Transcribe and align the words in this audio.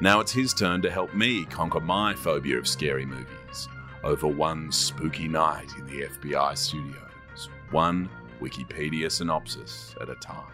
Now 0.00 0.20
it's 0.20 0.32
his 0.32 0.52
turn 0.52 0.82
to 0.82 0.90
help 0.90 1.14
me 1.14 1.46
conquer 1.46 1.80
my 1.80 2.14
phobia 2.14 2.58
of 2.58 2.68
scary 2.68 3.06
movies 3.06 3.68
over 4.04 4.26
one 4.26 4.70
spooky 4.70 5.26
night 5.26 5.68
in 5.78 5.86
the 5.86 6.06
FBI 6.06 6.56
studios, 6.56 7.48
one 7.70 8.10
Wikipedia 8.40 9.10
synopsis 9.10 9.94
at 10.00 10.10
a 10.10 10.14
time. 10.16 10.52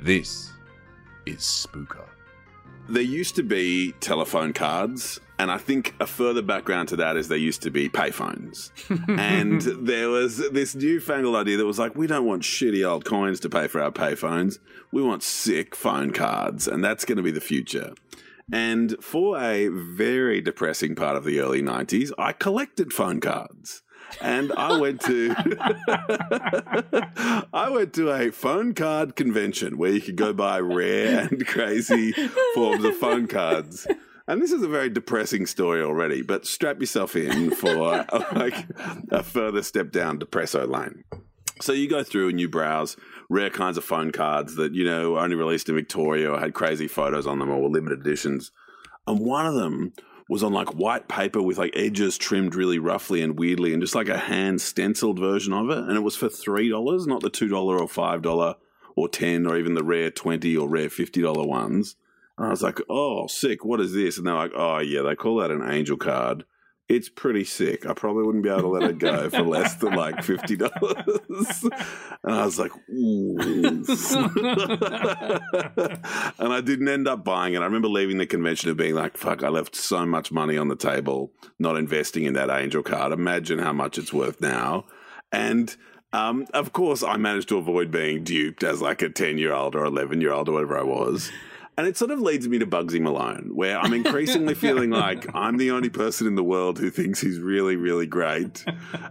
This 0.00 0.52
is 1.26 1.38
Spooker. 1.38 2.08
There 2.88 3.02
used 3.02 3.36
to 3.36 3.42
be 3.42 3.92
telephone 4.00 4.52
cards, 4.52 5.20
and 5.38 5.50
I 5.50 5.56
think 5.56 5.94
a 6.00 6.06
further 6.06 6.42
background 6.42 6.88
to 6.88 6.96
that 6.96 7.16
is 7.16 7.28
there 7.28 7.38
used 7.38 7.62
to 7.62 7.70
be 7.70 7.88
payphones. 7.88 8.72
and 9.18 9.62
there 9.86 10.10
was 10.10 10.38
this 10.50 10.74
newfangled 10.74 11.36
idea 11.36 11.56
that 11.56 11.64
was 11.64 11.78
like, 11.78 11.96
we 11.96 12.06
don't 12.06 12.26
want 12.26 12.42
shitty 12.42 12.86
old 12.86 13.04
coins 13.04 13.40
to 13.40 13.48
pay 13.48 13.68
for 13.68 13.80
our 13.80 13.90
payphones. 13.90 14.58
We 14.92 15.02
want 15.02 15.22
sick 15.22 15.74
phone 15.74 16.12
cards, 16.12 16.68
and 16.68 16.84
that's 16.84 17.06
going 17.06 17.16
to 17.16 17.22
be 17.22 17.30
the 17.30 17.40
future. 17.40 17.94
And 18.52 18.96
for 19.02 19.40
a 19.40 19.68
very 19.68 20.40
depressing 20.40 20.94
part 20.94 21.16
of 21.16 21.24
the 21.24 21.40
early 21.40 21.62
90s, 21.62 22.12
I 22.18 22.32
collected 22.32 22.92
phone 22.92 23.20
cards. 23.20 23.82
And 24.20 24.52
I 24.52 24.78
went 24.78 25.00
to 25.02 25.34
I 27.52 27.68
went 27.70 27.94
to 27.94 28.10
a 28.10 28.30
phone 28.30 28.74
card 28.74 29.16
convention 29.16 29.78
where 29.78 29.90
you 29.90 30.00
could 30.00 30.16
go 30.16 30.32
buy 30.32 30.60
rare 30.60 31.20
and 31.20 31.46
crazy 31.46 32.12
forms 32.54 32.84
of 32.84 32.96
phone 32.96 33.26
cards. 33.26 33.86
And 34.26 34.40
this 34.40 34.52
is 34.52 34.62
a 34.62 34.68
very 34.68 34.88
depressing 34.88 35.46
story 35.46 35.82
already, 35.82 36.22
but 36.22 36.46
strap 36.46 36.80
yourself 36.80 37.16
in 37.16 37.50
for 37.50 38.06
like 38.32 38.66
a 39.10 39.22
further 39.22 39.62
step 39.62 39.90
down 39.90 40.18
depresso 40.18 40.68
lane. 40.68 41.04
So 41.60 41.72
you 41.72 41.88
go 41.88 42.02
through 42.02 42.30
and 42.30 42.40
you 42.40 42.48
browse 42.48 42.96
rare 43.28 43.50
kinds 43.50 43.76
of 43.76 43.84
phone 43.84 44.12
cards 44.12 44.56
that 44.56 44.74
you 44.74 44.84
know 44.84 45.18
only 45.18 45.36
released 45.36 45.68
in 45.68 45.74
Victoria 45.74 46.30
or 46.30 46.40
had 46.40 46.54
crazy 46.54 46.88
photos 46.88 47.26
on 47.26 47.38
them 47.38 47.50
or 47.50 47.60
were 47.60 47.68
limited 47.68 48.00
editions. 48.00 48.50
And 49.06 49.20
one 49.20 49.46
of 49.46 49.54
them 49.54 49.92
was 50.28 50.42
on 50.42 50.52
like 50.52 50.74
white 50.74 51.08
paper 51.08 51.42
with 51.42 51.58
like 51.58 51.76
edges 51.76 52.16
trimmed 52.16 52.54
really 52.54 52.78
roughly 52.78 53.20
and 53.22 53.38
weirdly, 53.38 53.72
and 53.72 53.82
just 53.82 53.94
like 53.94 54.08
a 54.08 54.18
hand 54.18 54.60
stenciled 54.60 55.18
version 55.18 55.52
of 55.52 55.70
it. 55.70 55.78
And 55.78 55.96
it 55.96 56.02
was 56.02 56.16
for 56.16 56.28
three 56.28 56.68
dollars, 56.68 57.06
not 57.06 57.20
the 57.20 57.30
two 57.30 57.48
dollar 57.48 57.78
or 57.78 57.88
five 57.88 58.22
dollar 58.22 58.54
or 58.96 59.08
ten 59.08 59.46
or 59.46 59.58
even 59.58 59.74
the 59.74 59.84
rare 59.84 60.10
twenty 60.10 60.56
or 60.56 60.68
rare 60.68 60.88
fifty 60.88 61.20
dollar 61.20 61.46
ones. 61.46 61.96
And 62.38 62.46
I 62.46 62.50
was 62.50 62.62
like, 62.62 62.80
"Oh, 62.88 63.26
sick! 63.26 63.64
What 63.64 63.80
is 63.80 63.92
this?" 63.92 64.16
And 64.18 64.26
they're 64.26 64.34
like, 64.34 64.52
"Oh 64.54 64.78
yeah, 64.78 65.02
they 65.02 65.14
call 65.14 65.36
that 65.36 65.50
an 65.50 65.68
angel 65.70 65.96
card." 65.96 66.44
It's 66.86 67.08
pretty 67.08 67.44
sick. 67.44 67.86
I 67.86 67.94
probably 67.94 68.24
wouldn't 68.24 68.44
be 68.44 68.50
able 68.50 68.62
to 68.62 68.68
let 68.68 68.90
it 68.90 68.98
go 68.98 69.30
for 69.30 69.42
less 69.42 69.74
than 69.76 69.94
like 69.94 70.22
fifty 70.22 70.56
dollars. 70.56 71.64
And 72.22 72.34
I 72.34 72.44
was 72.44 72.58
like, 72.58 72.72
ooh. 72.90 73.38
and 76.38 76.52
I 76.52 76.60
didn't 76.60 76.88
end 76.88 77.08
up 77.08 77.24
buying 77.24 77.54
it. 77.54 77.60
I 77.60 77.64
remember 77.64 77.88
leaving 77.88 78.18
the 78.18 78.26
convention 78.26 78.70
of 78.70 78.76
being 78.76 78.94
like, 78.94 79.16
fuck, 79.16 79.42
I 79.42 79.48
left 79.48 79.74
so 79.74 80.04
much 80.04 80.30
money 80.30 80.58
on 80.58 80.68
the 80.68 80.76
table 80.76 81.32
not 81.58 81.76
investing 81.76 82.24
in 82.24 82.34
that 82.34 82.50
angel 82.50 82.82
card. 82.82 83.12
Imagine 83.12 83.58
how 83.58 83.72
much 83.72 83.98
it's 83.98 84.12
worth 84.12 84.40
now. 84.40 84.84
And 85.32 85.74
um, 86.12 86.46
of 86.54 86.72
course, 86.72 87.02
I 87.02 87.16
managed 87.16 87.48
to 87.48 87.58
avoid 87.58 87.90
being 87.90 88.22
duped 88.22 88.62
as 88.62 88.80
like 88.80 89.02
a 89.02 89.08
10 89.08 89.38
year 89.38 89.52
old 89.52 89.74
or 89.74 89.84
11 89.84 90.20
year 90.20 90.32
old 90.32 90.48
or 90.48 90.52
whatever 90.52 90.78
I 90.78 90.84
was. 90.84 91.30
And 91.76 91.88
it 91.88 91.96
sort 91.96 92.12
of 92.12 92.20
leads 92.20 92.46
me 92.46 92.58
to 92.58 92.66
Bugzy 92.66 93.00
Malone, 93.00 93.50
where 93.52 93.78
I'm 93.78 93.92
increasingly 93.92 94.54
feeling 94.66 94.90
like 94.90 95.26
I'm 95.34 95.56
the 95.56 95.72
only 95.72 95.88
person 95.88 96.26
in 96.26 96.36
the 96.36 96.44
world 96.44 96.78
who 96.78 96.88
thinks 96.88 97.20
he's 97.20 97.40
really, 97.40 97.74
really 97.74 98.06
great. 98.06 98.64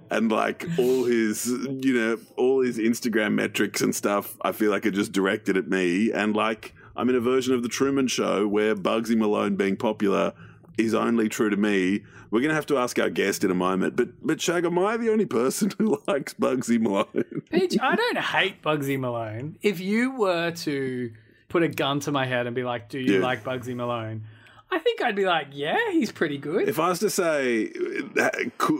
And 0.09 0.31
like 0.31 0.65
all 0.77 1.03
his, 1.03 1.45
you 1.45 1.93
know, 1.93 2.19
all 2.37 2.61
his 2.61 2.77
Instagram 2.77 3.33
metrics 3.33 3.81
and 3.81 3.93
stuff, 3.93 4.37
I 4.41 4.53
feel 4.53 4.71
like 4.71 4.85
are 4.85 4.91
just 4.91 5.11
directed 5.11 5.57
at 5.57 5.67
me. 5.67 6.11
And 6.13 6.35
like 6.35 6.73
I'm 6.95 7.09
in 7.09 7.15
a 7.15 7.19
version 7.19 7.53
of 7.53 7.63
The 7.63 7.69
Truman 7.69 8.07
Show 8.07 8.47
where 8.47 8.75
Bugzy 8.75 9.17
Malone 9.17 9.55
being 9.57 9.75
popular 9.75 10.33
is 10.77 10.93
only 10.93 11.29
true 11.29 11.49
to 11.49 11.57
me. 11.57 12.03
We're 12.31 12.39
going 12.39 12.49
to 12.49 12.55
have 12.55 12.65
to 12.67 12.77
ask 12.77 12.97
our 12.97 13.09
guest 13.09 13.43
in 13.43 13.51
a 13.51 13.55
moment. 13.55 13.95
But, 13.95 14.25
but 14.25 14.41
Shag, 14.41 14.65
am 14.65 14.79
I 14.79 14.97
the 14.97 15.11
only 15.11 15.25
person 15.25 15.71
who 15.77 16.01
likes 16.07 16.33
Bugzy 16.33 16.79
Malone? 16.79 17.43
Peach, 17.51 17.77
I 17.79 17.95
don't 17.95 18.17
hate 18.17 18.61
Bugzy 18.61 18.99
Malone. 18.99 19.57
If 19.61 19.79
you 19.79 20.11
were 20.11 20.51
to 20.51 21.11
put 21.53 21.63
a 21.63 21.69
gun 21.69 21.99
to 22.01 22.11
my 22.11 22.25
head 22.25 22.47
and 22.47 22.55
be 22.55 22.63
like, 22.63 22.89
"Do 22.89 22.99
you 22.99 23.19
Yeah. 23.19 23.23
like 23.25 23.43
Bugzy 23.43 23.75
Malone?" 23.75 24.23
I 24.71 24.79
think 24.79 25.03
I'd 25.03 25.15
be 25.15 25.25
like, 25.25 25.47
"Yeah, 25.51 25.77
he's 25.91 26.11
pretty 26.11 26.39
good." 26.39 26.67
If 26.67 26.79
I 26.79 26.89
was 26.89 26.99
to 26.99 27.09
say, 27.11 27.71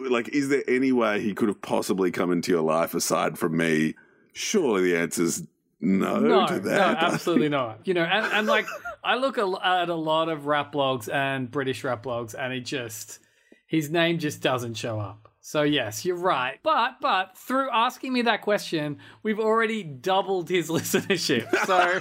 like, 0.10 0.30
is 0.30 0.50
there 0.50 0.64
any 0.68 0.92
way 0.92 1.22
he 1.22 1.34
could 1.36 1.48
have 1.50 1.62
possibly 1.62 2.10
come 2.12 2.32
into 2.32 2.52
your 2.52 2.62
life 2.64 2.94
aside 2.96 3.38
from 3.38 3.56
me? 3.56 3.94
Surely 4.34 4.92
the 4.92 4.98
answer's 4.98 5.44
no, 5.80 6.20
no, 6.20 6.48
to 6.48 6.60
no, 6.62 6.72
absolutely 6.72 7.50
not. 7.60 7.88
You 7.88 7.94
know, 7.94 8.04
and, 8.04 8.26
and 8.34 8.48
like 8.48 8.66
I 9.04 9.16
look 9.18 9.38
at 9.38 9.44
a 9.44 9.96
lot 9.96 10.30
of 10.30 10.46
rap 10.48 10.74
blogs 10.74 11.12
and 11.14 11.52
British 11.52 11.84
rap 11.84 12.04
blogs, 12.04 12.34
and 12.38 12.52
it 12.54 12.62
just 12.62 13.20
his 13.68 13.90
name 13.92 14.18
just 14.18 14.42
doesn't 14.42 14.74
show 14.76 15.00
up. 15.00 15.23
So 15.46 15.64
yes, 15.64 16.06
you're 16.06 16.16
right. 16.16 16.58
But 16.64 17.02
but 17.02 17.38
through 17.38 17.70
asking 17.70 18.14
me 18.14 18.22
that 18.22 18.42
question, 18.44 18.98
we've 19.24 19.40
already 19.42 19.84
doubled 19.84 20.48
his 20.50 20.70
listenership. 20.78 21.50
So 21.66 22.00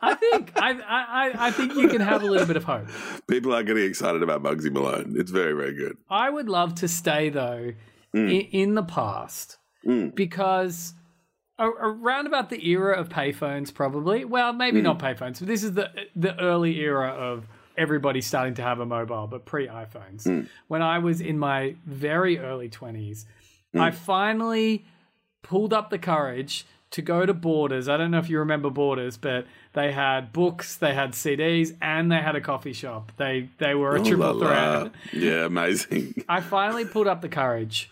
I 0.00 0.14
think 0.14 0.52
I, 0.56 0.70
I 0.80 1.46
I 1.48 1.50
think 1.50 1.74
you 1.74 1.88
can 1.88 2.00
have 2.00 2.22
a 2.22 2.26
little 2.26 2.46
bit 2.46 2.56
of 2.56 2.62
hope. 2.62 2.86
People 3.28 3.52
are 3.52 3.64
getting 3.64 3.84
excited 3.84 4.22
about 4.22 4.44
Bugzy 4.44 4.70
Malone. 4.72 5.14
It's 5.18 5.32
very, 5.32 5.54
very 5.54 5.74
good. 5.74 5.96
I 6.08 6.30
would 6.30 6.48
love 6.48 6.74
to 6.76 6.88
stay 6.88 7.30
though 7.30 7.72
Mm. 8.14 8.30
in, 8.32 8.40
in 8.60 8.74
the 8.74 8.82
past 8.82 9.58
because 10.14 10.94
around 11.58 12.26
about 12.26 12.48
the 12.48 12.66
era 12.70 12.96
of 12.98 13.10
payphones, 13.10 13.74
probably. 13.74 14.24
Well, 14.24 14.54
maybe 14.54 14.80
Mm. 14.80 14.84
not 14.84 14.98
payphones. 14.98 15.40
But 15.40 15.48
this 15.48 15.62
is 15.62 15.72
the 15.74 15.90
the 16.16 16.40
early 16.40 16.78
era 16.80 17.08
of 17.10 17.46
everybody 17.78 18.20
starting 18.20 18.54
to 18.54 18.62
have 18.62 18.80
a 18.80 18.86
mobile, 18.86 19.26
but 19.26 19.44
pre 19.46 19.66
iPhones. 19.68 20.24
Mm. 20.24 20.48
When 20.66 20.82
I 20.82 20.98
was 20.98 21.20
in 21.20 21.38
my 21.38 21.76
very 21.86 22.38
early 22.38 22.68
twenties, 22.68 23.24
Mm. 23.74 23.80
I 23.82 23.90
finally 23.90 24.86
pulled 25.42 25.72
up 25.74 25.90
the 25.90 25.98
courage 25.98 26.64
to 26.90 27.02
go 27.02 27.26
to 27.26 27.34
Borders. 27.34 27.86
I 27.86 27.98
don't 27.98 28.10
know 28.10 28.18
if 28.18 28.30
you 28.30 28.38
remember 28.38 28.70
Borders, 28.70 29.18
but 29.18 29.44
they 29.74 29.92
had 29.92 30.32
books, 30.32 30.74
they 30.76 30.94
had 30.94 31.12
CDs, 31.12 31.76
and 31.82 32.10
they 32.10 32.16
had 32.16 32.34
a 32.34 32.40
coffee 32.40 32.72
shop. 32.72 33.12
They 33.18 33.50
they 33.58 33.74
were 33.74 33.94
a 33.96 34.00
Oh, 34.00 34.04
triple 34.04 34.32
la, 34.34 34.46
threat. 34.46 34.82
la. 34.84 34.90
Yeah, 35.12 35.44
amazing. 35.44 36.14
I 36.30 36.40
finally 36.40 36.86
pulled 36.86 37.06
up 37.06 37.20
the 37.20 37.28
courage 37.28 37.90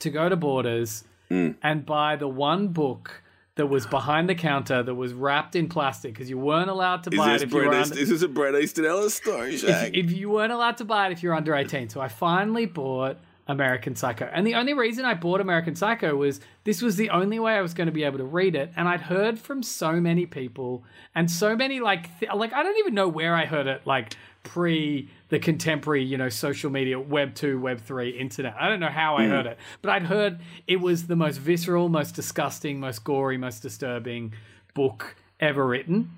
to 0.00 0.10
go 0.10 0.28
to 0.28 0.36
Borders 0.36 1.04
Mm. 1.30 1.54
and 1.62 1.86
buy 1.86 2.16
the 2.16 2.26
one 2.26 2.68
book 2.68 3.22
that 3.60 3.66
was 3.66 3.84
behind 3.84 4.26
the 4.26 4.34
counter 4.34 4.82
that 4.82 4.94
was 4.94 5.12
wrapped 5.12 5.54
in 5.54 5.68
plastic 5.68 6.14
because 6.14 6.30
you 6.30 6.38
weren't 6.38 6.70
allowed 6.70 7.04
to 7.04 7.10
buy 7.10 7.34
this, 7.34 7.42
it 7.42 7.44
if 7.44 7.52
you 7.52 7.58
were 7.58 7.68
under, 7.68 7.98
is 7.98 8.08
this 8.08 8.22
a 8.22 8.28
Bret 8.28 8.54
Easton 8.54 8.86
Ellis 8.86 9.12
story, 9.12 9.54
if, 9.54 9.94
if 9.94 10.12
you 10.12 10.30
weren't 10.30 10.50
allowed 10.50 10.78
to 10.78 10.86
buy 10.86 11.08
it 11.08 11.12
if 11.12 11.22
you're 11.22 11.34
under 11.34 11.54
18. 11.54 11.90
So 11.90 12.00
I 12.00 12.08
finally 12.08 12.64
bought 12.64 13.18
American 13.50 13.96
Psycho. 13.96 14.30
And 14.32 14.46
the 14.46 14.54
only 14.54 14.74
reason 14.74 15.04
I 15.04 15.14
bought 15.14 15.40
American 15.40 15.74
Psycho 15.74 16.14
was 16.14 16.40
this 16.62 16.80
was 16.80 16.94
the 16.96 17.10
only 17.10 17.40
way 17.40 17.54
I 17.54 17.60
was 17.60 17.74
going 17.74 17.86
to 17.86 17.92
be 17.92 18.04
able 18.04 18.18
to 18.18 18.24
read 18.24 18.54
it. 18.54 18.72
And 18.76 18.88
I'd 18.88 19.00
heard 19.00 19.40
from 19.40 19.64
so 19.64 19.94
many 19.94 20.24
people 20.24 20.84
and 21.16 21.28
so 21.28 21.56
many 21.56 21.80
like 21.80 22.18
th- 22.20 22.32
like 22.32 22.52
I 22.52 22.62
don't 22.62 22.78
even 22.78 22.94
know 22.94 23.08
where 23.08 23.34
I 23.34 23.46
heard 23.46 23.66
it 23.66 23.82
like 23.84 24.16
pre 24.44 25.10
the 25.30 25.40
contemporary, 25.40 26.04
you 26.04 26.16
know, 26.16 26.28
social 26.28 26.70
media, 26.70 27.00
web 27.00 27.34
2, 27.34 27.60
web 27.60 27.80
3, 27.80 28.10
internet. 28.10 28.54
I 28.58 28.68
don't 28.68 28.80
know 28.80 28.88
how 28.88 29.16
I 29.16 29.24
hmm. 29.24 29.30
heard 29.30 29.46
it, 29.46 29.58
but 29.82 29.90
I'd 29.90 30.04
heard 30.04 30.38
it 30.68 30.80
was 30.80 31.08
the 31.08 31.16
most 31.16 31.38
visceral, 31.38 31.88
most 31.88 32.14
disgusting, 32.14 32.78
most 32.78 33.02
gory, 33.02 33.36
most 33.36 33.62
disturbing 33.62 34.32
book 34.74 35.16
ever 35.40 35.66
written. 35.66 36.12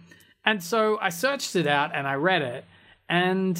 And 0.44 0.62
so 0.62 0.98
I 1.00 1.08
searched 1.08 1.56
it 1.56 1.66
out 1.66 1.94
and 1.94 2.06
I 2.06 2.14
read 2.14 2.42
it 2.42 2.66
and 3.08 3.58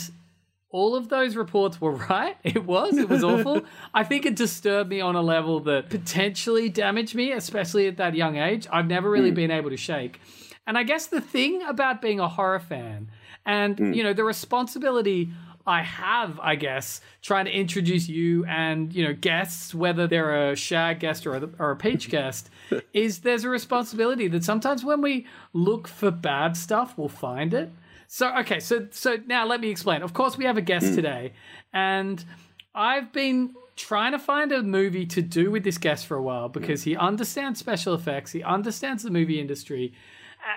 all 0.73 0.97
of 0.97 1.09
those 1.09 1.37
reports 1.37 1.81
were 1.81 1.93
right. 2.11 2.37
It 2.43 2.65
was. 2.65 2.97
It 2.97 3.09
was 3.09 3.23
awful. 3.23 3.63
I 3.95 4.03
think 4.03 4.27
it 4.27 4.35
disturbed 4.35 4.91
me 4.91 5.01
on 5.01 5.15
a 5.15 5.23
level 5.23 5.61
that 5.61 5.91
potentially 5.91 6.69
damaged 6.69 7.15
me, 7.15 7.33
especially 7.33 7.87
at 7.87 7.99
that 7.99 8.15
young 8.15 8.37
age. 8.37 8.67
I've 8.73 8.87
never 8.87 9.09
really 9.09 9.31
hmm. 9.31 9.37
been 9.37 9.51
able 9.51 9.71
to 9.71 9.77
shake. 9.77 10.21
And 10.67 10.79
I 10.79 10.83
guess 10.83 11.07
the 11.07 11.21
thing 11.21 11.63
about 11.63 12.01
being 12.01 12.21
a 12.21 12.29
horror 12.29 12.61
fan 12.61 13.11
and, 13.45 13.79
hmm. 13.79 13.93
you 13.93 14.03
know, 14.03 14.13
the 14.13 14.25
responsibility 14.25 15.31
I 15.67 15.83
have, 15.83 16.41
I 16.41 16.57
guess, 16.57 17.01
trying 17.21 17.45
to 17.45 17.53
introduce 17.53 18.09
you 18.09 18.45
and, 18.47 18.93
you 18.93 19.05
know, 19.05 19.15
guests, 19.15 19.75
whether 19.75 20.07
they're 20.07 20.51
a 20.51 20.57
shag 20.57 21.01
guest 21.01 21.27
or 21.27 21.37
a, 21.37 21.49
or 21.59 21.71
a 21.73 21.77
peach 21.77 22.09
guest, 22.11 22.51
is 22.93 23.21
there's 23.21 23.45
a 23.45 23.49
responsibility 23.49 24.27
that 24.29 24.43
sometimes 24.43 24.85
when 24.85 25.01
we 25.01 25.27
look 25.53 25.87
for 25.87 26.11
bad 26.11 26.57
stuff, 26.57 26.95
we'll 26.97 27.09
find 27.09 27.55
it. 27.55 27.71
So 28.15 28.31
okay, 28.41 28.61
so 28.61 28.89
so 28.91 29.17
now 29.27 29.47
let 29.47 29.63
me 29.63 29.71
explain. 29.71 30.03
Of 30.03 30.13
course, 30.13 30.37
we 30.37 30.45
have 30.45 30.59
a 30.59 30.61
guest 30.61 30.89
hmm. 30.89 30.97
today, 30.97 31.33
and 31.73 32.23
I've 32.75 33.11
been 33.11 33.55
trying 33.75 34.13
to 34.13 34.19
find 34.19 34.53
a 34.53 34.63
movie 34.63 35.07
to 35.07 35.23
do 35.23 35.51
with 35.51 35.65
this 35.65 35.79
guest 35.79 36.05
for 36.07 36.19
a 36.19 36.23
while 36.23 36.49
hmm. 36.49 36.61
because 36.61 36.83
he 36.83 36.95
understands 36.95 37.59
special 37.59 37.95
effects, 37.95 38.33
he 38.33 38.43
understands 38.43 39.03
the 39.03 39.11
movie 39.11 39.41
industry, 39.41 39.95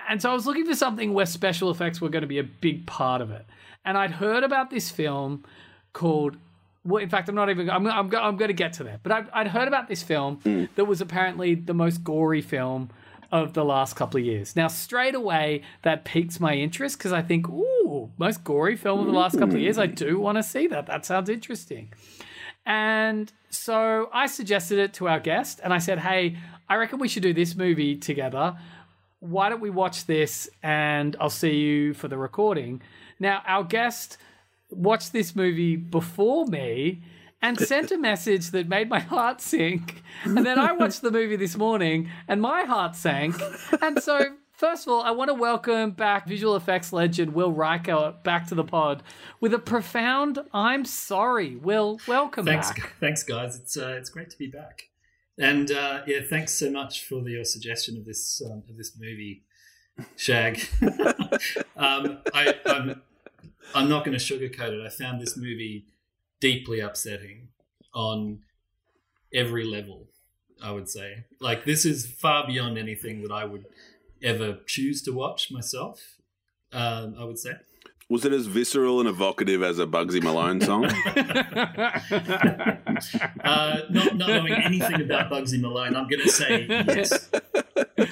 and 0.06 0.20
so 0.20 0.30
I 0.30 0.34
was 0.34 0.44
looking 0.44 0.66
for 0.66 0.74
something 0.74 1.14
where 1.14 1.24
special 1.24 1.70
effects 1.70 1.98
were 1.98 2.10
going 2.10 2.20
to 2.20 2.28
be 2.28 2.38
a 2.38 2.44
big 2.44 2.84
part 2.84 3.22
of 3.22 3.30
it. 3.30 3.46
And 3.86 3.96
I'd 3.96 4.10
heard 4.10 4.44
about 4.44 4.68
this 4.68 4.90
film 4.90 5.42
called. 5.94 6.36
Well, 6.84 7.02
in 7.02 7.08
fact, 7.08 7.26
I'm 7.30 7.34
not 7.34 7.48
even. 7.48 7.70
I'm. 7.70 7.86
I'm. 7.86 8.14
I'm 8.14 8.36
going 8.36 8.48
to 8.48 8.52
get 8.52 8.74
to 8.74 8.84
that. 8.84 9.02
But 9.02 9.12
I'd, 9.12 9.30
I'd 9.32 9.48
heard 9.48 9.66
about 9.66 9.88
this 9.88 10.02
film 10.02 10.40
hmm. 10.42 10.64
that 10.74 10.84
was 10.84 11.00
apparently 11.00 11.54
the 11.54 11.72
most 11.72 12.04
gory 12.04 12.42
film 12.42 12.90
of 13.32 13.54
the 13.54 13.64
last 13.64 13.96
couple 13.96 14.18
of 14.18 14.26
years. 14.26 14.56
Now, 14.56 14.68
straight 14.68 15.14
away, 15.14 15.62
that 15.82 16.04
piques 16.04 16.40
my 16.40 16.54
interest 16.54 16.98
because 16.98 17.12
I 17.12 17.22
think, 17.22 17.48
ooh, 17.48 18.10
most 18.18 18.44
gory 18.44 18.76
film 18.76 19.00
of 19.00 19.06
the 19.06 19.12
last 19.12 19.38
couple 19.38 19.56
of 19.56 19.60
years. 19.60 19.78
I 19.78 19.86
do 19.86 20.18
want 20.18 20.38
to 20.38 20.42
see 20.42 20.66
that. 20.68 20.86
That 20.86 21.04
sounds 21.04 21.28
interesting. 21.28 21.92
And 22.64 23.32
so 23.50 24.10
I 24.12 24.26
suggested 24.26 24.78
it 24.78 24.92
to 24.94 25.08
our 25.08 25.20
guest, 25.20 25.60
and 25.62 25.72
I 25.72 25.78
said, 25.78 26.00
hey, 26.00 26.36
I 26.68 26.76
reckon 26.76 26.98
we 26.98 27.08
should 27.08 27.22
do 27.22 27.32
this 27.32 27.54
movie 27.54 27.96
together. 27.96 28.56
Why 29.20 29.48
don't 29.48 29.60
we 29.60 29.70
watch 29.70 30.06
this 30.06 30.48
and 30.62 31.16
I'll 31.20 31.30
see 31.30 31.54
you 31.54 31.94
for 31.94 32.08
the 32.08 32.18
recording? 32.18 32.82
Now, 33.18 33.42
our 33.46 33.64
guest 33.64 34.18
watched 34.70 35.12
this 35.12 35.36
movie 35.36 35.76
before 35.76 36.46
me 36.46 37.02
and 37.46 37.60
sent 37.60 37.92
a 37.92 37.98
message 37.98 38.50
that 38.50 38.68
made 38.68 38.88
my 38.88 38.98
heart 38.98 39.40
sink. 39.40 40.02
And 40.24 40.44
then 40.44 40.58
I 40.58 40.72
watched 40.72 41.02
the 41.02 41.12
movie 41.12 41.36
this 41.36 41.56
morning 41.56 42.10
and 42.26 42.42
my 42.42 42.64
heart 42.64 42.96
sank. 42.96 43.36
And 43.80 44.02
so, 44.02 44.34
first 44.50 44.86
of 44.86 44.92
all, 44.92 45.02
I 45.02 45.12
want 45.12 45.28
to 45.28 45.34
welcome 45.34 45.92
back 45.92 46.26
visual 46.26 46.56
effects 46.56 46.92
legend 46.92 47.34
Will 47.34 47.52
Riker 47.52 48.14
back 48.24 48.48
to 48.48 48.56
the 48.56 48.64
pod 48.64 49.04
with 49.40 49.54
a 49.54 49.60
profound 49.60 50.40
I'm 50.52 50.84
sorry. 50.84 51.54
Will, 51.54 52.00
welcome 52.08 52.44
Thanks, 52.44 52.72
back. 52.72 52.94
thanks, 52.98 53.22
guys. 53.22 53.54
It's 53.56 53.76
uh, 53.76 53.96
it's 53.98 54.10
great 54.10 54.30
to 54.30 54.38
be 54.38 54.48
back, 54.48 54.88
and 55.38 55.70
uh, 55.70 56.02
yeah, 56.06 56.20
thanks 56.28 56.52
so 56.52 56.68
much 56.70 57.04
for 57.04 57.22
the, 57.22 57.30
your 57.30 57.44
suggestion 57.44 57.96
of 57.96 58.04
this 58.04 58.42
um, 58.44 58.64
of 58.68 58.76
this 58.76 58.98
movie, 58.98 59.44
Shag. 60.16 60.66
um, 61.76 62.18
I, 62.34 62.54
I'm 62.66 63.02
I'm 63.74 63.88
not 63.88 64.04
going 64.04 64.18
to 64.18 64.24
sugarcoat 64.24 64.72
it. 64.72 64.84
I 64.84 64.88
found 64.88 65.20
this 65.20 65.36
movie 65.36 65.86
deeply 66.46 66.78
upsetting 66.78 67.48
on 67.92 68.38
every 69.34 69.64
level. 69.64 70.06
I 70.62 70.70
would 70.70 70.88
say, 70.88 71.24
like, 71.40 71.64
this 71.64 71.84
is 71.84 72.06
far 72.06 72.46
beyond 72.46 72.78
anything 72.78 73.22
that 73.22 73.32
I 73.32 73.44
would 73.44 73.64
ever 74.22 74.58
choose 74.64 75.02
to 75.02 75.12
watch 75.12 75.50
myself. 75.50 76.18
Um, 76.72 77.16
I 77.18 77.24
would 77.24 77.38
say. 77.38 77.54
Was 78.08 78.24
it 78.24 78.32
as 78.32 78.46
visceral 78.46 79.00
and 79.00 79.08
evocative 79.08 79.64
as 79.64 79.80
a 79.80 79.86
Bugzy 79.86 80.22
Malone 80.22 80.60
song? 80.60 80.84
Uh, 83.44 83.82
not, 83.90 84.16
not 84.16 84.28
knowing 84.28 84.54
anything 84.54 85.02
about 85.02 85.30
Bugzy 85.30 85.60
Malone, 85.60 85.94
I'm 85.94 86.08
going 86.08 86.22
to 86.22 86.30
say 86.30 86.66
yes. 86.66 87.30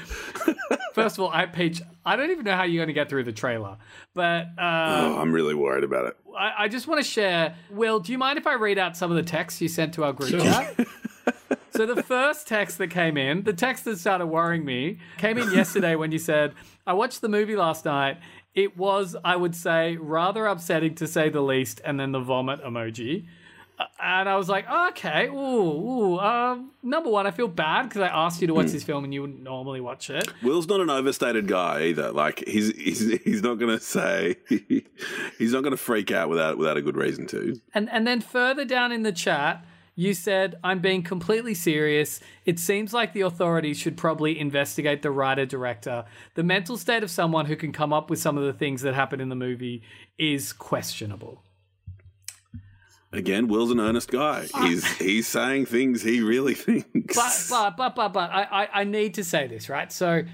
First 0.94 1.18
of 1.18 1.24
all, 1.24 1.30
I 1.30 1.46
Peach, 1.46 1.82
I 2.06 2.14
don't 2.14 2.30
even 2.30 2.44
know 2.44 2.54
how 2.54 2.62
you're 2.62 2.78
going 2.78 2.86
to 2.86 2.94
get 2.94 3.08
through 3.08 3.24
the 3.24 3.32
trailer, 3.32 3.78
but 4.14 4.46
uh, 4.56 5.00
oh, 5.02 5.18
I'm 5.18 5.32
really 5.32 5.54
worried 5.54 5.82
about 5.82 6.06
it. 6.06 6.16
I, 6.38 6.64
I 6.64 6.68
just 6.68 6.86
want 6.86 7.02
to 7.02 7.08
share. 7.08 7.56
Will, 7.70 7.98
do 7.98 8.12
you 8.12 8.18
mind 8.18 8.38
if 8.38 8.46
I 8.46 8.54
read 8.54 8.78
out 8.78 8.96
some 8.96 9.10
of 9.10 9.16
the 9.16 9.24
texts 9.24 9.60
you 9.60 9.66
sent 9.66 9.94
to 9.94 10.04
our 10.04 10.12
group 10.12 10.30
chat? 10.30 10.86
so 11.74 11.84
the 11.84 12.00
first 12.00 12.46
text 12.46 12.78
that 12.78 12.90
came 12.90 13.16
in, 13.16 13.42
the 13.42 13.52
text 13.52 13.84
that 13.86 13.98
started 13.98 14.26
worrying 14.26 14.64
me, 14.64 14.98
came 15.18 15.36
in 15.36 15.50
yesterday 15.52 15.96
when 15.96 16.12
you 16.12 16.18
said, 16.18 16.54
"I 16.86 16.92
watched 16.92 17.20
the 17.20 17.28
movie 17.28 17.56
last 17.56 17.84
night. 17.84 18.18
It 18.54 18.76
was, 18.76 19.16
I 19.24 19.34
would 19.34 19.56
say, 19.56 19.96
rather 19.96 20.46
upsetting 20.46 20.94
to 20.96 21.08
say 21.08 21.28
the 21.28 21.40
least," 21.40 21.80
and 21.84 21.98
then 21.98 22.12
the 22.12 22.20
vomit 22.20 22.62
emoji. 22.62 23.26
And 24.04 24.28
I 24.28 24.36
was 24.36 24.50
like, 24.50 24.68
okay, 24.70 25.28
ooh, 25.28 25.32
ooh. 25.32 26.18
Um, 26.18 26.72
number 26.82 27.08
one, 27.08 27.26
I 27.26 27.30
feel 27.30 27.48
bad 27.48 27.84
because 27.84 28.02
I 28.02 28.08
asked 28.08 28.38
you 28.42 28.46
to 28.48 28.52
watch 28.52 28.66
this 28.66 28.84
film 28.84 29.02
and 29.02 29.14
you 29.14 29.22
wouldn't 29.22 29.42
normally 29.42 29.80
watch 29.80 30.10
it. 30.10 30.28
Will's 30.42 30.68
not 30.68 30.80
an 30.80 30.90
overstated 30.90 31.48
guy 31.48 31.84
either. 31.84 32.12
Like 32.12 32.44
he's 32.46 32.76
he's 32.76 33.22
he's 33.22 33.42
not 33.42 33.54
going 33.54 33.76
to 33.76 33.82
say 33.82 34.36
he's 35.38 35.52
not 35.54 35.62
going 35.62 35.70
to 35.70 35.78
freak 35.78 36.10
out 36.10 36.28
without 36.28 36.58
without 36.58 36.76
a 36.76 36.82
good 36.82 36.96
reason 36.96 37.26
to. 37.28 37.58
And 37.72 37.88
and 37.90 38.06
then 38.06 38.20
further 38.20 38.66
down 38.66 38.92
in 38.92 39.04
the 39.04 39.12
chat, 39.12 39.64
you 39.96 40.12
said, 40.12 40.56
I'm 40.62 40.80
being 40.80 41.02
completely 41.02 41.54
serious. 41.54 42.20
It 42.44 42.58
seems 42.58 42.92
like 42.92 43.14
the 43.14 43.22
authorities 43.22 43.78
should 43.78 43.96
probably 43.96 44.38
investigate 44.38 45.00
the 45.00 45.10
writer 45.10 45.46
director. 45.46 46.04
The 46.34 46.42
mental 46.42 46.76
state 46.76 47.02
of 47.02 47.10
someone 47.10 47.46
who 47.46 47.56
can 47.56 47.72
come 47.72 47.92
up 47.92 48.10
with 48.10 48.18
some 48.18 48.36
of 48.36 48.44
the 48.44 48.52
things 48.52 48.82
that 48.82 48.94
happen 48.94 49.20
in 49.20 49.30
the 49.30 49.36
movie 49.36 49.82
is 50.18 50.52
questionable. 50.52 51.42
Again, 53.14 53.46
Will's 53.46 53.70
an 53.70 53.80
earnest 53.80 54.10
guy. 54.10 54.46
He's 54.62 54.84
he's 54.96 55.28
saying 55.28 55.66
things 55.66 56.02
he 56.02 56.20
really 56.20 56.54
thinks. 56.54 57.14
But 57.14 57.46
but 57.48 57.76
but 57.76 57.94
but 57.94 58.12
but 58.12 58.30
I, 58.30 58.64
I, 58.64 58.80
I 58.80 58.84
need 58.84 59.14
to 59.14 59.24
say 59.24 59.46
this, 59.46 59.68
right? 59.68 59.92
So 59.92 60.24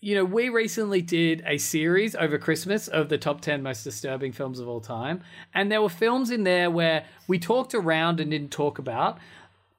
you 0.00 0.14
know, 0.14 0.24
we 0.24 0.48
recently 0.48 1.02
did 1.02 1.42
a 1.46 1.58
series 1.58 2.14
over 2.14 2.38
Christmas 2.38 2.86
of 2.86 3.08
the 3.08 3.18
top 3.18 3.40
10 3.40 3.62
most 3.62 3.82
disturbing 3.82 4.30
films 4.30 4.60
of 4.60 4.68
all 4.68 4.80
time. 4.80 5.22
And 5.54 5.72
there 5.72 5.82
were 5.82 5.88
films 5.88 6.30
in 6.30 6.44
there 6.44 6.70
where 6.70 7.04
we 7.26 7.38
talked 7.38 7.74
around 7.74 8.20
and 8.20 8.30
didn't 8.30 8.52
talk 8.52 8.78
about. 8.78 9.18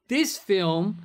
This 0.08 0.36
film 0.36 0.98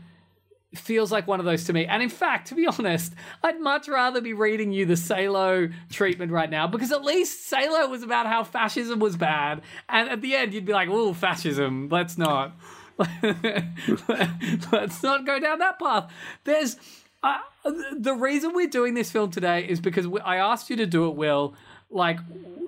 feels 0.77 1.11
like 1.11 1.27
one 1.27 1.39
of 1.39 1.45
those 1.45 1.65
to 1.65 1.73
me. 1.73 1.85
And 1.85 2.01
in 2.01 2.09
fact, 2.09 2.47
to 2.49 2.55
be 2.55 2.67
honest, 2.79 3.13
I'd 3.43 3.59
much 3.59 3.87
rather 3.87 4.21
be 4.21 4.33
reading 4.33 4.71
you 4.71 4.85
the 4.85 4.97
Salo 4.97 5.69
treatment 5.89 6.31
right 6.31 6.49
now 6.49 6.67
because 6.67 6.91
at 6.91 7.03
least 7.03 7.47
Salo 7.47 7.87
was 7.87 8.03
about 8.03 8.27
how 8.27 8.43
fascism 8.43 8.99
was 8.99 9.15
bad. 9.17 9.61
And 9.89 10.09
at 10.09 10.21
the 10.21 10.35
end, 10.35 10.53
you'd 10.53 10.65
be 10.65 10.73
like, 10.73 10.89
oh, 10.89 11.13
fascism, 11.13 11.89
let's 11.89 12.17
not. 12.17 12.53
let's 13.21 15.03
not 15.03 15.25
go 15.25 15.39
down 15.39 15.59
that 15.59 15.79
path. 15.79 16.11
There's. 16.43 16.77
Uh, 17.23 17.39
the 17.97 18.13
reason 18.13 18.53
we're 18.53 18.67
doing 18.67 18.93
this 18.93 19.09
film 19.09 19.31
today 19.31 19.65
is 19.67 19.79
because 19.79 20.05
I 20.23 20.35
asked 20.35 20.69
you 20.69 20.75
to 20.75 20.85
do 20.85 21.07
it, 21.07 21.15
Will. 21.15 21.55
Like, 21.89 22.19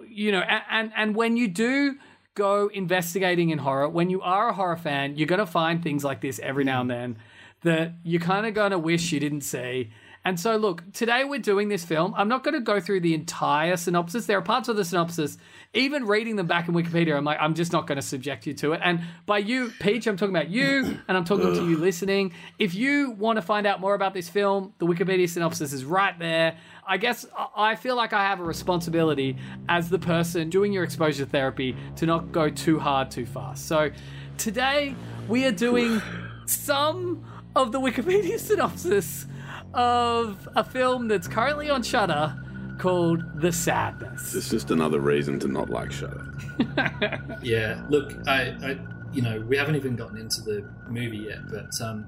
you 0.10 0.32
know, 0.32 0.40
and, 0.40 0.64
and 0.72 0.92
and 0.96 1.16
when 1.16 1.38
you 1.38 1.48
do 1.48 1.98
go 2.34 2.68
investigating 2.74 3.52
in 3.52 3.60
horror, 3.60 3.88
when 3.88 4.10
you 4.10 4.20
are 4.22 4.50
a 4.50 4.54
horror 4.54 4.78
fan, 4.78 5.16
you're 5.16 5.28
gonna 5.28 5.46
find 5.46 5.84
things 5.84 6.04
like 6.04 6.22
this 6.22 6.40
every 6.40 6.64
now 6.64 6.82
and 6.82 6.90
then 6.90 7.18
that 7.68 7.94
you're 8.04 8.22
kind 8.22 8.46
of 8.46 8.54
gonna 8.54 8.80
wish 8.80 9.12
you 9.12 9.20
didn't 9.20 9.42
see. 9.42 9.92
And 10.28 10.38
so, 10.38 10.58
look, 10.58 10.84
today 10.92 11.24
we're 11.24 11.40
doing 11.40 11.70
this 11.70 11.86
film. 11.86 12.14
I'm 12.18 12.28
not 12.28 12.44
going 12.44 12.54
to 12.54 12.60
go 12.60 12.82
through 12.82 13.00
the 13.00 13.14
entire 13.14 13.78
synopsis. 13.78 14.26
There 14.26 14.38
are 14.38 14.42
parts 14.42 14.68
of 14.68 14.76
the 14.76 14.84
synopsis, 14.84 15.38
even 15.74 16.06
reading 16.06 16.36
them 16.36 16.48
back 16.48 16.68
in 16.68 16.74
Wikipedia, 16.74 17.16
I'm 17.16 17.24
like, 17.24 17.38
I'm 17.40 17.54
just 17.54 17.72
not 17.72 17.88
going 17.88 17.96
to 17.96 18.02
subject 18.02 18.46
you 18.46 18.54
to 18.56 18.74
it. 18.74 18.82
And 18.84 19.00
by 19.26 19.38
you, 19.38 19.72
Peach, 19.80 20.06
I'm 20.06 20.18
talking 20.18 20.36
about 20.36 20.50
you, 20.50 21.00
and 21.08 21.16
I'm 21.18 21.24
talking 21.24 21.54
to 21.54 21.70
you 21.70 21.78
listening. 21.78 22.34
If 22.60 22.76
you 22.76 23.12
want 23.12 23.38
to 23.38 23.42
find 23.42 23.66
out 23.66 23.80
more 23.80 23.96
about 23.96 24.14
this 24.14 24.28
film, 24.28 24.74
the 24.80 24.86
Wikipedia 24.86 25.30
synopsis 25.30 25.72
is 25.72 25.86
right 25.86 26.20
there. 26.20 26.58
I 26.86 26.98
guess 26.98 27.26
I 27.56 27.76
feel 27.76 27.96
like 27.96 28.12
I 28.12 28.24
have 28.24 28.42
a 28.42 28.44
responsibility 28.44 29.38
as 29.70 29.90
the 29.90 30.00
person 30.00 30.50
doing 30.50 30.74
your 30.74 30.84
exposure 30.84 31.24
therapy 31.24 31.74
to 31.96 32.06
not 32.06 32.34
go 32.34 32.50
too 32.50 32.80
hard 32.80 33.12
too 33.12 33.26
fast. 33.26 33.66
So 33.66 33.92
today 34.38 34.94
we 35.30 35.46
are 35.46 35.54
doing 35.54 36.02
some 36.46 37.24
of 37.56 37.72
the 37.72 37.80
Wikipedia 37.80 38.40
synopsis 38.40 39.26
of 39.74 40.48
a 40.56 40.64
film 40.64 41.08
that's 41.08 41.28
currently 41.28 41.70
on 41.70 41.84
Shudder 41.84 42.36
called 42.80 43.24
The 43.42 43.52
Sadness. 43.52 44.36
It's 44.36 44.50
just 44.50 44.72
another 44.72 45.00
reason 45.00 45.40
to 45.40 45.48
not 45.48 45.70
like 45.70 45.92
Shudder. 45.92 46.34
Yeah, 47.44 47.86
look, 47.90 48.14
I, 48.28 48.42
I, 48.64 48.78
you 49.14 49.22
know, 49.22 49.40
we 49.42 49.58
haven't 49.58 49.76
even 49.76 49.96
gotten 49.96 50.18
into 50.18 50.42
the 50.42 50.68
movie 50.90 51.18
yet, 51.18 51.50
but 51.50 51.70
um, 51.82 52.08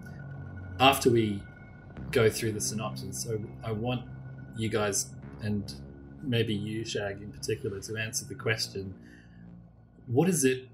after 0.80 1.10
we 1.10 1.42
go 2.12 2.30
through 2.30 2.54
the 2.54 2.62
synopsis, 2.62 3.24
so 3.24 3.40
I 3.64 3.72
want 3.72 4.02
you 4.58 4.70
guys 4.70 5.12
and 5.42 5.74
maybe 6.24 6.54
you, 6.54 6.84
Shag, 6.84 7.22
in 7.22 7.32
particular, 7.32 7.80
to 7.82 7.96
answer 7.98 8.26
the 8.26 8.36
question: 8.36 8.96
What 10.08 10.28
is 10.28 10.44
it 10.44 10.68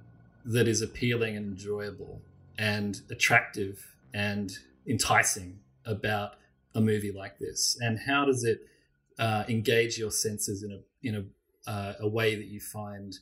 that 0.46 0.68
is 0.68 0.82
appealing 0.82 1.36
and 1.36 1.48
enjoyable 1.48 2.22
and 2.58 3.02
attractive 3.10 3.95
and 4.16 4.52
enticing 4.88 5.60
about 5.86 6.36
a 6.74 6.82
movie 6.82 7.12
like 7.12 7.38
this, 7.38 7.78
and 7.82 8.00
how 8.00 8.26
does 8.26 8.44
it 8.44 8.62
uh, 9.20 9.44
engage 9.48 9.98
your 9.98 10.12
senses 10.12 10.64
in 10.64 10.72
a 10.72 10.80
in 11.08 11.16
a 11.16 11.70
uh, 11.70 11.94
a 12.00 12.08
way 12.08 12.36
that 12.36 12.46
you 12.46 12.60
find 12.60 13.18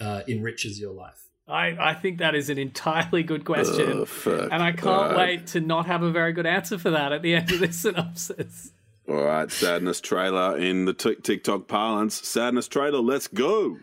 uh, 0.00 0.22
enriches 0.28 0.80
your 0.80 0.92
life? 0.92 1.28
I, 1.46 1.76
I 1.78 1.94
think 1.94 2.18
that 2.18 2.34
is 2.34 2.48
an 2.48 2.56
entirely 2.58 3.22
good 3.22 3.44
question. 3.44 3.92
Oh, 3.92 4.04
fuck. 4.06 4.48
and 4.50 4.62
I 4.62 4.72
can't 4.72 4.86
All 4.86 5.08
right. 5.10 5.16
wait 5.16 5.46
to 5.48 5.60
not 5.60 5.86
have 5.86 6.02
a 6.02 6.10
very 6.10 6.32
good 6.32 6.46
answer 6.46 6.78
for 6.78 6.90
that 6.90 7.12
at 7.12 7.20
the 7.20 7.34
end 7.34 7.52
of 7.52 7.60
this 7.60 7.80
synopsis. 7.82 8.72
All 9.06 9.22
right, 9.22 9.50
sadness 9.50 10.00
trailer 10.00 10.56
in 10.56 10.86
the 10.86 10.94
Tik 10.94 11.22
TikTok 11.22 11.68
parlance. 11.68 12.26
Sadness 12.26 12.66
trailer, 12.68 13.00
let's 13.00 13.28
go. 13.28 13.76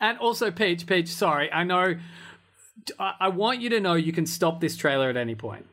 And 0.00 0.18
also, 0.18 0.50
Peach, 0.50 0.86
Peach, 0.86 1.08
sorry, 1.08 1.50
I 1.52 1.62
know. 1.62 1.94
I, 2.98 3.12
I 3.20 3.28
want 3.28 3.60
you 3.60 3.70
to 3.70 3.80
know 3.80 3.94
you 3.94 4.12
can 4.12 4.26
stop 4.26 4.60
this 4.60 4.76
trailer 4.76 5.08
at 5.08 5.16
any 5.16 5.36
point. 5.36 5.66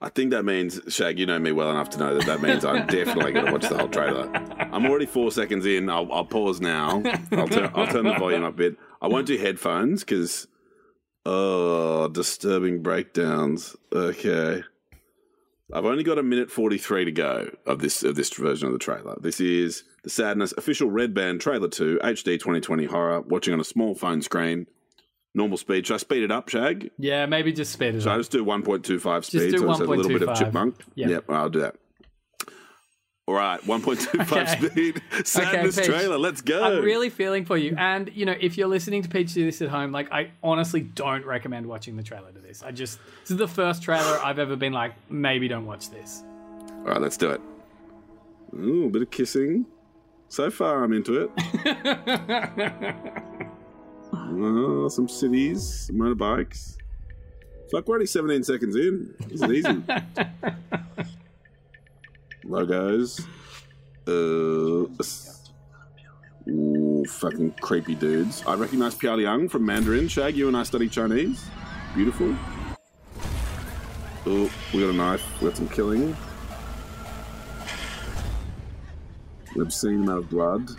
I 0.00 0.08
think 0.10 0.30
that 0.30 0.44
means 0.44 0.80
Shag. 0.88 1.18
You 1.18 1.26
know 1.26 1.38
me 1.38 1.50
well 1.50 1.70
enough 1.70 1.90
to 1.90 1.98
know 1.98 2.14
that 2.14 2.26
that 2.26 2.40
means 2.40 2.64
I'm 2.64 2.86
definitely 2.86 3.32
going 3.32 3.46
to 3.46 3.52
watch 3.52 3.68
the 3.68 3.76
whole 3.76 3.88
trailer. 3.88 4.30
I'm 4.72 4.86
already 4.86 5.06
four 5.06 5.32
seconds 5.32 5.66
in. 5.66 5.90
I'll, 5.90 6.10
I'll 6.12 6.24
pause 6.24 6.60
now. 6.60 7.02
I'll 7.32 7.48
turn, 7.48 7.70
I'll 7.74 7.88
turn 7.88 8.04
the 8.04 8.14
volume 8.16 8.44
up 8.44 8.54
a 8.54 8.56
bit. 8.56 8.76
I 9.02 9.08
won't 9.08 9.26
do 9.26 9.36
headphones 9.36 10.04
because, 10.04 10.46
oh, 11.26 12.06
disturbing 12.08 12.80
breakdowns. 12.80 13.74
Okay. 13.92 14.62
I've 15.72 15.84
only 15.84 16.04
got 16.04 16.18
a 16.18 16.22
minute 16.22 16.50
43 16.50 17.06
to 17.06 17.12
go 17.12 17.50
of 17.66 17.80
this 17.80 18.02
of 18.02 18.14
this 18.14 18.32
version 18.32 18.68
of 18.68 18.72
the 18.72 18.78
trailer. 18.78 19.16
This 19.20 19.40
is 19.40 19.82
the 20.04 20.10
Sadness 20.10 20.54
official 20.56 20.90
Red 20.90 21.12
Band 21.12 21.40
trailer 21.40 21.68
2 21.68 22.00
HD 22.02 22.38
2020 22.38 22.86
horror, 22.86 23.20
watching 23.20 23.52
on 23.52 23.60
a 23.60 23.64
small 23.64 23.94
phone 23.94 24.22
screen. 24.22 24.66
Normal 25.34 25.58
speed. 25.58 25.86
Should 25.86 25.94
I 25.94 25.98
speed 25.98 26.22
it 26.22 26.30
up, 26.32 26.48
Shag? 26.48 26.90
Yeah, 26.98 27.26
maybe 27.26 27.52
just 27.52 27.72
speed 27.72 27.94
it 27.94 27.96
up. 27.96 28.02
Should 28.02 28.08
I 28.10 28.14
up. 28.14 28.20
just 28.20 28.32
do 28.32 28.44
1.25 28.44 29.24
speed 29.24 29.38
Just 29.40 29.50
do 29.50 29.58
so 29.58 29.70
it's 29.70 29.80
a 29.80 29.84
little 29.84 30.08
bit 30.08 30.22
of 30.22 30.36
chipmunk? 30.36 30.82
Yeah. 30.94 31.08
Yep, 31.08 31.30
I'll 31.30 31.50
do 31.50 31.60
that. 31.60 31.76
All 33.26 33.34
right, 33.34 33.60
1.25 33.60 34.32
Okay. 34.32 34.68
speed. 34.70 35.02
Sadness 35.26 35.76
Peach. 35.76 35.84
trailer. 35.84 36.16
Let's 36.16 36.40
go. 36.40 36.64
I'm 36.64 36.82
really 36.82 37.10
feeling 37.10 37.44
for 37.44 37.58
you. 37.58 37.74
And, 37.76 38.10
you 38.14 38.24
know, 38.24 38.34
if 38.40 38.56
you're 38.56 38.68
listening 38.68 39.02
to 39.02 39.08
Peach 39.10 39.34
do 39.34 39.44
this 39.44 39.60
at 39.60 39.68
home, 39.68 39.92
like, 39.92 40.10
I 40.10 40.30
honestly 40.42 40.80
don't 40.80 41.26
recommend 41.26 41.66
watching 41.66 41.94
the 41.96 42.02
trailer 42.02 42.32
to 42.32 42.38
this. 42.38 42.62
I 42.62 42.70
just, 42.70 42.98
this 43.20 43.32
is 43.32 43.36
the 43.36 43.46
first 43.46 43.82
trailer 43.82 44.18
I've 44.24 44.38
ever 44.38 44.56
been 44.56 44.72
like, 44.72 44.94
maybe 45.10 45.46
don't 45.46 45.66
watch 45.66 45.90
this. 45.90 46.24
All 46.70 46.84
right, 46.84 47.00
let's 47.02 47.18
do 47.18 47.28
it. 47.30 47.42
Ooh, 48.58 48.86
a 48.86 48.90
bit 48.90 49.02
of 49.02 49.10
kissing. 49.10 49.66
So 50.30 50.50
far, 50.50 50.82
I'm 50.82 50.94
into 50.94 51.28
it. 51.28 51.30
oh, 54.12 54.88
some 54.88 55.08
cities, 55.08 55.86
some 55.86 55.96
motorbikes. 55.96 56.76
Fuck, 57.70 57.86
we're 57.86 57.96
only 57.96 58.06
17 58.06 58.42
seconds 58.44 58.76
in. 58.76 59.14
This 59.28 59.42
is 59.42 59.50
easy. 59.50 59.82
Logos. 62.44 63.20
Uh, 64.06 64.86
ooh, 66.50 67.04
fucking 67.06 67.52
creepy 67.60 67.94
dudes. 67.94 68.42
I 68.46 68.54
recognize 68.54 68.94
Piao 68.94 69.18
Liang 69.18 69.50
from 69.50 69.66
Mandarin. 69.66 70.08
Shag, 70.08 70.34
you 70.34 70.48
and 70.48 70.56
I 70.56 70.62
study 70.62 70.88
Chinese. 70.88 71.44
Beautiful. 71.94 72.34
Oh, 74.24 74.50
we 74.72 74.80
got 74.80 74.90
a 74.90 74.92
knife. 74.94 75.22
We 75.40 75.48
got 75.48 75.58
some 75.58 75.68
killing. 75.68 76.16
An 79.54 79.60
obscene 79.60 80.02
amount 80.02 80.18
of 80.18 80.30
blood. 80.30 80.70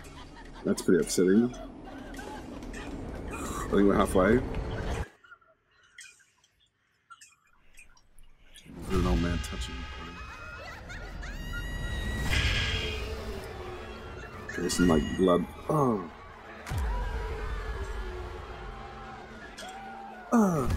That's 0.64 0.82
pretty 0.82 1.04
upsetting. 1.04 1.54
I 3.70 3.74
think 3.74 3.86
we're 3.86 3.94
halfway. 3.94 4.32
An 8.90 9.06
old 9.06 9.22
man 9.22 9.38
touching. 9.44 9.76
Okay, 14.50 14.68
some 14.68 14.88
like 14.88 15.04
blood. 15.18 15.46
Oh. 15.68 16.10
Oh. 20.32 20.68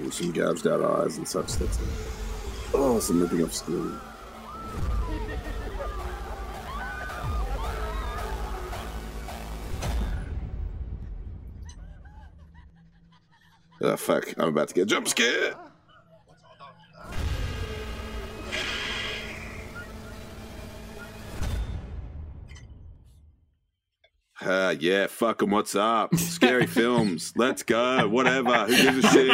Ooh, 0.00 0.10
some 0.10 0.32
gouged 0.32 0.66
out 0.66 0.82
eyes 0.82 1.18
and 1.18 1.28
such. 1.28 1.52
That's 1.52 1.78
it. 1.78 1.88
Oh, 2.74 2.98
some 2.98 3.20
ripping 3.20 3.44
off 3.44 3.52
Oh 13.80 13.96
fuck, 13.96 14.34
I'm 14.38 14.48
about 14.48 14.68
to 14.68 14.74
get 14.74 14.88
jump 14.88 15.08
scared. 15.08 15.54
Ah, 24.40 24.70
yeah, 24.70 25.08
fuck 25.08 25.42
'em, 25.42 25.50
what's 25.50 25.74
up? 25.74 26.14
Scary 26.14 26.66
films, 26.68 27.32
let's 27.34 27.64
go, 27.64 28.08
whatever, 28.08 28.66
who 28.66 28.76
gives 28.76 29.04
a 29.04 29.08
shit? 29.10 29.30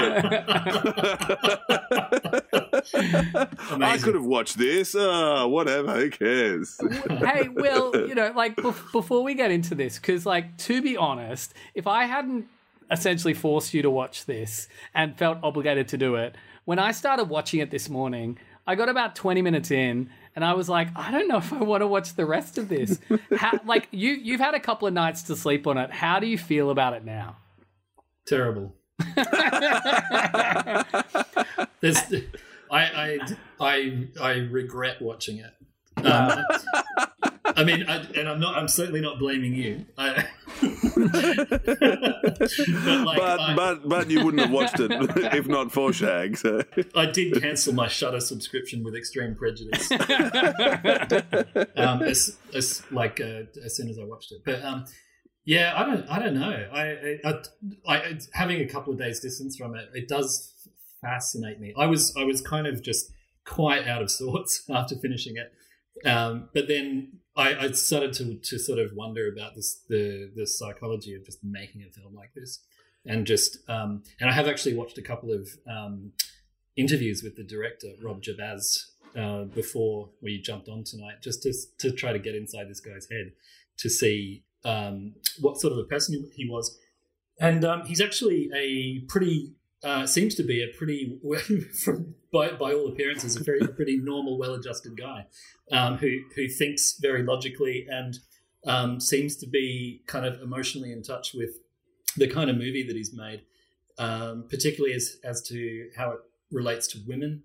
I 3.83 3.99
could 4.03 4.15
have 4.15 4.25
watched 4.25 4.57
this, 4.57 4.95
oh, 4.99 5.47
whatever, 5.49 5.93
who 6.01 6.09
cares? 6.09 6.81
hey, 7.07 7.49
Will, 7.49 7.95
you 8.09 8.15
know, 8.15 8.33
like 8.35 8.57
bef- 8.57 8.93
before 8.93 9.23
we 9.23 9.35
get 9.35 9.51
into 9.51 9.75
this, 9.75 9.99
because, 9.99 10.25
like, 10.25 10.57
to 10.59 10.81
be 10.81 10.97
honest, 10.97 11.53
if 11.75 11.87
I 11.87 12.07
hadn't 12.07 12.47
essentially 12.91 13.35
forced 13.35 13.75
you 13.75 13.83
to 13.83 13.91
watch 13.91 14.27
this 14.27 14.69
and 14.95 15.17
felt 15.17 15.39
obligated 15.43 15.89
to 15.89 15.99
do 15.99 16.17
it, 16.17 16.35
when 16.65 16.79
I 16.79 16.93
started 16.93 17.25
watching 17.25 17.61
it 17.61 17.71
this 17.71 17.89
morning, 17.89 18.39
I 18.67 18.75
got 18.75 18.89
about 18.89 19.15
20 19.15 19.43
minutes 19.43 19.71
in 19.71 20.11
and 20.35 20.45
I 20.45 20.55
was 20.55 20.69
like, 20.69 20.89
I 20.97 21.11
don't 21.11 21.29
know 21.29 21.37
if 21.37 21.53
I 21.53 21.63
want 21.63 21.83
to 21.83 21.87
watch 21.87 22.15
the 22.15 22.27
rest 22.27 22.59
of 22.59 22.69
this. 22.69 22.99
How, 23.37 23.61
like, 23.65 23.89
you, 23.91 24.13
you've 24.13 24.41
had 24.41 24.55
a 24.55 24.61
couple 24.61 24.89
of 24.89 24.95
nights 24.95 25.23
to 25.25 25.37
sleep 25.37 25.67
on 25.67 25.79
it. 25.79 25.91
How 25.91 26.19
do 26.19 26.27
you 26.27 26.39
feel 26.39 26.71
about 26.71 26.95
it 26.95 27.05
now? 27.05 27.37
Terrible. 28.27 28.75
There's, 31.81 31.99
I, 32.71 32.81
I, 32.81 33.19
I, 33.61 34.09
I 34.21 34.33
regret 34.51 35.03
watching 35.03 35.39
it. 35.39 35.53
Um, 36.05 36.45
I 37.57 37.65
mean, 37.65 37.85
I, 37.89 38.05
and 38.17 38.29
I'm 38.29 38.41
not. 38.41 38.57
I'm 38.57 38.69
certainly 38.69 39.01
not 39.01 39.19
blaming 39.19 39.55
you. 39.55 39.85
I, 39.97 40.27
but 40.61 41.05
like, 43.05 43.19
But, 43.19 43.41
I, 43.41 43.55
but, 43.55 43.89
but 43.89 44.11
you 44.11 44.25
wouldn't 44.25 44.43
have 44.43 44.51
watched 44.51 44.81
it 44.81 44.91
if 45.35 45.47
not 45.47 45.73
for 45.73 45.93
Shag, 45.93 46.37
so. 46.37 46.63
I 46.95 47.07
did 47.07 47.41
cancel 47.41 47.73
my 47.75 47.89
Shudder 47.89 48.21
subscription 48.21 48.83
with 48.83 48.95
extreme 48.95 49.35
prejudice. 49.35 49.91
um, 51.77 52.03
as, 52.03 52.37
as 52.55 52.83
like 52.91 53.21
uh, 53.21 53.43
as 53.65 53.77
soon 53.77 53.89
as 53.89 53.99
I 53.99 54.05
watched 54.05 54.33
it, 54.33 54.43
but 54.45 54.63
um, 54.65 54.85
yeah, 55.45 55.75
I 55.77 55.85
don't, 55.85 56.09
I 56.09 56.19
don't 56.19 56.35
know. 56.35 56.69
I, 56.73 57.19
I, 57.25 57.43
I, 57.87 58.19
having 58.33 58.61
a 58.61 58.67
couple 58.67 58.93
of 58.93 58.99
days 58.99 59.21
distance 59.21 59.57
from 59.57 59.75
it, 59.77 59.89
it 59.95 60.09
does 60.09 60.53
fascinate 61.03 61.61
me. 61.61 61.75
I 61.77 61.87
was, 61.87 62.15
I 62.17 62.25
was 62.25 62.41
kind 62.41 62.67
of 62.67 62.83
just 62.83 63.13
quite 63.45 63.87
out 63.87 64.03
of 64.03 64.11
sorts 64.11 64.65
after 64.71 64.97
finishing 64.97 65.35
it, 65.37 66.09
um, 66.09 66.49
but 66.55 66.67
then 66.69 67.21
I, 67.37 67.55
I 67.57 67.71
started 67.73 68.13
to 68.15 68.35
to 68.37 68.59
sort 68.59 68.79
of 68.79 68.93
wonder 68.95 69.33
about 69.33 69.55
this, 69.55 69.83
the 69.89 70.31
the 70.35 70.47
psychology 70.47 71.15
of 71.15 71.25
just 71.25 71.43
making 71.43 71.83
a 71.83 71.91
film 71.91 72.15
like 72.15 72.33
this, 72.35 72.61
and 73.05 73.27
just, 73.27 73.59
um, 73.69 74.03
and 74.21 74.31
I 74.31 74.33
have 74.33 74.49
actually 74.49 74.75
watched 74.75 74.99
a 74.99 75.03
couple 75.03 75.33
of. 75.33 75.49
Um, 75.69 76.13
interviews 76.77 77.23
with 77.23 77.37
the 77.37 77.45
director 77.45 77.89
Rob 78.03 78.23
Jabbaz 78.23 78.87
uh, 79.17 79.45
before 79.45 80.11
we 80.23 80.41
jumped 80.41 80.69
on 80.69 80.85
tonight, 80.85 81.23
just 81.23 81.43
to 81.43 81.53
to 81.79 81.93
try 81.93 82.13
to 82.13 82.19
get 82.19 82.35
inside 82.35 82.69
this 82.69 82.81
guy's 82.81 83.09
head 83.11 83.33
to 83.79 83.89
see 83.89 84.45
um, 84.65 85.15
what 85.41 85.61
sort 85.61 85.73
of 85.73 85.79
a 85.79 85.85
person 85.85 86.31
he 86.35 86.49
was, 86.49 86.77
and 87.41 87.65
um, 87.65 87.85
he's 87.87 88.01
actually 88.01 88.51
a 88.55 89.01
pretty 89.09 89.53
uh, 89.85 90.07
seems 90.07 90.35
to 90.37 90.43
be 90.43 90.63
a 90.63 90.69
pretty 90.77 91.19
from 91.85 92.15
by 92.33 92.49
by 92.53 92.73
all 92.73 92.89
appearances 92.89 93.37
a 93.37 93.45
very 93.45 93.61
pretty 93.77 93.99
normal, 93.99 94.39
well-adjusted 94.39 94.97
guy 94.99 95.27
um, 95.71 95.99
who 95.99 96.19
who 96.35 96.49
thinks 96.49 96.97
very 97.01 97.23
logically 97.23 97.87
and 97.89 98.19
um, 98.67 98.99
seems 99.01 99.37
to 99.37 99.47
be 99.47 100.03
kind 100.07 100.25
of 100.27 100.41
emotionally 100.41 100.91
in 100.93 101.03
touch 101.03 101.35
with 101.35 101.59
the 102.17 102.27
kind 102.29 102.49
of 102.51 102.57
movie 102.57 102.83
that 102.87 102.97
he's 102.97 103.13
made, 103.13 103.43
um, 103.99 104.47
particularly 104.49 104.95
as 104.95 105.19
as 105.23 105.43
to 105.49 105.89
how 105.97 106.11
it 106.13 106.21
relates 106.51 106.87
to 106.89 106.99
women, 107.07 107.43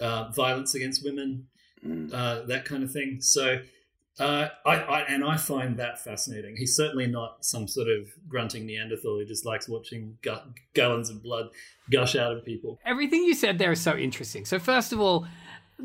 uh, 0.00 0.30
violence 0.32 0.74
against 0.74 1.04
women, 1.04 1.46
Mm. 1.84 2.10
uh, 2.12 2.42
that 2.46 2.64
kind 2.64 2.82
of 2.82 2.90
thing. 2.90 3.20
So, 3.20 3.60
uh, 4.18 4.48
I, 4.64 4.76
I 4.76 5.00
and 5.02 5.22
I 5.22 5.36
find 5.36 5.76
that 5.76 6.02
fascinating. 6.02 6.56
He's 6.56 6.74
certainly 6.74 7.06
not 7.06 7.44
some 7.44 7.68
sort 7.68 7.88
of 7.88 8.08
grunting 8.28 8.66
Neanderthal 8.66 9.18
who 9.18 9.24
just 9.26 9.44
likes 9.44 9.68
watching 9.68 10.16
gu- 10.22 10.54
gallons 10.74 11.10
of 11.10 11.22
blood 11.22 11.50
gush 11.90 12.16
out 12.16 12.32
of 12.32 12.44
people. 12.44 12.78
Everything 12.84 13.24
you 13.24 13.34
said 13.34 13.58
there 13.58 13.72
is 13.72 13.80
so 13.80 13.96
interesting. 13.96 14.46
So, 14.46 14.58
first 14.58 14.92
of 14.92 15.00
all, 15.00 15.26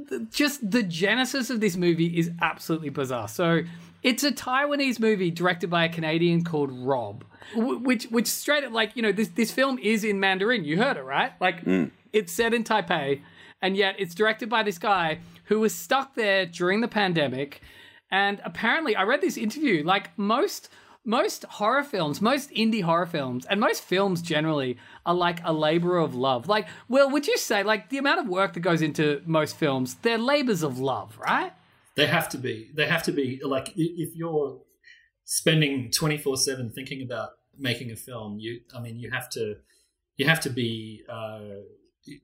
th- 0.10 0.22
just 0.32 0.70
the 0.70 0.84
genesis 0.84 1.50
of 1.50 1.60
this 1.60 1.76
movie 1.76 2.18
is 2.18 2.32
absolutely 2.42 2.90
bizarre. 2.90 3.28
So, 3.28 3.64
it's 4.02 4.24
a 4.24 4.32
Taiwanese 4.32 5.00
movie 5.00 5.30
directed 5.30 5.70
by 5.70 5.86
a 5.86 5.90
Canadian 5.90 6.44
called 6.46 6.72
Rob, 6.72 7.26
which 7.54 8.06
which 8.06 8.28
straight 8.28 8.64
up 8.64 8.72
like 8.72 8.96
you 8.96 9.02
know 9.02 9.12
this 9.12 9.28
this 9.30 9.52
film 9.52 9.78
is 9.80 10.06
in 10.06 10.22
Mandarin. 10.22 10.64
You 10.64 10.78
heard 10.78 10.96
it 10.96 11.04
right? 11.04 11.34
Like 11.42 11.64
it's 12.14 12.32
set 12.32 12.54
in 12.54 12.64
Taipei, 12.64 13.22
and 13.62 13.76
yet 13.76 13.96
it's 14.00 14.16
directed 14.16 14.50
by 14.50 14.64
this 14.64 14.78
guy 14.78 15.20
who 15.46 15.60
was 15.60 15.76
stuck 15.76 16.16
there 16.16 16.46
during 16.46 16.80
the 16.80 16.88
pandemic. 16.88 17.62
And 18.12 18.42
apparently, 18.44 18.96
I 18.96 19.04
read 19.04 19.22
this 19.22 19.38
interview. 19.38 19.84
Like 19.84 20.18
most 20.18 20.70
most 21.04 21.46
horror 21.46 21.84
films, 21.84 22.22
most 22.22 22.52
indie 22.52 22.84
horror 22.84 23.08
films, 23.08 23.46
and 23.46 23.60
most 23.60 23.82
films 23.82 24.22
generally 24.22 24.78
are 25.06 25.16
like 25.16 25.40
a 25.44 25.52
labor 25.52 25.98
of 25.98 26.14
love. 26.14 26.48
Like, 26.48 26.68
well, 26.88 27.10
would 27.10 27.26
you 27.26 27.38
say 27.38 27.64
like 27.64 27.90
the 27.90 27.98
amount 27.98 28.20
of 28.20 28.28
work 28.28 28.54
that 28.54 28.60
goes 28.60 28.82
into 28.82 29.22
most 29.26 29.58
films, 29.58 29.96
they're 30.04 30.20
labors 30.20 30.62
of 30.62 30.78
love, 30.78 31.18
right? 31.18 31.54
They 31.96 32.06
have 32.06 32.30
to 32.30 32.38
be. 32.38 32.70
They 32.76 32.88
have 32.88 33.04
to 33.04 33.12
be 33.12 33.42
like 33.44 33.74
if 33.76 34.16
you're 34.16 34.62
spending 35.26 35.90
twenty 35.92 36.18
four 36.18 36.38
seven 36.38 36.72
thinking 36.72 37.02
about 37.02 37.30
making 37.58 37.92
a 37.92 37.96
film. 37.96 38.38
You, 38.40 38.62
I 38.76 38.80
mean, 38.80 39.00
you 39.00 39.10
have 39.12 39.30
to, 39.32 39.56
you 40.18 40.26
have 40.28 40.40
to 40.42 40.50
be 40.50 41.04
uh, 41.10 41.40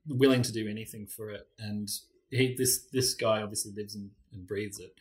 willing 0.06 0.42
to 0.42 0.52
do 0.52 0.68
anything 0.68 1.06
for 1.06 1.30
it. 1.30 1.46
And 1.58 1.88
he, 2.30 2.54
this 2.56 2.86
this 2.92 3.14
guy 3.14 3.42
obviously 3.42 3.72
lives 3.74 3.94
and, 3.94 4.10
and 4.32 4.46
breathes 4.46 4.78
it. 4.78 4.94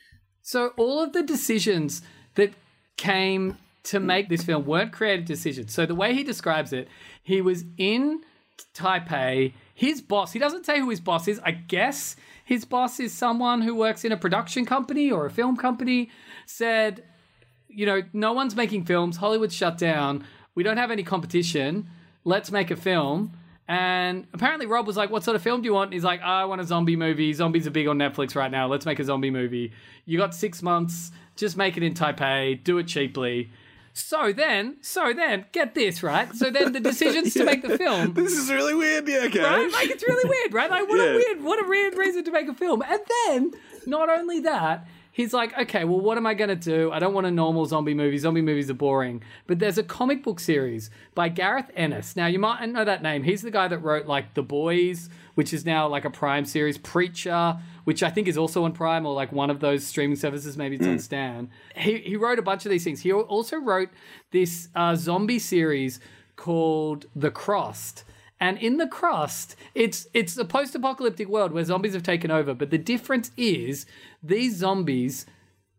So 0.47 0.71
all 0.77 1.03
of 1.03 1.11
the 1.11 1.23
decisions 1.23 2.01
that 2.35 2.53
came 2.95 3.57
to 3.83 3.99
make 3.99 4.29
this 4.29 4.43
film 4.43 4.65
weren't 4.65 4.93
creative 4.93 5.25
decisions. 5.25 5.73
So 5.73 5.85
the 5.85 5.93
way 5.93 6.13
he 6.13 6.23
describes 6.23 6.71
it, 6.71 6.87
he 7.21 7.41
was 7.41 7.65
in 7.77 8.21
Taipei. 8.73 9.51
His 9.73 10.01
boss, 10.01 10.31
he 10.31 10.39
doesn't 10.39 10.65
say 10.65 10.79
who 10.79 10.89
his 10.89 11.01
boss 11.01 11.27
is. 11.27 11.41
I 11.43 11.51
guess 11.51 12.15
his 12.45 12.63
boss 12.63 12.97
is 13.01 13.11
someone 13.11 13.61
who 13.61 13.75
works 13.75 14.05
in 14.05 14.13
a 14.13 14.17
production 14.17 14.65
company 14.65 15.11
or 15.11 15.25
a 15.25 15.29
film 15.29 15.57
company. 15.57 16.11
Said, 16.45 17.03
you 17.67 17.85
know, 17.85 18.03
no 18.13 18.31
one's 18.31 18.55
making 18.55 18.85
films. 18.85 19.17
Hollywood's 19.17 19.53
shut 19.53 19.77
down. 19.77 20.23
We 20.55 20.63
don't 20.63 20.77
have 20.77 20.91
any 20.91 21.03
competition. 21.03 21.89
Let's 22.23 22.53
make 22.53 22.71
a 22.71 22.77
film. 22.77 23.33
And 23.67 24.27
apparently 24.33 24.65
Rob 24.65 24.87
was 24.87 24.95
like, 24.95 25.09
"What 25.09 25.23
sort 25.23 25.35
of 25.35 25.41
film 25.41 25.61
do 25.61 25.65
you 25.65 25.73
want?" 25.73 25.91
He's 25.91 26.03
like, 26.03 26.21
"I 26.21 26.45
want 26.45 26.61
a 26.61 26.63
zombie 26.63 26.95
movie. 26.95 27.33
Zombies 27.33 27.67
are 27.67 27.71
big 27.71 27.87
on 27.87 27.97
Netflix 27.97 28.35
right 28.35 28.49
now. 28.51 28.67
Let's 28.67 28.85
make 28.85 28.99
a 28.99 29.03
zombie 29.03 29.31
movie. 29.31 29.73
You 30.05 30.17
got 30.17 30.33
six 30.33 30.63
months. 30.63 31.11
Just 31.35 31.57
make 31.57 31.75
it 31.77 31.83
in 31.83 31.93
Taipei. 31.93 32.63
Do 32.63 32.77
it 32.77 32.87
cheaply." 32.87 33.49
So 33.93 34.31
then, 34.31 34.77
so 34.81 35.11
then, 35.11 35.45
get 35.51 35.73
this 35.73 36.03
right. 36.03 36.31
So 36.35 36.51
then, 36.51 36.71
the 36.71 36.79
decisions 36.91 37.33
to 37.33 37.43
make 37.43 37.63
the 37.63 37.77
film, 37.79 38.13
This 38.13 38.33
is 38.33 38.49
really 38.51 38.75
weird. 38.75 39.07
Yeah, 39.07 39.23
okay. 39.25 39.39
right? 39.41 39.71
Like 39.71 39.89
it's 39.89 40.03
really 40.07 40.29
weird, 40.29 40.53
right? 40.53 40.69
Like 40.69 40.87
what 40.87 40.99
Yeah. 40.99 41.05
a 41.05 41.15
weird, 41.15 41.43
what 41.43 41.65
a 41.65 41.67
weird 41.67 41.95
reason 41.97 42.23
to 42.25 42.31
make 42.31 42.47
a 42.47 42.53
film. 42.53 42.83
And 42.83 42.99
then, 43.25 43.51
not 43.87 44.07
only 44.07 44.39
that, 44.41 44.87
he's 45.17 45.33
like, 45.33 45.57
okay, 45.57 45.83
well, 45.83 45.99
what 45.99 46.15
am 46.15 46.27
I 46.27 46.35
going 46.35 46.49
to 46.49 46.55
do? 46.55 46.91
I 46.91 46.99
don't 46.99 47.11
want 47.15 47.25
a 47.25 47.31
normal 47.31 47.65
zombie 47.65 47.95
movie. 47.95 48.19
Zombie 48.19 48.43
movies 48.43 48.69
are 48.69 48.75
boring. 48.75 49.23
But 49.47 49.57
there's 49.57 49.79
a 49.79 49.83
comic 49.83 50.21
book 50.21 50.39
series 50.39 50.91
by 51.15 51.27
Gareth 51.29 51.71
Ennis. 51.75 52.15
Now, 52.15 52.27
you 52.27 52.37
might 52.37 52.63
know 52.67 52.85
that 52.85 53.01
name. 53.01 53.23
He's 53.23 53.41
the 53.41 53.49
guy 53.49 53.67
that 53.67 53.79
wrote 53.79 54.05
like 54.05 54.35
The 54.35 54.43
Boys, 54.43 55.09
which 55.33 55.53
is 55.53 55.65
now 55.65 55.87
like 55.87 56.05
a 56.05 56.11
Prime 56.11 56.45
series, 56.45 56.77
Preacher, 56.77 57.57
which 57.83 58.03
I 58.03 58.11
think 58.11 58.27
is 58.27 58.37
also 58.37 58.63
on 58.63 58.73
Prime 58.73 59.07
or 59.07 59.15
like 59.15 59.31
one 59.31 59.49
of 59.49 59.59
those 59.59 59.83
streaming 59.83 60.17
services. 60.17 60.55
Maybe 60.55 60.75
it's 60.75 60.85
on 60.85 60.99
Stan. 60.99 61.49
He 61.75 61.97
he 61.97 62.15
wrote 62.15 62.37
a 62.37 62.43
bunch 62.43 62.65
of 62.67 62.69
these 62.69 62.83
things. 62.83 63.01
He 63.01 63.11
also 63.11 63.57
wrote 63.57 63.89
this 64.31 64.69
uh, 64.75 64.95
zombie 64.95 65.39
series 65.39 65.99
called 66.35 67.07
The 67.15 67.31
Crossed. 67.31 68.03
And 68.39 68.57
in 68.59 68.77
the 68.77 68.87
Crossed, 68.87 69.55
it's 69.73 70.07
it's 70.13 70.37
a 70.37 70.45
post-apocalyptic 70.45 71.27
world 71.27 71.51
where 71.51 71.63
zombies 71.63 71.93
have 71.93 72.03
taken 72.03 72.29
over, 72.29 72.53
but 72.53 72.69
the 72.69 72.77
difference 72.77 73.31
is 73.35 73.85
these 74.21 74.57
zombies 74.57 75.25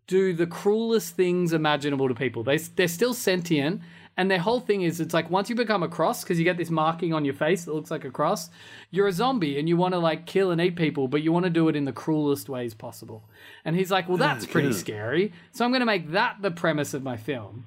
do 0.09 0.33
the 0.33 0.47
cruelest 0.47 1.15
things 1.15 1.53
imaginable 1.53 2.09
to 2.09 2.15
people. 2.15 2.43
They 2.43 2.59
they're 2.59 2.88
still 2.88 3.15
sentient, 3.15 3.83
and 4.17 4.29
their 4.29 4.41
whole 4.41 4.59
thing 4.59 4.83
is 4.83 5.00
it's 5.00 5.15
like 5.15 5.31
once 5.31 5.49
you 5.49 5.55
become 5.55 5.85
a 5.85 5.88
cross 5.88 6.25
because 6.25 6.38
you 6.38 6.45
get 6.45 6.57
this 6.57 6.71
marking 6.71 7.15
on 7.15 7.25
your 7.25 7.35
face 7.35 7.65
that 7.65 7.75
looks 7.75 7.93
like 7.93 8.05
a 8.05 8.11
cross, 8.11 8.50
you're 8.91 9.07
a 9.07 9.12
zombie 9.12 9.61
and 9.61 9.69
you 9.69 9.77
want 9.77 9.95
to 9.95 9.99
like 10.00 10.27
kill 10.27 10.50
and 10.50 10.61
eat 10.61 10.75
people, 10.75 11.07
but 11.07 11.23
you 11.23 11.31
want 11.31 11.45
to 11.45 11.50
do 11.50 11.69
it 11.69 11.77
in 11.77 11.85
the 11.85 11.93
cruelest 11.93 12.49
ways 12.49 12.75
possible. 12.75 13.23
And 13.65 13.77
he's 13.77 13.93
like, 13.93 14.09
"Well, 14.09 14.19
that's 14.19 14.47
pretty 14.47 14.73
scary." 14.73 15.33
So 15.53 15.65
I'm 15.65 15.71
going 15.71 15.81
to 15.81 15.87
make 15.87 16.11
that 16.11 16.43
the 16.43 16.50
premise 16.50 16.93
of 16.93 17.05
my 17.05 17.17
film. 17.17 17.67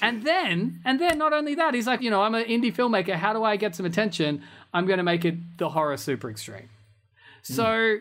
And 0.00 0.24
then, 0.24 0.80
and 0.84 1.00
then, 1.00 1.18
not 1.18 1.32
only 1.32 1.54
that, 1.54 1.74
he's 1.74 1.86
like, 1.86 2.02
you 2.02 2.10
know, 2.10 2.22
I'm 2.22 2.34
an 2.34 2.44
indie 2.44 2.74
filmmaker. 2.74 3.14
How 3.14 3.32
do 3.32 3.42
I 3.42 3.56
get 3.56 3.74
some 3.74 3.86
attention? 3.86 4.42
I'm 4.74 4.86
going 4.86 4.98
to 4.98 5.02
make 5.02 5.24
it 5.24 5.58
the 5.58 5.70
horror 5.70 5.96
super 5.96 6.30
extreme. 6.30 6.68
Hmm. 7.46 7.52
So, 7.52 7.98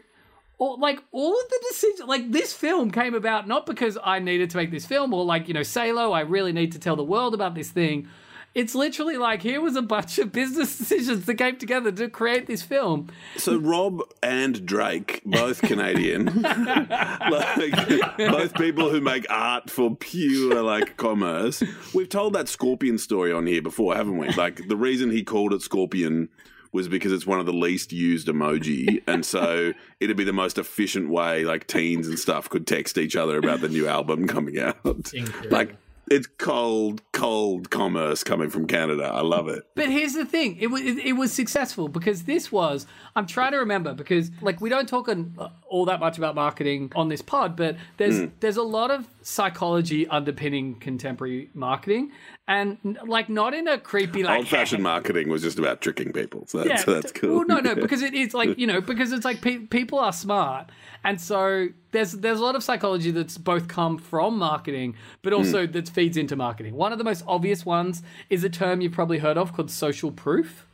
all, 0.57 0.79
like, 0.79 1.01
all 1.11 1.39
of 1.39 1.49
the 1.49 1.59
decisions, 1.69 2.07
like, 2.07 2.31
this 2.31 2.53
film 2.53 2.91
came 2.91 3.15
about 3.15 3.47
not 3.47 3.65
because 3.65 3.97
I 4.03 4.19
needed 4.19 4.49
to 4.51 4.57
make 4.57 4.69
this 4.69 4.85
film 4.85 5.13
or, 5.13 5.25
like, 5.25 5.47
you 5.47 5.53
know, 5.53 5.63
Salo, 5.63 6.11
I 6.11 6.21
really 6.21 6.51
need 6.51 6.73
to 6.73 6.79
tell 6.79 6.95
the 6.95 7.03
world 7.03 7.33
about 7.33 7.55
this 7.55 7.71
thing. 7.71 8.07
It's 8.53 8.75
literally 8.75 9.15
like, 9.15 9.41
here 9.41 9.61
was 9.61 9.77
a 9.77 9.81
bunch 9.81 10.19
of 10.19 10.31
business 10.31 10.77
decisions 10.79 11.25
that 11.25 11.35
came 11.35 11.57
together 11.57 11.91
to 11.91 12.09
create 12.09 12.47
this 12.47 12.61
film. 12.61 13.09
So 13.37 13.57
Rob 13.57 14.01
and 14.21 14.65
Drake, 14.65 15.21
both 15.25 15.61
Canadian, 15.61 16.25
like 16.41 18.17
both 18.17 18.53
people 18.55 18.89
who 18.89 18.99
make 18.99 19.25
art 19.29 19.69
for 19.69 19.95
pure 19.95 20.61
like 20.61 20.97
commerce. 20.97 21.63
We've 21.93 22.09
told 22.09 22.33
that 22.33 22.49
Scorpion 22.49 22.97
story 22.97 23.31
on 23.31 23.47
here 23.47 23.61
before, 23.61 23.95
haven't 23.95 24.17
we? 24.17 24.29
Like 24.33 24.67
the 24.67 24.75
reason 24.75 25.11
he 25.11 25.23
called 25.23 25.53
it 25.53 25.61
Scorpion 25.61 26.29
was 26.73 26.87
because 26.87 27.11
it's 27.11 27.27
one 27.27 27.39
of 27.39 27.45
the 27.45 27.53
least 27.53 27.91
used 27.91 28.27
emoji, 28.27 29.03
and 29.05 29.25
so 29.25 29.73
it'd 29.99 30.15
be 30.15 30.23
the 30.23 30.31
most 30.31 30.57
efficient 30.57 31.09
way 31.09 31.43
like 31.43 31.67
teens 31.67 32.07
and 32.07 32.17
stuff 32.17 32.49
could 32.49 32.65
text 32.65 32.97
each 32.97 33.15
other 33.15 33.37
about 33.37 33.61
the 33.61 33.67
new 33.69 33.87
album 33.87 34.27
coming 34.27 34.57
out. 34.59 34.77
Incredible. 35.13 35.49
Like 35.49 35.75
it's 36.11 36.27
cold, 36.37 37.01
cold 37.13 37.69
commerce 37.69 38.21
coming 38.23 38.49
from 38.49 38.67
Canada. 38.67 39.05
I 39.05 39.21
love 39.21 39.47
it. 39.47 39.63
But 39.75 39.89
here's 39.89 40.13
the 40.13 40.25
thing: 40.25 40.57
it 40.59 40.67
was 40.67 40.81
it, 40.81 40.97
it 40.99 41.13
was 41.13 41.31
successful 41.31 41.87
because 41.87 42.23
this 42.23 42.51
was. 42.51 42.85
I'm 43.15 43.25
trying 43.25 43.53
to 43.53 43.57
remember 43.57 43.93
because 43.93 44.29
like 44.41 44.59
we 44.59 44.69
don't 44.69 44.89
talk 44.89 45.07
an, 45.07 45.35
all 45.71 45.85
that 45.85 45.99
much 45.99 46.17
about 46.17 46.35
marketing 46.35 46.91
on 46.95 47.07
this 47.07 47.21
pod, 47.21 47.55
but 47.55 47.77
there's 47.97 48.19
hmm. 48.19 48.25
there's 48.41 48.57
a 48.57 48.63
lot 48.63 48.91
of 48.91 49.07
psychology 49.21 50.05
underpinning 50.07 50.75
contemporary 50.75 51.49
marketing, 51.53 52.11
and 52.47 52.77
like 53.05 53.29
not 53.29 53.53
in 53.53 53.67
a 53.67 53.77
creepy 53.77 54.21
like 54.21 54.39
Old 54.39 54.47
fashioned 54.49 54.83
marketing 54.93 55.29
was 55.29 55.41
just 55.41 55.57
about 55.57 55.81
tricking 55.81 56.11
people. 56.11 56.43
So 56.47 56.63
that's, 56.63 56.85
yeah, 56.85 56.93
that's 56.93 57.11
cool. 57.13 57.37
Well, 57.37 57.45
no, 57.45 57.59
no, 57.59 57.75
because 57.81 58.01
it 58.01 58.13
is 58.13 58.33
like 58.33 58.59
you 58.59 58.67
know, 58.67 58.81
because 58.81 59.13
it's 59.13 59.25
like 59.25 59.41
pe- 59.41 59.59
people 59.59 59.97
are 59.97 60.13
smart, 60.13 60.69
and 61.05 61.19
so 61.19 61.69
there's 61.91 62.11
there's 62.11 62.39
a 62.39 62.43
lot 62.43 62.55
of 62.55 62.63
psychology 62.63 63.11
that's 63.11 63.37
both 63.37 63.69
come 63.69 63.97
from 63.97 64.37
marketing, 64.37 64.95
but 65.21 65.31
also 65.31 65.65
hmm. 65.65 65.71
that 65.71 65.87
feeds 65.87 66.17
into 66.17 66.35
marketing. 66.35 66.75
One 66.75 66.91
of 66.91 66.97
the 66.97 67.05
most 67.05 67.23
obvious 67.25 67.65
ones 67.65 68.03
is 68.29 68.43
a 68.43 68.49
term 68.49 68.81
you've 68.81 68.91
probably 68.91 69.19
heard 69.19 69.37
of 69.37 69.53
called 69.53 69.71
social 69.71 70.11
proof. 70.11 70.67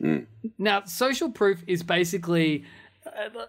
Hmm. 0.00 0.20
Now, 0.58 0.84
social 0.84 1.30
proof 1.30 1.62
is 1.66 1.82
basically, 1.82 2.64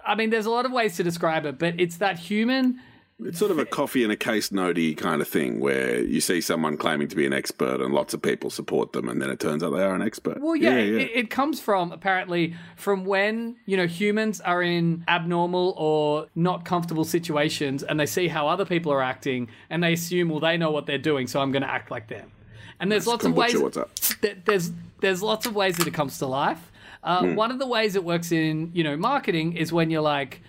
I 0.06 0.16
mean, 0.16 0.30
there's 0.30 0.46
a 0.46 0.52
lot 0.52 0.66
of 0.66 0.72
ways 0.72 0.96
to 0.98 1.04
describe 1.04 1.46
it, 1.46 1.60
but 1.60 1.80
it's 1.80 1.98
that 1.98 2.18
human. 2.18 2.80
It's 3.24 3.38
sort 3.38 3.52
of 3.52 3.60
a 3.60 3.66
coffee 3.66 4.04
and 4.04 4.12
a 4.12 4.16
case 4.16 4.50
notey 4.50 4.98
kind 4.98 5.22
of 5.22 5.28
thing 5.28 5.60
where 5.60 6.02
you 6.02 6.20
see 6.20 6.42
someone 6.42 6.76
claiming 6.76 7.08
to 7.10 7.16
be 7.16 7.26
an 7.28 7.34
expert 7.34 7.80
and 7.80 7.94
lots 7.94 8.16
of 8.16 8.22
people 8.22 8.50
support 8.50 8.94
them, 8.94 9.08
and 9.08 9.22
then 9.22 9.30
it 9.30 9.40
turns 9.40 9.62
out 9.62 9.72
they 9.72 9.84
are 9.84 9.94
an 9.94 10.02
expert. 10.02 10.42
Well, 10.42 10.56
yeah, 10.56 10.76
It, 10.76 11.12
it 11.14 11.30
comes 11.30 11.60
from 11.60 11.92
apparently 11.92 12.56
from 12.76 13.06
when 13.06 13.58
you 13.68 13.78
know 13.78 13.86
humans 13.86 14.42
are 14.42 14.64
in 14.64 15.04
abnormal 15.08 15.76
or 15.78 16.28
not 16.34 16.66
comfortable 16.66 17.04
situations, 17.04 17.84
and 17.84 18.00
they 18.00 18.08
see 18.08 18.28
how 18.28 18.48
other 18.48 18.66
people 18.66 18.92
are 18.92 19.04
acting, 19.04 19.50
and 19.70 19.84
they 19.84 19.94
assume, 19.94 20.30
well, 20.30 20.40
they 20.40 20.58
know 20.58 20.72
what 20.72 20.88
they're 20.88 20.98
doing, 20.98 21.28
so 21.28 21.42
I'm 21.42 21.52
going 21.52 21.64
to 21.64 21.70
act 21.70 21.92
like 21.92 22.08
them. 22.08 22.32
And 22.80 22.92
there's 22.92 23.06
lots 23.06 23.26
of 23.26 23.36
ways. 23.36 23.56
What's 23.56 23.78
up? 23.78 23.92
there's 24.46 24.72
there's 25.02 25.22
lots 25.22 25.46
of 25.46 25.54
ways 25.54 25.78
that 25.78 25.86
it 25.86 25.94
comes 25.94 26.18
to 26.18 26.26
life. 26.26 26.71
Uh, 27.04 27.22
Hmm. 27.22 27.36
One 27.36 27.52
of 27.52 27.60
the 27.60 27.68
ways 27.68 27.96
it 27.96 28.04
works 28.04 28.32
in 28.32 28.72
you 28.74 28.84
know 28.84 28.96
marketing 28.98 29.54
is 29.58 29.72
when 29.74 29.90
you're 29.90 30.02
like, 30.02 30.42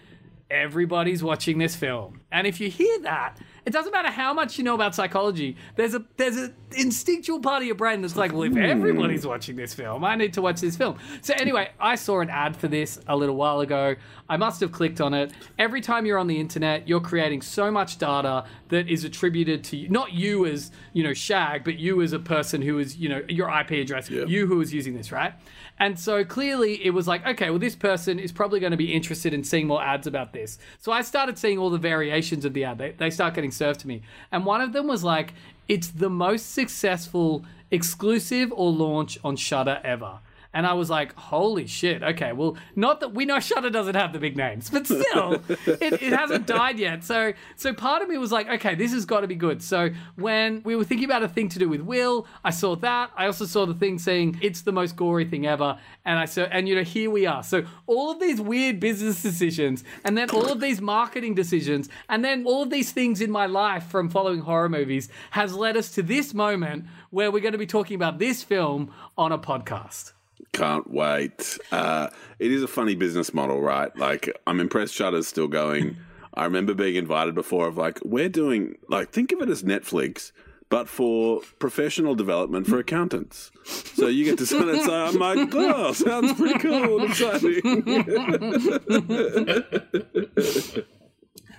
everybody's 0.50 1.22
watching 1.22 1.58
this 1.58 1.74
film, 1.76 2.20
and 2.30 2.46
if 2.46 2.60
you 2.60 2.68
hear 2.68 3.00
that, 3.00 3.38
it 3.64 3.72
doesn't 3.72 3.92
matter 3.92 4.10
how 4.10 4.34
much 4.34 4.58
you 4.58 4.64
know 4.64 4.74
about 4.74 4.94
psychology. 4.94 5.56
There's 5.76 5.94
a 5.94 6.04
there's 6.16 6.36
an 6.36 6.54
instinctual 6.76 7.40
part 7.40 7.62
of 7.62 7.66
your 7.66 7.74
brain 7.76 8.02
that's 8.02 8.16
like, 8.16 8.32
well, 8.32 8.42
if 8.42 8.56
everybody's 8.56 9.26
watching 9.26 9.56
this 9.56 9.72
film, 9.72 10.04
I 10.04 10.14
need 10.16 10.34
to 10.34 10.42
watch 10.42 10.60
this 10.60 10.76
film. 10.76 10.98
So 11.22 11.32
anyway, 11.34 11.70
I 11.80 11.94
saw 11.94 12.20
an 12.20 12.28
ad 12.28 12.56
for 12.56 12.68
this 12.68 12.98
a 13.06 13.16
little 13.16 13.36
while 13.36 13.60
ago. 13.60 13.94
I 14.32 14.38
must 14.38 14.62
have 14.62 14.72
clicked 14.72 14.98
on 14.98 15.12
it. 15.12 15.30
Every 15.58 15.82
time 15.82 16.06
you're 16.06 16.16
on 16.16 16.26
the 16.26 16.40
internet, 16.40 16.88
you're 16.88 17.02
creating 17.02 17.42
so 17.42 17.70
much 17.70 17.98
data 17.98 18.46
that 18.70 18.88
is 18.88 19.04
attributed 19.04 19.62
to 19.64 19.76
you, 19.76 19.90
not 19.90 20.14
you 20.14 20.46
as 20.46 20.70
you 20.94 21.04
know 21.04 21.12
Shag, 21.12 21.64
but 21.64 21.78
you 21.78 22.00
as 22.00 22.14
a 22.14 22.18
person 22.18 22.62
who 22.62 22.78
is 22.78 22.96
you 22.96 23.10
know 23.10 23.22
your 23.28 23.50
IP 23.50 23.72
address, 23.72 24.08
you 24.08 24.46
who 24.46 24.62
is 24.62 24.72
using 24.72 24.94
this, 24.94 25.12
right? 25.12 25.34
And 25.78 26.00
so 26.00 26.24
clearly 26.24 26.82
it 26.82 26.94
was 26.94 27.06
like, 27.06 27.26
okay, 27.26 27.50
well, 27.50 27.58
this 27.58 27.76
person 27.76 28.18
is 28.18 28.32
probably 28.32 28.58
going 28.58 28.70
to 28.70 28.78
be 28.78 28.94
interested 28.94 29.34
in 29.34 29.44
seeing 29.44 29.66
more 29.66 29.82
ads 29.82 30.06
about 30.06 30.32
this. 30.32 30.58
So 30.78 30.92
I 30.92 31.02
started 31.02 31.36
seeing 31.36 31.58
all 31.58 31.68
the 31.68 31.76
variations 31.76 32.46
of 32.46 32.54
the 32.54 32.64
ad. 32.64 32.78
They, 32.78 32.92
they 32.92 33.10
start 33.10 33.34
getting 33.34 33.50
served 33.50 33.80
to 33.80 33.86
me. 33.86 34.00
And 34.30 34.46
one 34.46 34.62
of 34.62 34.72
them 34.72 34.86
was 34.86 35.04
like, 35.04 35.34
it's 35.68 35.88
the 35.88 36.08
most 36.08 36.54
successful 36.54 37.44
exclusive 37.70 38.50
or 38.54 38.70
launch 38.70 39.18
on 39.22 39.36
Shudder 39.36 39.78
ever. 39.84 40.20
And 40.54 40.66
I 40.66 40.74
was 40.74 40.90
like, 40.90 41.14
holy 41.16 41.66
shit. 41.66 42.02
Okay, 42.02 42.32
well, 42.32 42.56
not 42.76 43.00
that 43.00 43.14
we 43.14 43.24
know 43.24 43.40
Shudder 43.40 43.70
doesn't 43.70 43.94
have 43.94 44.12
the 44.12 44.18
big 44.18 44.36
names, 44.36 44.68
but 44.68 44.86
still, 44.86 45.34
it, 45.48 46.02
it 46.02 46.12
hasn't 46.12 46.46
died 46.46 46.78
yet. 46.78 47.04
So, 47.04 47.32
so 47.56 47.72
part 47.72 48.02
of 48.02 48.08
me 48.08 48.18
was 48.18 48.32
like, 48.32 48.48
okay, 48.48 48.74
this 48.74 48.92
has 48.92 49.06
got 49.06 49.20
to 49.20 49.26
be 49.26 49.34
good. 49.34 49.62
So 49.62 49.90
when 50.16 50.62
we 50.62 50.76
were 50.76 50.84
thinking 50.84 51.06
about 51.06 51.22
a 51.22 51.28
thing 51.28 51.48
to 51.50 51.58
do 51.58 51.68
with 51.68 51.80
Will, 51.80 52.26
I 52.44 52.50
saw 52.50 52.76
that. 52.76 53.10
I 53.16 53.26
also 53.26 53.46
saw 53.46 53.64
the 53.64 53.74
thing 53.74 53.98
saying 53.98 54.38
it's 54.42 54.62
the 54.62 54.72
most 54.72 54.96
gory 54.96 55.24
thing 55.24 55.46
ever. 55.46 55.78
And 56.04 56.18
I 56.18 56.26
saw, 56.26 56.42
and 56.42 56.68
you 56.68 56.74
know, 56.74 56.82
here 56.82 57.10
we 57.10 57.26
are. 57.26 57.42
So 57.42 57.64
all 57.86 58.10
of 58.10 58.20
these 58.20 58.40
weird 58.40 58.78
business 58.78 59.22
decisions, 59.22 59.84
and 60.04 60.18
then 60.18 60.28
all 60.30 60.52
of 60.52 60.60
these 60.60 60.80
marketing 60.80 61.34
decisions, 61.34 61.88
and 62.08 62.24
then 62.24 62.44
all 62.44 62.62
of 62.62 62.70
these 62.70 62.92
things 62.92 63.20
in 63.20 63.30
my 63.30 63.46
life 63.46 63.86
from 63.86 64.10
following 64.10 64.40
horror 64.40 64.68
movies 64.68 65.08
has 65.30 65.54
led 65.54 65.76
us 65.76 65.90
to 65.92 66.02
this 66.02 66.34
moment 66.34 66.86
where 67.10 67.30
we're 67.30 67.40
going 67.40 67.52
to 67.52 67.58
be 67.58 67.66
talking 67.66 67.94
about 67.94 68.18
this 68.18 68.42
film 68.42 68.92
on 69.16 69.32
a 69.32 69.38
podcast. 69.38 70.12
Can't 70.52 70.90
wait. 70.90 71.58
Uh, 71.70 72.08
it 72.38 72.52
is 72.52 72.62
a 72.62 72.68
funny 72.68 72.94
business 72.94 73.32
model, 73.32 73.60
right? 73.60 73.96
Like, 73.96 74.36
I'm 74.46 74.60
impressed 74.60 74.94
Shudder's 74.94 75.26
still 75.26 75.48
going. 75.48 75.96
I 76.34 76.44
remember 76.44 76.74
being 76.74 76.96
invited 76.96 77.34
before 77.34 77.68
of 77.68 77.76
like, 77.76 77.98
we're 78.04 78.28
doing, 78.28 78.78
like, 78.88 79.10
think 79.10 79.32
of 79.32 79.42
it 79.42 79.48
as 79.48 79.62
Netflix, 79.62 80.32
but 80.72 80.88
for 80.88 81.42
professional 81.58 82.14
development 82.14 82.66
for 82.66 82.78
accountants. 82.78 83.50
So 83.64 84.08
you 84.08 84.24
get 84.24 84.38
to 84.38 84.46
sit 84.46 84.66
and 84.66 84.80
say, 84.80 84.90
I'm 84.90 85.16
like, 85.16 85.54
oh, 85.54 85.92
sounds 85.92 86.32
pretty 86.32 86.58
cool 86.60 87.00
and 87.00 87.10
exciting. 87.10 87.60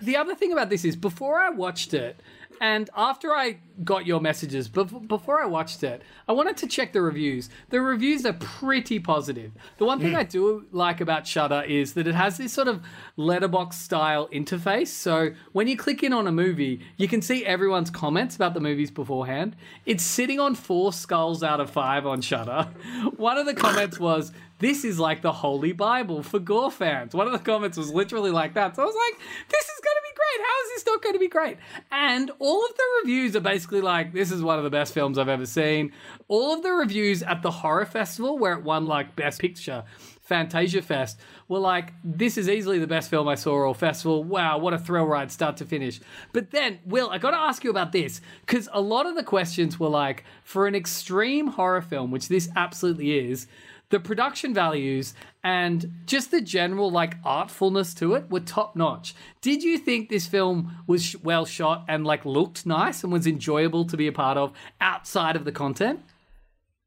the 0.02 0.18
other 0.18 0.34
thing 0.34 0.52
about 0.52 0.72
this 0.72 0.84
is 0.84 0.96
before 0.96 1.40
I 1.40 1.52
watched 1.52 1.94
it, 1.94 2.22
and 2.62 2.90
after 2.96 3.32
I 3.32 3.58
got 3.84 4.06
your 4.06 4.22
messages, 4.22 4.70
bef- 4.70 5.08
before 5.08 5.42
I 5.42 5.46
watched 5.46 5.84
it, 5.84 6.02
I 6.28 6.34
wanted 6.34 6.58
to 6.58 6.68
check 6.68 6.94
the 6.94 7.02
reviews. 7.02 7.50
The 7.70 7.82
reviews 7.82 8.26
are 8.26 8.34
pretty 8.34 9.00
positive. 9.00 9.52
The 9.78 9.86
one 9.86 10.00
thing 10.00 10.12
hmm. 10.12 10.18
I 10.18 10.24
do 10.24 10.66
like 10.72 11.02
about 11.02 11.26
Shudder 11.28 11.64
is 11.64 11.94
that 11.94 12.08
it 12.08 12.16
has 12.16 12.38
this 12.38 12.54
sort 12.54 12.68
of 12.68 12.84
letterbox 13.18 13.78
style 13.78 14.28
interface. 14.30 14.88
So 14.88 15.32
when 15.52 15.68
you 15.68 15.78
click 15.78 16.04
in 16.04 16.14
on 16.14 16.28
a 16.28 16.32
movie, 16.32 16.82
you 16.98 17.08
can 17.08 17.22
see 17.22 17.46
everyone's 17.46 17.90
comments 17.90 18.36
about 18.36 18.54
the 18.54 18.60
movies 18.60 18.92
beforehand. 18.92 19.56
It's 19.86 20.04
sitting 20.04 20.40
on 20.40 20.56
four 20.56 20.94
skulls 20.94 21.44
out 21.44 21.60
of 21.60 21.70
five 21.70 22.06
on 22.06 22.22
Shudder. 22.22 22.70
One 23.18 23.38
of 23.38 23.46
the 23.46 23.54
comments 23.54 24.00
was, 24.00 24.32
this 24.64 24.86
is 24.86 24.98
like 24.98 25.22
the 25.22 25.32
holy 25.32 25.74
Bible 25.74 26.24
for 26.24 26.40
gore 26.40 26.72
fans. 26.72 27.14
One 27.14 27.28
of 27.28 27.34
the 27.34 27.40
comments 27.40 27.78
was 27.78 27.92
literally 27.92 28.32
like 28.32 28.54
that. 28.54 28.76
So 28.76 28.84
I 28.84 28.86
was 28.86 28.96
like, 28.96 29.20
this 29.50 29.66
is 29.66 29.82
going 29.84 29.96
to 29.96 30.02
be 30.04 30.16
great. 30.16 30.46
How 30.48 30.64
is 30.64 30.70
this 30.76 30.86
not 30.86 31.04
going 31.04 31.14
to 31.14 31.20
be 31.20 31.28
great? 31.28 31.58
And 31.92 32.32
all 32.40 32.66
of 32.66 32.76
the 32.76 32.84
reviews 33.02 33.36
are 33.36 33.42
basically 33.42 33.82
like, 33.82 34.14
this 34.14 34.32
is 34.32 34.42
one 34.42 34.58
of 34.58 34.64
the 34.64 34.70
best 34.70 34.94
films 34.94 35.18
I've 35.18 35.28
ever 35.28 35.46
seen. 35.46 35.92
All 36.30 36.54
of 36.54 36.64
the 36.64 36.72
reviews 36.72 37.22
at 37.24 37.42
the 37.42 37.52
horror 37.52 37.86
festival 37.86 38.38
where 38.38 38.54
it 38.54 38.64
won 38.64 38.86
like 38.86 39.16
best 39.18 39.42
picture, 39.42 39.84
Fantasia 40.22 40.82
Fest, 40.82 41.20
were 41.50 41.60
like, 41.60 41.92
this 42.02 42.38
is 42.38 42.48
easily 42.48 42.80
the 42.80 42.88
best 42.88 43.10
film 43.10 43.28
I 43.28 43.36
saw 43.36 43.66
all 43.66 43.74
festival. 43.74 44.24
Wow, 44.24 44.60
what 44.60 44.74
a 44.74 44.80
thrill 44.80 45.06
ride, 45.06 45.30
start 45.30 45.58
to 45.58 45.66
finish. 45.66 46.00
But 46.32 46.52
then, 46.52 46.80
Will, 46.86 47.10
I 47.10 47.18
got 47.18 47.32
to 47.32 47.38
ask 47.38 47.66
you 47.66 47.70
about 47.70 47.92
this 47.92 48.22
because 48.46 48.70
a 48.72 48.80
lot 48.80 49.06
of 49.06 49.16
the 49.16 49.24
questions 49.24 49.78
were 49.78 49.90
like, 49.90 50.24
for 50.44 50.68
an 50.68 50.76
extreme 50.76 51.48
horror 51.48 51.82
film, 51.82 52.12
which 52.12 52.30
this 52.30 52.48
absolutely 52.56 53.20
is, 53.20 53.48
the 53.94 54.00
production 54.00 54.56
values 54.56 55.14
and 55.44 56.02
just 56.08 56.32
the 56.32 56.42
general 56.42 56.90
like 56.90 57.22
artfulness 57.22 57.94
to 57.94 58.16
it 58.16 58.28
were 58.28 58.40
top 58.40 58.76
notch. 58.76 59.14
Did 59.40 59.62
you 59.62 59.78
think 59.78 60.10
this 60.10 60.26
film 60.26 60.78
was 60.88 61.16
well 61.18 61.46
shot 61.46 61.86
and 61.88 62.04
like 62.04 62.26
looked 62.26 62.66
nice 62.66 63.04
and 63.04 63.14
was 63.14 63.28
enjoyable 63.28 63.86
to 63.86 63.96
be 63.96 64.08
a 64.08 64.12
part 64.12 64.36
of 64.36 64.52
outside 64.82 65.36
of 65.36 65.46
the 65.46 65.52
content? 65.52 66.00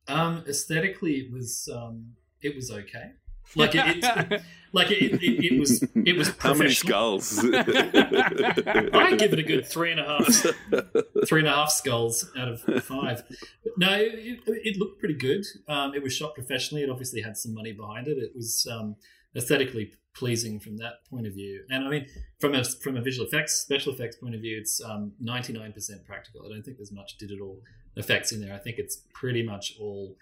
Um, 0.08 0.42
aesthetically, 0.48 1.12
it 1.18 1.32
was 1.32 1.68
um, 1.72 2.16
it 2.42 2.56
was 2.56 2.72
okay. 2.72 3.12
Like 3.54 3.74
it, 3.74 4.04
it 4.04 4.42
like 4.72 4.90
it, 4.90 5.22
it, 5.22 5.52
it 5.52 5.58
was 5.60 5.82
it 5.94 6.16
was 6.16 6.28
How 6.38 6.52
many 6.54 6.74
professional. 6.74 7.20
skulls? 7.20 7.38
I 7.54 9.16
give 9.16 9.32
it 9.32 9.38
a 9.38 9.42
good 9.42 9.66
three 9.66 9.92
and 9.92 10.00
a 10.00 10.04
half, 10.04 10.26
three 11.26 11.40
and 11.40 11.48
a 11.48 11.52
half 11.52 11.70
skulls 11.70 12.30
out 12.36 12.48
of 12.48 12.60
five. 12.84 13.22
But 13.64 13.72
no, 13.78 13.94
it, 13.94 14.40
it 14.46 14.78
looked 14.78 14.98
pretty 14.98 15.14
good. 15.14 15.44
Um, 15.68 15.94
it 15.94 16.02
was 16.02 16.12
shot 16.14 16.34
professionally. 16.34 16.82
It 16.82 16.90
obviously 16.90 17.22
had 17.22 17.36
some 17.36 17.54
money 17.54 17.72
behind 17.72 18.08
it. 18.08 18.18
It 18.18 18.32
was 18.34 18.66
um, 18.70 18.96
aesthetically 19.36 19.92
pleasing 20.14 20.58
from 20.58 20.78
that 20.78 21.04
point 21.10 21.26
of 21.26 21.34
view. 21.34 21.62
And 21.70 21.84
I 21.84 21.88
mean, 21.90 22.06
from 22.40 22.54
a 22.54 22.64
from 22.64 22.96
a 22.96 23.00
visual 23.00 23.26
effects, 23.26 23.54
special 23.54 23.92
effects 23.92 24.16
point 24.16 24.34
of 24.34 24.40
view, 24.40 24.58
it's 24.58 24.80
ninety 25.20 25.52
nine 25.52 25.72
percent 25.72 26.04
practical. 26.04 26.42
I 26.44 26.48
don't 26.48 26.62
think 26.62 26.76
there's 26.78 26.92
much 26.92 27.16
digital 27.18 27.60
effects 27.96 28.32
in 28.32 28.40
there. 28.40 28.54
I 28.54 28.58
think 28.58 28.78
it's 28.78 29.02
pretty 29.14 29.42
much 29.42 29.74
all 29.80 30.16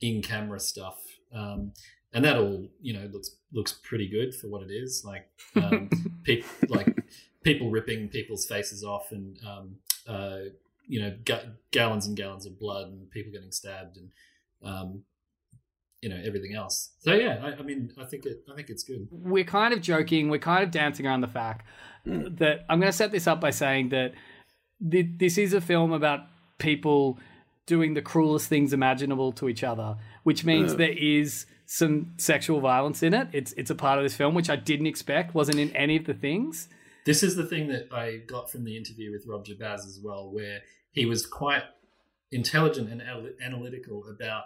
in 0.00 0.20
camera 0.22 0.60
stuff. 0.60 0.98
Um, 1.34 1.72
and 2.14 2.24
that 2.24 2.38
all 2.38 2.68
you 2.80 2.94
know 2.94 3.08
looks 3.12 3.36
looks 3.52 3.72
pretty 3.72 4.08
good 4.08 4.34
for 4.34 4.46
what 4.46 4.62
it 4.62 4.70
is. 4.70 5.04
Like 5.04 5.28
um, 5.56 5.90
pe- 6.24 6.42
like 6.68 6.96
people 7.42 7.70
ripping 7.70 8.08
people's 8.08 8.46
faces 8.46 8.82
off, 8.84 9.12
and 9.12 9.36
um, 9.46 9.76
uh, 10.06 10.38
you 10.86 11.02
know 11.02 11.14
ga- 11.24 11.50
gallons 11.72 12.06
and 12.06 12.16
gallons 12.16 12.46
of 12.46 12.58
blood, 12.58 12.88
and 12.88 13.10
people 13.10 13.32
getting 13.32 13.50
stabbed, 13.50 13.98
and 13.98 14.10
um, 14.62 15.02
you 16.00 16.08
know 16.08 16.20
everything 16.24 16.54
else. 16.54 16.92
So 17.00 17.12
yeah, 17.12 17.40
I, 17.42 17.60
I 17.60 17.62
mean, 17.62 17.92
I 18.00 18.04
think 18.04 18.24
it 18.24 18.44
I 18.50 18.54
think 18.54 18.70
it's 18.70 18.84
good. 18.84 19.08
we're 19.10 19.44
kind 19.44 19.74
of 19.74 19.82
joking, 19.82 20.30
we're 20.30 20.38
kind 20.38 20.62
of 20.62 20.70
dancing 20.70 21.06
around 21.06 21.20
the 21.20 21.28
fact 21.28 21.66
that 22.06 22.64
I'm 22.68 22.78
going 22.78 22.92
to 22.92 22.96
set 22.96 23.12
this 23.12 23.26
up 23.26 23.40
by 23.40 23.50
saying 23.50 23.88
that 23.88 24.12
th- 24.90 25.06
this 25.16 25.38
is 25.38 25.52
a 25.54 25.60
film 25.60 25.92
about 25.92 26.20
people 26.58 27.18
doing 27.66 27.94
the 27.94 28.02
cruelest 28.02 28.48
things 28.48 28.72
imaginable 28.72 29.32
to 29.32 29.48
each 29.48 29.64
other, 29.64 29.96
which 30.22 30.44
means 30.44 30.76
there 30.76 30.96
is 30.96 31.46
some 31.66 32.12
sexual 32.18 32.60
violence 32.60 33.02
in 33.02 33.14
it. 33.14 33.28
It's 33.32 33.52
it's 33.52 33.70
a 33.70 33.74
part 33.74 33.98
of 33.98 34.04
this 34.04 34.14
film 34.14 34.34
which 34.34 34.50
I 34.50 34.56
didn't 34.56 34.86
expect 34.86 35.34
wasn't 35.34 35.58
in 35.58 35.74
any 35.74 35.96
of 35.96 36.04
the 36.04 36.14
things. 36.14 36.68
This 37.04 37.22
is 37.22 37.36
the 37.36 37.46
thing 37.46 37.68
that 37.68 37.88
I 37.92 38.18
got 38.26 38.50
from 38.50 38.64
the 38.64 38.76
interview 38.76 39.12
with 39.12 39.26
Rob 39.26 39.44
Jabbaz 39.44 39.80
as 39.86 40.00
well, 40.02 40.30
where 40.30 40.60
he 40.92 41.04
was 41.04 41.26
quite 41.26 41.62
intelligent 42.32 42.90
and 42.90 43.02
analytical 43.42 44.04
about 44.08 44.44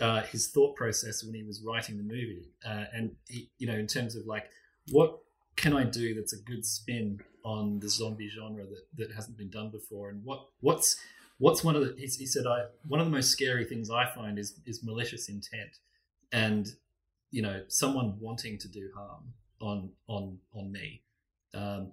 uh, 0.00 0.22
his 0.22 0.48
thought 0.48 0.76
process 0.76 1.24
when 1.24 1.34
he 1.34 1.42
was 1.42 1.60
writing 1.62 1.96
the 1.96 2.02
movie, 2.02 2.50
uh, 2.64 2.84
and 2.92 3.16
he, 3.28 3.50
you 3.58 3.66
know, 3.66 3.74
in 3.74 3.86
terms 3.86 4.14
of 4.14 4.26
like, 4.26 4.48
what 4.90 5.18
can 5.56 5.76
I 5.76 5.82
do 5.82 6.14
that's 6.14 6.32
a 6.32 6.40
good 6.40 6.64
spin 6.64 7.20
on 7.44 7.80
the 7.80 7.88
zombie 7.88 8.28
genre 8.28 8.64
that, 8.64 8.82
that 8.96 9.14
hasn't 9.14 9.36
been 9.36 9.50
done 9.50 9.70
before, 9.70 10.10
and 10.10 10.24
what 10.24 10.46
what's 10.60 11.00
what's 11.38 11.64
one 11.64 11.76
of 11.76 11.82
the 11.82 11.94
he, 11.98 12.26
said 12.26 12.46
I 12.46 12.64
one 12.86 13.00
of 13.00 13.06
the 13.06 13.12
most 13.12 13.30
scary 13.30 13.64
things 13.64 13.90
I 13.90 14.06
find 14.06 14.38
is 14.38 14.60
is 14.66 14.82
malicious 14.82 15.28
intent, 15.28 15.78
and 16.32 16.68
you 17.30 17.42
know, 17.42 17.62
someone 17.68 18.16
wanting 18.20 18.58
to 18.58 18.68
do 18.68 18.90
harm 18.94 19.32
on 19.60 19.90
on 20.06 20.38
on 20.52 20.72
me. 20.72 21.02
Um, 21.54 21.92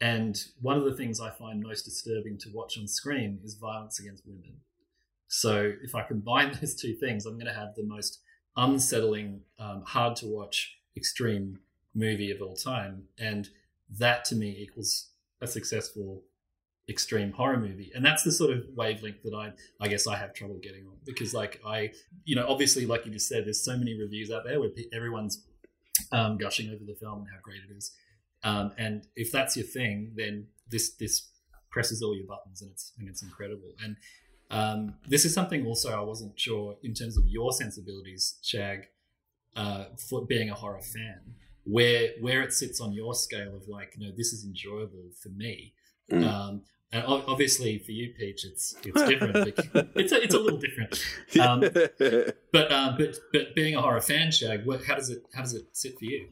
and 0.00 0.42
one 0.60 0.76
of 0.76 0.84
the 0.84 0.94
things 0.94 1.20
I 1.20 1.30
find 1.30 1.62
most 1.62 1.84
disturbing 1.84 2.36
to 2.38 2.50
watch 2.52 2.76
on 2.78 2.86
screen 2.86 3.38
is 3.42 3.54
violence 3.54 3.98
against 3.98 4.26
women. 4.26 4.60
So 5.28 5.72
if 5.82 5.94
I 5.94 6.02
combine 6.02 6.52
those 6.60 6.74
two 6.74 6.94
things, 6.94 7.26
I'm 7.26 7.34
going 7.34 7.46
to 7.46 7.58
have 7.58 7.74
the 7.74 7.84
most 7.84 8.20
unsettling, 8.56 9.40
um, 9.58 9.82
hard 9.86 10.16
to 10.16 10.26
watch, 10.26 10.76
extreme 10.96 11.58
movie 11.94 12.30
of 12.30 12.42
all 12.42 12.54
time. 12.54 13.04
And 13.18 13.48
that 13.98 14.24
to 14.26 14.36
me 14.36 14.54
equals 14.58 15.08
a 15.40 15.46
successful 15.46 16.22
extreme 16.88 17.32
horror 17.32 17.58
movie. 17.58 17.90
And 17.94 18.04
that's 18.04 18.22
the 18.22 18.32
sort 18.32 18.50
of 18.50 18.64
wavelength 18.74 19.22
that 19.24 19.34
I 19.34 19.52
I 19.80 19.88
guess 19.88 20.06
I 20.06 20.16
have 20.16 20.34
trouble 20.34 20.58
getting 20.62 20.86
on 20.86 20.96
because 21.04 21.32
like 21.34 21.60
I 21.66 21.92
you 22.24 22.36
know 22.36 22.46
obviously 22.48 22.86
like 22.86 23.06
you 23.06 23.12
just 23.12 23.28
said 23.28 23.46
there's 23.46 23.64
so 23.64 23.76
many 23.76 23.98
reviews 23.98 24.30
out 24.30 24.44
there 24.44 24.60
where 24.60 24.70
everyone's 24.92 25.44
um, 26.12 26.38
gushing 26.38 26.68
over 26.70 26.84
the 26.84 26.94
film 26.94 27.20
and 27.20 27.28
how 27.28 27.40
great 27.42 27.60
it 27.68 27.74
is. 27.74 27.92
Um, 28.42 28.72
and 28.76 29.06
if 29.16 29.32
that's 29.32 29.56
your 29.56 29.66
thing, 29.66 30.12
then 30.16 30.46
this 30.70 30.94
this 30.94 31.30
presses 31.70 32.02
all 32.02 32.14
your 32.14 32.26
buttons 32.26 32.62
and 32.62 32.70
it's 32.70 32.92
and 32.98 33.08
it's 33.08 33.22
incredible. 33.22 33.72
And 33.82 33.96
um, 34.50 34.94
this 35.08 35.24
is 35.24 35.32
something 35.32 35.66
also 35.66 35.90
I 35.90 36.02
wasn't 36.02 36.38
sure 36.38 36.76
in 36.82 36.94
terms 36.94 37.16
of 37.16 37.24
your 37.26 37.52
sensibilities, 37.52 38.38
Shag, 38.42 38.88
uh, 39.56 39.86
for 40.08 40.26
being 40.26 40.50
a 40.50 40.54
horror 40.54 40.82
fan, 40.82 41.34
where 41.64 42.10
where 42.20 42.42
it 42.42 42.52
sits 42.52 42.80
on 42.80 42.92
your 42.92 43.14
scale 43.14 43.56
of 43.56 43.68
like, 43.68 43.94
you 43.96 44.06
know, 44.06 44.12
this 44.16 44.32
is 44.32 44.44
enjoyable 44.44 45.10
for 45.22 45.30
me. 45.30 45.72
Mm. 46.10 46.26
Um, 46.28 46.62
and 46.92 47.04
obviously 47.06 47.78
for 47.78 47.90
you, 47.90 48.12
Peach, 48.16 48.44
it's 48.44 48.76
it's 48.84 49.02
different. 49.08 49.36
it's 49.96 50.12
a, 50.12 50.22
it's 50.22 50.34
a 50.34 50.38
little 50.38 50.58
different. 50.58 51.04
Um, 51.40 51.60
but 52.52 52.72
um, 52.72 52.96
but 52.96 53.16
but 53.32 53.54
being 53.54 53.74
a 53.74 53.80
horror 53.80 54.00
fan, 54.00 54.30
Shag, 54.30 54.64
what, 54.64 54.84
how 54.84 54.94
does 54.94 55.10
it 55.10 55.24
how 55.34 55.42
does 55.42 55.54
it 55.54 55.66
sit 55.72 55.98
for 55.98 56.04
you? 56.04 56.28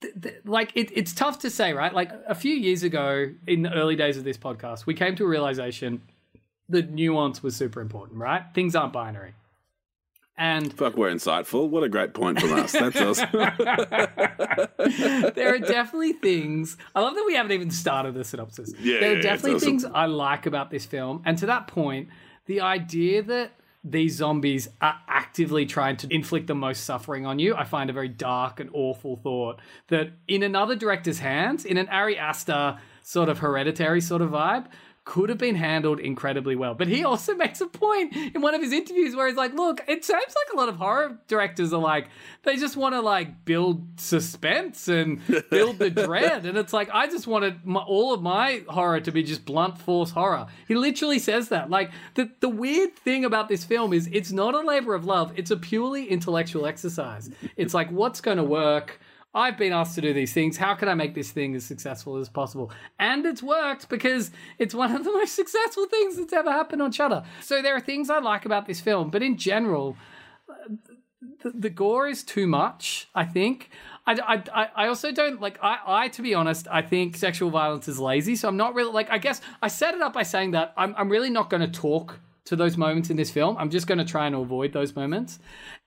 th- 0.00 0.14
th- 0.22 0.34
like 0.44 0.72
it, 0.74 0.90
it's 0.92 1.14
tough 1.14 1.38
to 1.40 1.50
say, 1.50 1.72
right? 1.72 1.94
Like 1.94 2.10
a 2.26 2.34
few 2.34 2.54
years 2.54 2.82
ago, 2.82 3.32
in 3.46 3.62
the 3.62 3.72
early 3.72 3.96
days 3.96 4.16
of 4.16 4.24
this 4.24 4.36
podcast, 4.36 4.86
we 4.86 4.94
came 4.94 5.14
to 5.16 5.24
a 5.24 5.28
realization 5.28 6.02
that 6.68 6.90
nuance 6.90 7.42
was 7.42 7.54
super 7.56 7.80
important, 7.80 8.18
right? 8.18 8.42
Things 8.54 8.74
aren't 8.74 8.92
binary, 8.92 9.34
and 10.36 10.72
Fuck, 10.72 10.96
we're 10.96 11.12
insightful. 11.12 11.68
What 11.68 11.84
a 11.84 11.88
great 11.88 12.12
point 12.12 12.40
from 12.40 12.52
us. 12.54 12.72
That's 12.72 13.00
awesome. 13.00 13.28
there 15.34 15.54
are 15.54 15.58
definitely 15.58 16.14
things. 16.14 16.76
I 16.94 17.00
love 17.00 17.14
that 17.14 17.24
we 17.24 17.34
haven't 17.34 17.52
even 17.52 17.70
started 17.70 18.14
the 18.14 18.24
synopsis. 18.24 18.72
Yeah, 18.80 19.00
there 19.00 19.12
are 19.12 19.16
it's 19.16 19.24
definitely 19.24 19.56
awesome. 19.56 19.68
things 19.68 19.84
I 19.84 20.06
like 20.06 20.46
about 20.46 20.70
this 20.70 20.86
film, 20.86 21.22
and 21.24 21.38
to 21.38 21.46
that 21.46 21.68
point, 21.68 22.08
the 22.46 22.60
idea 22.60 23.22
that 23.22 23.52
these 23.84 24.16
zombies 24.16 24.68
are 24.80 24.98
actively 25.06 25.66
trying 25.66 25.96
to 25.98 26.12
inflict 26.12 26.46
the 26.46 26.54
most 26.54 26.84
suffering 26.84 27.26
on 27.26 27.38
you, 27.38 27.54
I 27.54 27.64
find 27.64 27.90
a 27.90 27.92
very 27.92 28.08
dark 28.08 28.58
and 28.58 28.70
awful 28.72 29.16
thought. 29.16 29.60
That 29.88 30.12
in 30.26 30.42
another 30.42 30.74
director's 30.74 31.18
hands, 31.18 31.66
in 31.66 31.76
an 31.76 31.88
Ari 31.88 32.18
Aster 32.18 32.78
sort 33.02 33.28
of 33.28 33.38
hereditary 33.38 34.00
sort 34.00 34.22
of 34.22 34.30
vibe, 34.30 34.66
could 35.04 35.28
have 35.28 35.38
been 35.38 35.54
handled 35.54 36.00
incredibly 36.00 36.56
well. 36.56 36.74
But 36.74 36.88
he 36.88 37.04
also 37.04 37.34
makes 37.36 37.60
a 37.60 37.66
point 37.66 38.14
in 38.16 38.40
one 38.40 38.54
of 38.54 38.62
his 38.62 38.72
interviews 38.72 39.14
where 39.14 39.26
he's 39.26 39.36
like, 39.36 39.52
look, 39.54 39.82
it 39.86 40.04
seems 40.04 40.22
like 40.22 40.54
a 40.54 40.56
lot 40.56 40.68
of 40.68 40.76
horror 40.76 41.18
directors 41.28 41.72
are 41.72 41.80
like, 41.80 42.08
they 42.42 42.56
just 42.56 42.76
want 42.76 42.94
to 42.94 43.00
like 43.00 43.44
build 43.44 43.84
suspense 43.98 44.88
and 44.88 45.20
build 45.50 45.78
the 45.78 45.90
dread. 45.90 46.46
And 46.46 46.56
it's 46.56 46.72
like, 46.72 46.88
I 46.92 47.06
just 47.06 47.26
wanted 47.26 47.64
my, 47.66 47.80
all 47.80 48.14
of 48.14 48.22
my 48.22 48.62
horror 48.68 49.00
to 49.00 49.12
be 49.12 49.22
just 49.22 49.44
blunt 49.44 49.78
force 49.78 50.10
horror. 50.10 50.46
He 50.66 50.74
literally 50.74 51.18
says 51.18 51.48
that. 51.50 51.68
Like, 51.68 51.90
the, 52.14 52.30
the 52.40 52.48
weird 52.48 52.96
thing 52.96 53.24
about 53.24 53.48
this 53.48 53.64
film 53.64 53.92
is 53.92 54.08
it's 54.12 54.32
not 54.32 54.54
a 54.54 54.60
labor 54.60 54.94
of 54.94 55.04
love, 55.04 55.32
it's 55.36 55.50
a 55.50 55.56
purely 55.56 56.06
intellectual 56.06 56.66
exercise. 56.66 57.30
It's 57.56 57.74
like, 57.74 57.90
what's 57.90 58.20
going 58.20 58.38
to 58.38 58.44
work? 58.44 59.00
I've 59.34 59.58
been 59.58 59.72
asked 59.72 59.96
to 59.96 60.00
do 60.00 60.12
these 60.12 60.32
things. 60.32 60.56
How 60.56 60.74
can 60.74 60.88
I 60.88 60.94
make 60.94 61.14
this 61.14 61.30
thing 61.32 61.54
as 61.56 61.64
successful 61.64 62.16
as 62.16 62.28
possible? 62.28 62.70
And 62.98 63.26
it's 63.26 63.42
worked 63.42 63.88
because 63.88 64.30
it's 64.58 64.74
one 64.74 64.92
of 64.94 65.02
the 65.04 65.10
most 65.20 65.34
successful 65.34 65.86
things 65.86 66.16
that's 66.16 66.32
ever 66.32 66.52
happened 66.52 66.82
on 66.82 66.92
Shudder. 66.92 67.24
So 67.42 67.60
there 67.60 67.74
are 67.74 67.80
things 67.80 68.10
I 68.10 68.18
like 68.20 68.44
about 68.44 68.66
this 68.66 68.80
film, 68.80 69.10
but 69.10 69.22
in 69.22 69.36
general, 69.36 69.96
the, 71.42 71.50
the 71.50 71.70
gore 71.70 72.06
is 72.06 72.22
too 72.22 72.46
much, 72.46 73.08
I 73.14 73.24
think. 73.24 73.70
I, 74.06 74.42
I, 74.54 74.68
I- 74.84 74.86
also 74.88 75.10
don't 75.12 75.40
like 75.40 75.58
I, 75.62 75.78
I 75.86 76.08
to 76.08 76.20
be 76.20 76.34
honest 76.34 76.68
I 76.70 76.82
think 76.82 77.16
sexual 77.16 77.48
violence 77.48 77.88
is 77.88 77.98
lazy 77.98 78.36
so 78.36 78.48
I'm 78.48 78.58
not 78.58 78.74
really 78.74 78.92
like 78.92 79.08
I 79.10 79.16
guess 79.16 79.40
I 79.62 79.68
set 79.68 79.94
it 79.94 80.02
up 80.02 80.12
by 80.12 80.24
saying 80.24 80.50
that 80.50 80.74
I'm, 80.76 80.94
I'm 80.98 81.08
really 81.08 81.30
not 81.30 81.48
going 81.48 81.62
to 81.62 81.80
talk 81.80 82.20
to 82.44 82.56
those 82.56 82.76
moments 82.76 83.10
in 83.10 83.16
this 83.16 83.30
film 83.30 83.56
I'm 83.58 83.70
just 83.70 83.86
going 83.86 83.98
to 83.98 84.04
try 84.04 84.26
and 84.26 84.34
avoid 84.34 84.72
those 84.72 84.94
moments 84.94 85.38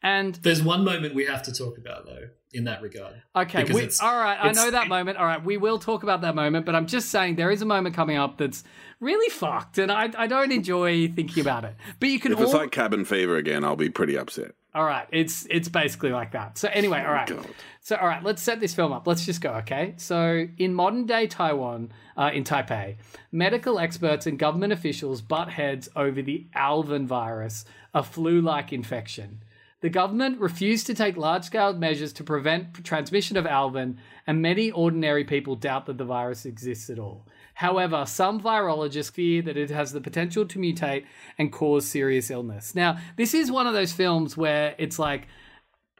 and 0.03 0.35
There's 0.35 0.61
one 0.61 0.83
moment 0.83 1.15
we 1.15 1.25
have 1.25 1.43
to 1.43 1.53
talk 1.53 1.77
about 1.77 2.05
though, 2.05 2.29
in 2.53 2.65
that 2.65 2.81
regard. 2.81 3.21
Okay, 3.35 3.63
we, 3.63 3.89
all 4.01 4.15
right. 4.15 4.37
I 4.39 4.51
know 4.51 4.71
that 4.71 4.87
moment. 4.87 5.17
All 5.17 5.25
right, 5.25 5.43
we 5.43 5.57
will 5.57 5.79
talk 5.79 6.03
about 6.03 6.21
that 6.21 6.35
moment, 6.35 6.65
but 6.65 6.75
I'm 6.75 6.87
just 6.87 7.09
saying 7.09 7.35
there 7.35 7.51
is 7.51 7.61
a 7.61 7.65
moment 7.65 7.95
coming 7.95 8.17
up 8.17 8.37
that's 8.37 8.63
really 8.99 9.29
fucked, 9.29 9.77
and 9.77 9.91
I, 9.91 10.09
I 10.17 10.27
don't 10.27 10.51
enjoy 10.51 11.07
thinking 11.09 11.41
about 11.41 11.63
it. 11.65 11.75
But 11.99 12.09
you 12.09 12.19
can 12.19 12.31
If 12.31 12.39
it's 12.39 12.53
all, 12.53 12.59
like 12.59 12.71
cabin 12.71 13.05
fever 13.05 13.37
again, 13.37 13.63
I'll 13.63 13.75
be 13.75 13.89
pretty 13.89 14.17
upset. 14.17 14.51
All 14.77 14.85
right. 14.85 15.07
It's 15.11 15.47
it's 15.49 15.69
basically 15.69 16.11
like 16.11 16.33
that. 16.33 16.57
So 16.57 16.69
anyway, 16.71 17.03
all 17.03 17.11
right. 17.11 17.27
God. 17.27 17.47
So 17.81 17.95
all 17.95 18.07
right, 18.07 18.23
let's 18.23 18.43
set 18.43 18.59
this 18.59 18.75
film 18.75 18.91
up. 18.91 19.07
Let's 19.07 19.25
just 19.25 19.41
go. 19.41 19.53
Okay. 19.55 19.95
So 19.97 20.47
in 20.57 20.73
modern 20.75 21.07
day 21.07 21.25
Taiwan, 21.25 21.91
uh, 22.15 22.29
in 22.31 22.43
Taipei, 22.43 22.97
medical 23.31 23.79
experts 23.79 24.27
and 24.27 24.37
government 24.37 24.73
officials 24.73 25.21
butt 25.21 25.49
heads 25.49 25.89
over 25.95 26.21
the 26.21 26.45
Alvin 26.53 27.07
virus, 27.07 27.65
a 27.95 28.03
flu-like 28.03 28.71
infection. 28.71 29.43
The 29.81 29.89
government 29.89 30.39
refused 30.39 30.87
to 30.87 30.93
take 30.93 31.17
large 31.17 31.43
scale 31.43 31.73
measures 31.73 32.13
to 32.13 32.23
prevent 32.23 32.83
transmission 32.83 33.37
of 33.37 33.45
Alvin, 33.47 33.99
and 34.25 34.41
many 34.41 34.71
ordinary 34.71 35.23
people 35.23 35.55
doubt 35.55 35.87
that 35.87 35.97
the 35.97 36.05
virus 36.05 36.45
exists 36.45 36.89
at 36.89 36.99
all. 36.99 37.25
However, 37.57 38.05
some 38.05 38.39
virologists 38.39 39.11
fear 39.11 39.41
that 39.41 39.57
it 39.57 39.71
has 39.71 39.91
the 39.91 39.99
potential 39.99 40.45
to 40.45 40.59
mutate 40.59 41.05
and 41.39 41.51
cause 41.51 41.87
serious 41.87 42.29
illness. 42.29 42.75
Now, 42.75 42.99
this 43.15 43.33
is 43.33 43.51
one 43.51 43.65
of 43.65 43.73
those 43.73 43.91
films 43.91 44.37
where 44.37 44.75
it's 44.77 44.99
like, 44.99 45.27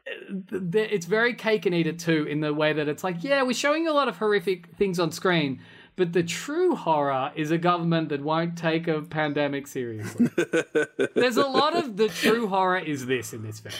uh, 0.06 0.34
th- 0.70 0.88
it's 0.92 1.06
very 1.06 1.34
cake 1.34 1.66
and 1.66 1.74
eat 1.74 1.88
it 1.88 1.98
too, 1.98 2.28
in 2.30 2.38
the 2.38 2.54
way 2.54 2.72
that 2.72 2.86
it's 2.86 3.02
like, 3.02 3.24
yeah, 3.24 3.42
we're 3.42 3.54
showing 3.54 3.82
you 3.82 3.90
a 3.90 3.92
lot 3.92 4.06
of 4.06 4.18
horrific 4.18 4.68
things 4.76 5.00
on 5.00 5.10
screen, 5.10 5.60
but 5.96 6.12
the 6.12 6.22
true 6.22 6.76
horror 6.76 7.32
is 7.34 7.50
a 7.50 7.58
government 7.58 8.10
that 8.10 8.22
won't 8.22 8.56
take 8.56 8.86
a 8.86 9.02
pandemic 9.02 9.66
seriously. 9.66 10.28
There's 11.16 11.38
a 11.38 11.48
lot 11.48 11.74
of 11.74 11.96
the 11.96 12.06
true 12.06 12.46
horror 12.46 12.78
is 12.78 13.06
this 13.06 13.32
in 13.32 13.42
this 13.42 13.58
film. 13.58 13.74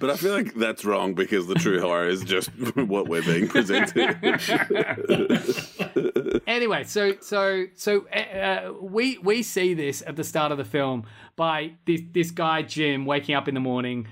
But 0.00 0.08
I 0.08 0.16
feel 0.16 0.32
like 0.32 0.54
that's 0.54 0.82
wrong 0.82 1.12
because 1.12 1.46
the 1.46 1.54
true 1.54 1.78
horror 1.78 2.08
is 2.08 2.24
just 2.24 2.48
what 2.74 3.06
we're 3.06 3.22
being 3.22 3.48
presented. 3.48 4.16
anyway, 6.46 6.84
so 6.84 7.12
so 7.20 7.66
so 7.74 8.08
uh, 8.08 8.72
we 8.80 9.18
we 9.18 9.42
see 9.42 9.74
this 9.74 10.02
at 10.06 10.16
the 10.16 10.24
start 10.24 10.52
of 10.52 10.58
the 10.58 10.64
film 10.64 11.04
by 11.36 11.72
this 11.84 12.00
this 12.12 12.30
guy 12.30 12.62
Jim 12.62 13.04
waking 13.04 13.34
up 13.34 13.46
in 13.46 13.52
the 13.52 13.60
morning, 13.60 14.08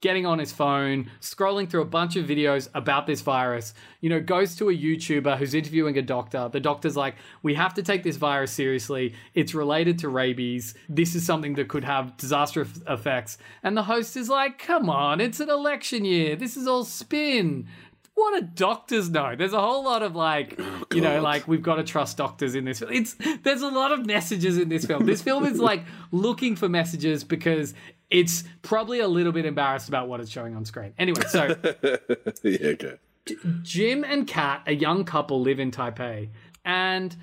getting 0.00 0.26
on 0.26 0.38
his 0.38 0.52
phone, 0.52 1.10
scrolling 1.20 1.68
through 1.68 1.82
a 1.82 1.86
bunch 1.86 2.16
of 2.16 2.26
videos 2.26 2.68
about 2.74 3.06
this 3.06 3.20
virus. 3.20 3.74
You 4.00 4.10
know, 4.10 4.20
goes 4.20 4.54
to 4.56 4.68
a 4.68 4.72
YouTuber 4.76 5.36
who's 5.38 5.54
interviewing 5.54 5.98
a 5.98 6.02
doctor. 6.02 6.48
The 6.50 6.60
doctor's 6.60 6.96
like, 6.96 7.16
"We 7.42 7.54
have 7.54 7.74
to 7.74 7.82
take 7.82 8.04
this 8.04 8.16
virus 8.16 8.52
seriously. 8.52 9.14
It's 9.34 9.54
related 9.54 9.98
to 10.00 10.08
rabies. 10.08 10.74
This 10.88 11.14
is 11.14 11.26
something 11.26 11.54
that 11.54 11.68
could 11.68 11.84
have 11.84 12.16
disastrous 12.16 12.80
effects." 12.88 13.38
And 13.62 13.76
the 13.76 13.82
host 13.82 14.16
is 14.16 14.28
like, 14.28 14.58
"Come 14.58 14.88
on, 14.88 15.20
it's 15.20 15.40
an 15.40 15.50
election 15.50 16.04
year. 16.04 16.36
This 16.36 16.56
is 16.56 16.66
all 16.66 16.84
spin." 16.84 17.66
What 18.14 18.40
do 18.40 18.48
doctors 18.52 19.08
know? 19.10 19.36
There's 19.36 19.52
a 19.52 19.60
whole 19.60 19.84
lot 19.84 20.02
of 20.02 20.16
like, 20.16 20.56
oh, 20.58 20.82
you 20.92 21.00
know, 21.00 21.22
like 21.22 21.46
we've 21.46 21.62
got 21.62 21.76
to 21.76 21.84
trust 21.84 22.16
doctors 22.16 22.56
in 22.56 22.64
this. 22.64 22.82
It's 22.82 23.14
there's 23.44 23.62
a 23.62 23.68
lot 23.68 23.92
of 23.92 24.06
messages 24.06 24.58
in 24.58 24.68
this 24.68 24.84
film. 24.84 25.06
This 25.06 25.22
film 25.22 25.44
is 25.46 25.60
like 25.60 25.84
looking 26.10 26.56
for 26.56 26.68
messages 26.68 27.22
because 27.22 27.74
it's 28.10 28.44
probably 28.62 29.00
a 29.00 29.08
little 29.08 29.32
bit 29.32 29.44
embarrassed 29.44 29.88
about 29.88 30.08
what 30.08 30.20
it's 30.20 30.30
showing 30.30 30.56
on 30.56 30.64
screen. 30.64 30.94
Anyway, 30.98 31.22
so 31.28 31.56
yeah, 32.42 32.58
okay. 32.68 32.98
Jim 33.62 34.04
and 34.04 34.26
Kat, 34.26 34.62
a 34.66 34.74
young 34.74 35.04
couple, 35.04 35.40
live 35.40 35.60
in 35.60 35.70
Taipei. 35.70 36.30
And 36.64 37.14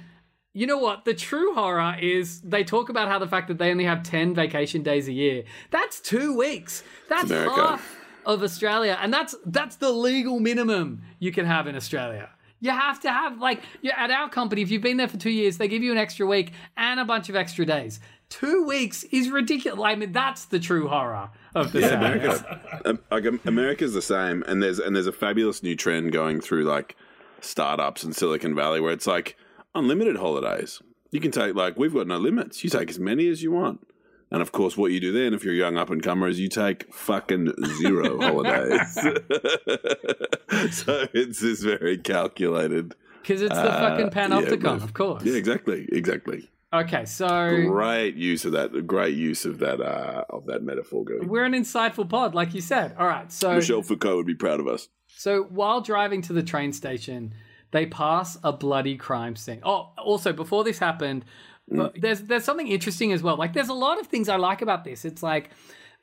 you 0.54 0.67
know 0.67 0.78
what? 0.78 1.06
The 1.06 1.13
true 1.13 1.54
horror 1.54 1.98
is 2.00 2.41
they 2.41 2.63
talk 2.63 2.89
about 2.89 3.08
how 3.08 3.19
the 3.19 3.28
fact 3.28 3.48
that 3.48 3.58
they 3.58 3.71
only 3.71 3.84
have 3.84 4.04
10 4.04 4.34
vacation 4.34 4.84
days 4.84 5.08
a 5.08 5.12
year. 5.12 5.43
That's 5.71 6.00
two 6.00 6.38
weeks. 6.38 6.84
That's 7.10 7.30
America. 7.30 7.56
half 7.56 7.95
of 8.26 8.41
Australia. 8.41 8.98
And 9.02 9.13
that's 9.13 9.36
that's 9.45 9.76
the 9.78 9.91
legal 9.91 10.39
minimum 10.39 11.02
you 11.19 11.32
can 11.32 11.45
have 11.45 11.67
in 11.67 11.76
Australia. 11.76 12.30
You 12.62 12.71
have 12.71 13.00
to 13.02 13.12
have 13.12 13.39
like 13.39 13.62
at 13.95 14.12
our 14.12 14.30
company, 14.30 14.62
if 14.62 14.71
you've 14.71 14.82
been 14.82 14.98
there 14.98 15.08
for 15.08 15.17
two 15.17 15.30
years, 15.30 15.58
they 15.58 15.67
give 15.67 15.84
you 15.84 15.91
an 15.91 15.98
extra 15.98 16.26
week 16.26 16.54
and 16.78 17.00
a 17.00 17.06
bunch 17.06 17.30
of 17.30 17.36
extra 17.36 17.65
days. 17.65 18.00
Two 18.29 18.65
weeks 18.65 19.03
is 19.05 19.29
ridiculous. 19.29 19.79
I 19.83 19.95
mean, 19.95 20.11
that's 20.11 20.45
the 20.45 20.59
true 20.59 20.88
horror 20.88 21.29
of 21.53 21.71
the 21.71 21.81
Yeah, 21.81 21.89
sadness. 21.89 22.41
America, 22.41 22.81
um, 22.85 22.99
like 23.11 23.25
America's 23.45 23.93
the 23.93 24.01
same, 24.01 24.43
and 24.47 24.61
there's 24.61 24.79
and 24.79 24.95
there's 24.95 25.07
a 25.07 25.11
fabulous 25.13 25.61
new 25.63 25.75
trend 25.75 26.11
going 26.11 26.41
through 26.41 26.63
like 26.63 26.95
startups 27.41 28.03
in 28.03 28.13
Silicon 28.13 28.55
Valley 28.55 28.81
where 28.81 28.91
it's 28.93 29.07
like 29.07 29.38
unlimited 29.75 30.17
holidays. 30.17 30.81
You 31.11 31.19
can 31.19 31.31
take 31.31 31.55
like 31.55 31.77
we've 31.77 31.93
got 31.93 32.07
no 32.07 32.17
limits. 32.17 32.63
You 32.63 32.69
take 32.69 32.89
as 32.89 32.99
many 32.99 33.27
as 33.29 33.43
you 33.43 33.51
want, 33.51 33.85
and 34.31 34.41
of 34.41 34.51
course, 34.51 34.75
what 34.75 34.91
you 34.91 34.99
do 34.99 35.11
then, 35.11 35.33
if 35.33 35.43
you're 35.43 35.53
a 35.53 35.57
young 35.57 35.77
up 35.77 35.89
and 35.89 36.01
comer, 36.01 36.27
is 36.27 36.39
you 36.39 36.49
take 36.49 36.93
fucking 36.93 37.53
zero 37.77 38.19
holidays. 38.21 38.93
so 40.71 41.07
it's 41.13 41.39
this 41.39 41.61
very 41.61 41.97
calculated. 41.97 42.95
Because 43.21 43.41
it's 43.41 43.55
the 43.55 43.71
uh, 43.71 43.89
fucking 43.89 44.09
panopticon, 44.09 44.77
yeah, 44.79 44.83
of 44.83 44.93
course. 44.93 45.23
Yeah, 45.23 45.35
exactly, 45.35 45.88
exactly. 45.91 46.49
Okay, 46.83 47.05
so 47.05 47.65
Great 47.67 48.15
use 48.15 48.45
of 48.45 48.51
that. 48.53 48.85
Great 48.88 49.15
use 49.15 49.45
of 49.45 49.59
that. 49.59 49.79
Uh, 49.81 50.23
of 50.29 50.45
that 50.47 50.63
metaphor. 50.63 51.03
Going. 51.05 51.27
we're 51.27 51.45
an 51.45 51.53
insightful 51.53 52.07
pod, 52.07 52.35
like 52.35 52.53
you 52.53 52.61
said. 52.61 52.95
All 52.97 53.07
right, 53.07 53.31
so 53.31 53.53
Michel 53.55 53.81
Foucault 53.81 54.17
would 54.17 54.25
be 54.25 54.35
proud 54.35 54.59
of 54.59 54.67
us. 54.67 54.89
so 55.07 55.43
while 55.43 55.81
driving 55.81 56.21
to 56.23 56.33
the 56.33 56.43
train 56.43 56.73
station, 56.73 57.33
they 57.71 57.85
pass 57.85 58.38
a 58.43 58.51
bloody 58.51 58.97
crime 58.97 59.35
scene. 59.35 59.61
Oh, 59.63 59.91
also 59.97 60.33
before 60.33 60.63
this 60.63 60.79
happened, 60.79 61.25
but 61.69 61.99
there's 61.99 62.21
there's 62.21 62.43
something 62.43 62.67
interesting 62.67 63.11
as 63.11 63.23
well. 63.23 63.38
Like 63.38 63.53
there's 63.53 63.69
a 63.69 63.73
lot 63.73 63.99
of 63.99 64.07
things 64.07 64.29
I 64.29 64.35
like 64.35 64.61
about 64.61 64.83
this. 64.83 65.05
It's 65.05 65.23
like 65.23 65.49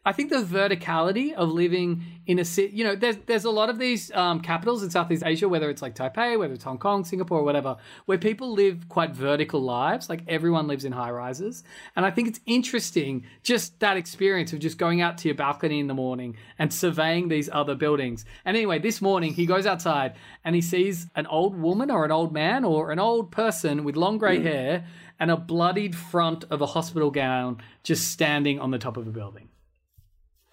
I 0.05 0.11
think 0.11 0.31
the 0.31 0.43
verticality 0.43 1.33
of 1.33 1.51
living 1.51 2.03
in 2.27 2.41
a 2.41 2.45
city, 2.45 2.75
you 2.75 2.83
know, 2.83 2.97
there's 2.97 3.19
there's 3.27 3.45
a 3.45 3.51
lot 3.51 3.71
of 3.71 3.79
these 3.79 4.11
um, 4.11 4.41
capitals 4.41 4.83
in 4.83 4.91
Southeast 4.91 5.23
Asia, 5.25 5.49
whether 5.49 5.71
it's 5.71 5.81
like 5.81 5.95
Taipei, 5.95 6.37
whether 6.37 6.55
it's 6.55 6.65
Hong 6.65 6.79
Kong, 6.79 7.05
Singapore, 7.05 7.39
or 7.39 7.45
whatever, 7.45 7.77
where 8.07 8.19
people 8.19 8.53
live 8.53 8.89
quite 8.89 9.15
vertical 9.15 9.61
lives. 9.61 10.09
Like 10.09 10.25
everyone 10.27 10.67
lives 10.67 10.85
in 10.85 10.91
high 10.91 11.13
rises, 11.13 11.63
and 11.95 12.05
I 12.05 12.11
think 12.11 12.27
it's 12.27 12.41
interesting 12.47 13.25
just 13.45 13.79
that 13.79 13.97
experience 13.97 14.53
of 14.53 14.59
just 14.59 14.77
going 14.77 15.01
out 15.01 15.19
to 15.19 15.29
your 15.29 15.37
balcony 15.37 15.79
in 15.79 15.87
the 15.87 15.95
morning 15.95 16.37
and 16.59 16.75
surveying 16.75 17.29
these 17.29 17.49
other 17.53 17.77
buildings. 17.77 18.25
And 18.45 18.57
anyway, 18.57 18.81
this 18.81 19.01
morning 19.01 19.35
he 19.35 19.47
goes 19.47 19.67
outside 19.67 20.17
and 20.45 20.57
he 20.57 20.63
sees 20.63 21.07
an 21.15 21.29
old 21.29 21.57
woman 21.57 21.93
or 21.93 22.05
an 22.05 22.11
old 22.11 22.33
man 22.33 22.65
or 22.65 22.91
an 22.91 22.99
old 22.99 23.31
person 23.31 23.85
with 23.85 23.95
long 23.95 24.19
grey 24.19 24.41
hair 24.43 24.85
and 25.21 25.31
a 25.31 25.37
bloodied 25.37 25.95
front 25.95 26.43
of 26.51 26.61
a 26.61 26.67
hospital 26.67 27.13
gown 27.13 27.63
just 27.85 28.09
standing 28.09 28.59
on 28.59 28.73
the 28.73 28.79
top 28.79 28.97
of 28.97 29.07
a 29.07 29.11
building. 29.11 29.49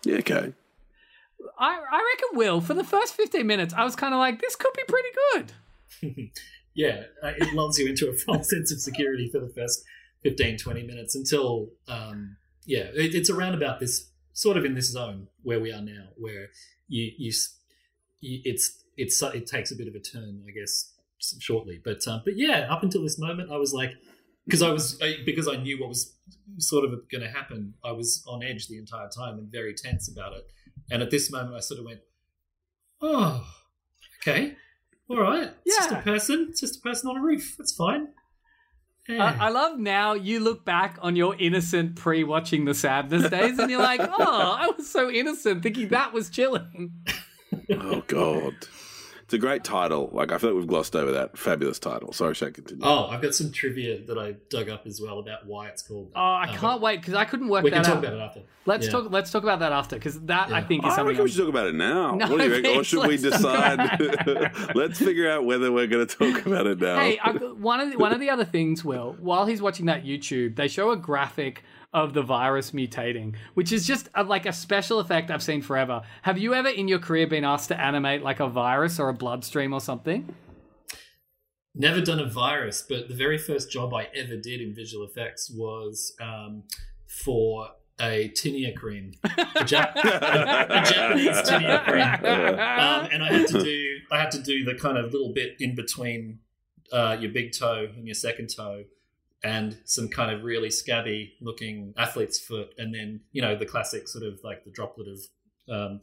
Yeah, 0.04 0.18
okay. 0.18 0.54
I, 1.58 1.80
I 1.92 2.14
reckon, 2.14 2.38
Will, 2.38 2.62
for 2.62 2.74
the 2.74 2.84
first 2.84 3.14
15 3.16 3.46
minutes, 3.46 3.74
I 3.74 3.84
was 3.84 3.96
kind 3.96 4.14
of 4.14 4.20
like, 4.20 4.42
this 4.42 4.56
could 4.56 4.74
be 4.74 4.84
pretty 4.88 5.10
good. 5.34 6.32
yeah, 6.74 7.04
uh, 7.24 7.34
it 7.38 7.54
lulls 7.54 7.78
you 7.78 7.88
into 7.88 8.10
a 8.10 8.14
false 8.14 8.50
sense 8.56 8.72
of 8.72 8.80
security 8.80 9.30
for 9.30 9.40
the 9.40 9.50
first 9.50 9.84
15, 10.24 10.58
20 10.58 10.84
minutes 10.84 11.16
until, 11.16 11.70
um, 11.88 12.38
yeah, 12.66 12.88
it, 12.94 13.16
it's 13.16 13.30
around 13.30 13.56
about 13.56 13.80
this 13.80 14.10
sort 14.34 14.58
of 14.58 14.66
in 14.66 14.76
this 14.76 14.92
zone 14.92 15.28
where 15.44 15.60
we 15.60 15.72
are 15.72 15.82
now, 15.82 16.08
where 16.18 16.50
you, 16.88 17.12
you, 17.18 17.32
you 18.22 18.42
it's, 18.46 18.84
it's, 18.98 19.22
it 19.22 19.48
takes 19.48 19.72
a 19.72 19.76
bit 19.76 19.88
of 19.88 19.96
a 19.96 20.00
turn, 20.00 20.44
I 20.48 20.52
guess, 20.52 20.94
shortly. 21.40 21.80
But, 21.84 22.06
um, 22.08 22.22
but 22.24 22.38
yeah, 22.38 22.68
up 22.70 22.84
until 22.84 23.02
this 23.02 23.18
moment, 23.18 23.52
I 23.52 23.58
was 23.58 23.74
like, 23.74 23.92
because 24.46 24.62
I 24.62 24.72
was, 24.72 25.00
I, 25.02 25.18
because 25.26 25.48
I 25.48 25.58
knew 25.58 25.80
what 25.80 25.90
was 25.90 26.16
sort 26.58 26.86
of 26.86 26.92
going 27.10 27.22
to 27.22 27.30
happen, 27.30 27.74
I 27.84 27.92
was 27.92 28.24
on 28.28 28.44
edge 28.44 28.68
the 28.68 28.78
entire 28.78 29.10
time 29.10 29.38
and 29.38 29.52
very 29.52 29.74
tense 29.74 30.10
about 30.10 30.34
it. 30.34 30.48
And 30.92 31.02
at 31.02 31.12
this 31.12 31.32
moment, 31.32 31.56
I 31.56 31.60
sort 31.60 31.80
of 31.80 31.86
went, 31.86 32.00
oh, 33.02 33.46
okay. 34.22 34.56
All 35.10 35.20
right. 35.20 35.50
It's 35.66 35.76
just 35.78 35.92
a 35.92 36.02
person. 36.02 36.48
It's 36.50 36.62
just 36.62 36.78
a 36.78 36.82
person 36.82 37.10
on 37.10 37.18
a 37.18 37.22
roof. 37.22 37.56
That's 37.58 37.72
fine. 37.72 38.10
Yeah. 39.08 39.36
I, 39.40 39.48
I 39.48 39.50
love 39.50 39.80
now 39.80 40.14
you 40.14 40.40
look 40.40 40.66
back 40.66 41.00
on 41.02 41.16
your 41.16 41.36
innocent 41.40 41.96
pre 41.96 42.24
watching 42.24 42.66
the 42.66 42.76
sadness 42.76 43.28
days 43.30 43.58
and 43.58 43.72
you're 43.72 43.82
like, 43.82 44.02
oh, 44.02 44.58
I 44.60 44.72
was 44.78 44.88
so 44.88 45.10
innocent 45.10 45.64
thinking 45.64 45.88
that 45.90 46.14
was 46.14 46.30
chilling. 46.30 46.94
Oh 47.72 48.04
God, 48.08 48.54
it's 49.30 49.34
a 49.36 49.38
great 49.38 49.64
title. 49.64 50.10
Like 50.12 50.32
I 50.32 50.40
feel 50.40 50.50
like 50.50 50.58
we've 50.58 50.68
glossed 50.68 50.96
over 50.96 51.12
that 51.12 51.38
fabulous 51.38 51.78
title. 51.78 52.12
Sorry, 52.14 52.34
Shane, 52.34 52.52
continue. 52.52 52.84
oh, 52.84 53.06
I've 53.06 53.22
got 53.22 53.36
some 53.36 53.52
trivia 53.52 54.02
that 54.08 54.18
I 54.18 54.32
dug 54.50 54.70
up 54.70 54.88
as 54.88 55.00
well 55.00 55.20
about 55.20 55.46
why 55.46 55.68
it's 55.68 55.84
called. 55.84 56.12
Oh, 56.16 56.20
I 56.20 56.48
Um, 56.50 56.56
can't 56.58 56.82
wait 56.82 57.00
because 57.02 57.14
I 57.14 57.26
couldn't 57.26 57.48
work 57.50 57.64
We 57.64 57.70
can 57.70 57.84
that 57.84 57.88
talk 57.88 57.98
out. 57.98 58.04
about 58.06 58.18
it 58.18 58.22
after. 58.22 58.42
Let's 58.66 58.88
Yeah. 58.88 58.92
talk. 58.94 59.12
Let's 59.12 59.30
talk 59.30 59.44
about 59.44 59.60
that 59.60 59.72
after 59.72 59.98
because 59.98 60.20
that 60.22 60.52
I 60.52 60.62
think 60.62 60.84
is 60.84 60.92
I 60.92 60.96
something. 60.96 61.06
reckon 61.10 61.24
we 61.26 61.30
I'm- 61.30 61.36
should 61.36 61.40
talk 61.42 61.50
about 61.50 61.68
it 61.68 61.76
now. 61.76 62.16
No, 62.16 62.28
what 62.28 62.38
do 62.40 62.44
you 62.46 62.52
reckon? 62.52 62.78
Or 62.78 62.84
should 62.84 63.08
we 63.08 63.18
decide? 63.18 64.02
Let's 64.76 64.98
figure 64.98 65.30
out 65.30 65.46
whether 65.46 65.72
we're 65.72 65.88
going 65.88 66.08
to 66.08 66.18
talk 66.18 66.46
about 66.46 66.66
it 66.68 66.80
now. 66.82 67.00
Hey, 67.00 67.20
I've 67.24 67.40
one 67.58 67.80
of 67.80 67.92
the, 67.92 67.98
one 68.00 68.12
of 68.12 68.20
the 68.20 68.30
other 68.32 68.46
things, 68.46 68.84
Will, 68.84 69.16
while 69.20 69.46
he's 69.46 69.62
watching 69.62 69.86
that 69.86 70.04
YouTube, 70.06 70.56
they 70.56 70.68
show 70.68 70.92
a 70.92 70.98
graphic 70.98 71.64
of 71.94 72.14
the 72.14 72.22
virus 72.22 72.72
mutating, 72.72 73.36
which 73.56 73.72
is 73.72 73.88
just 73.88 74.10
a, 74.14 74.24
like 74.24 74.46
a 74.46 74.54
special 74.54 75.00
effect 75.00 75.32
I've 75.32 75.42
seen 75.42 75.62
forever. 75.62 76.02
Have 76.22 76.38
you 76.38 76.54
ever 76.54 76.70
in 76.70 76.88
your 76.88 77.00
career 77.00 77.28
been 77.28 77.44
asked 77.44 77.70
to 77.70 77.80
animate 77.80 78.22
like 78.22 78.40
a 78.40 78.48
virus 78.48 79.00
or 79.00 79.10
a 79.10 79.14
bloodstream 79.14 79.74
or 79.74 79.82
something? 79.82 80.36
Never 81.76 82.02
done 82.02 82.20
a 82.20 82.30
virus, 82.30 82.84
but 82.88 83.08
the 83.08 83.16
very 83.16 83.38
first 83.38 83.72
job 83.72 83.94
I 83.94 84.08
ever 84.16 84.36
did 84.36 84.62
in 84.62 84.76
visual 84.76 85.06
effects 85.06 85.50
was 85.50 86.16
um, 86.20 86.64
for 87.08 87.70
a 88.00 88.30
tinea 88.30 88.76
cream, 88.76 89.14
a, 89.24 89.30
Jap- 89.64 89.96
a, 89.96 90.00
a 90.70 90.84
Japanese 90.84 91.38
tinea 91.50 91.84
cream, 91.84 92.02
um, 92.24 93.10
and 93.12 93.24
I 93.24 93.32
had 93.32 93.48
to 93.48 93.64
do 93.64 93.98
I 94.12 94.20
had 94.20 94.32
to 94.32 94.42
do 94.42 94.64
the 94.64 94.76
kind 94.76 94.98
of 94.98 95.12
little 95.12 95.34
bit 95.34 95.56
in 95.60 95.76
between 95.76 96.40
uh, 96.92 97.18
your 97.20 97.32
big 97.32 97.52
toe 97.52 97.88
and 97.96 98.08
your 98.08 98.16
second 98.16 98.50
toe, 98.56 98.84
and 99.44 99.78
some 99.86 100.10
kind 100.10 100.32
of 100.36 100.44
really 100.44 100.70
scabby 100.70 101.34
looking 101.42 101.94
athlete's 101.98 102.40
foot, 102.40 102.74
and 102.78 102.94
then 102.94 103.22
you 103.32 103.42
know 103.42 103.56
the 103.56 103.66
classic 103.66 104.08
sort 104.08 104.24
of 104.26 104.40
like 104.44 104.64
the 104.66 104.72
droplet 104.72 105.08
of 105.08 105.20
um, 105.74 106.00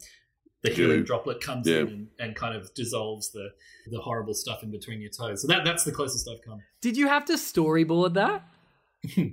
the 0.63 0.71
healing 0.71 0.99
Goo. 0.99 1.05
droplet 1.05 1.41
comes 1.41 1.67
Yeah. 1.67 1.79
in 1.81 1.87
and, 1.87 2.07
and 2.19 2.35
kind 2.35 2.55
of 2.55 2.73
dissolves 2.73 3.31
the 3.31 3.49
the 3.91 3.99
horrible 3.99 4.33
stuff 4.33 4.63
in 4.63 4.71
between 4.71 5.01
your 5.01 5.11
toes. 5.11 5.41
So 5.41 5.47
that 5.47 5.63
that's 5.65 5.83
the 5.83 5.91
closest 5.91 6.27
I've 6.29 6.41
come. 6.41 6.61
Did 6.81 6.97
you 6.97 7.07
have 7.07 7.25
to 7.25 7.33
storyboard 7.33 8.13
that? 8.15 8.43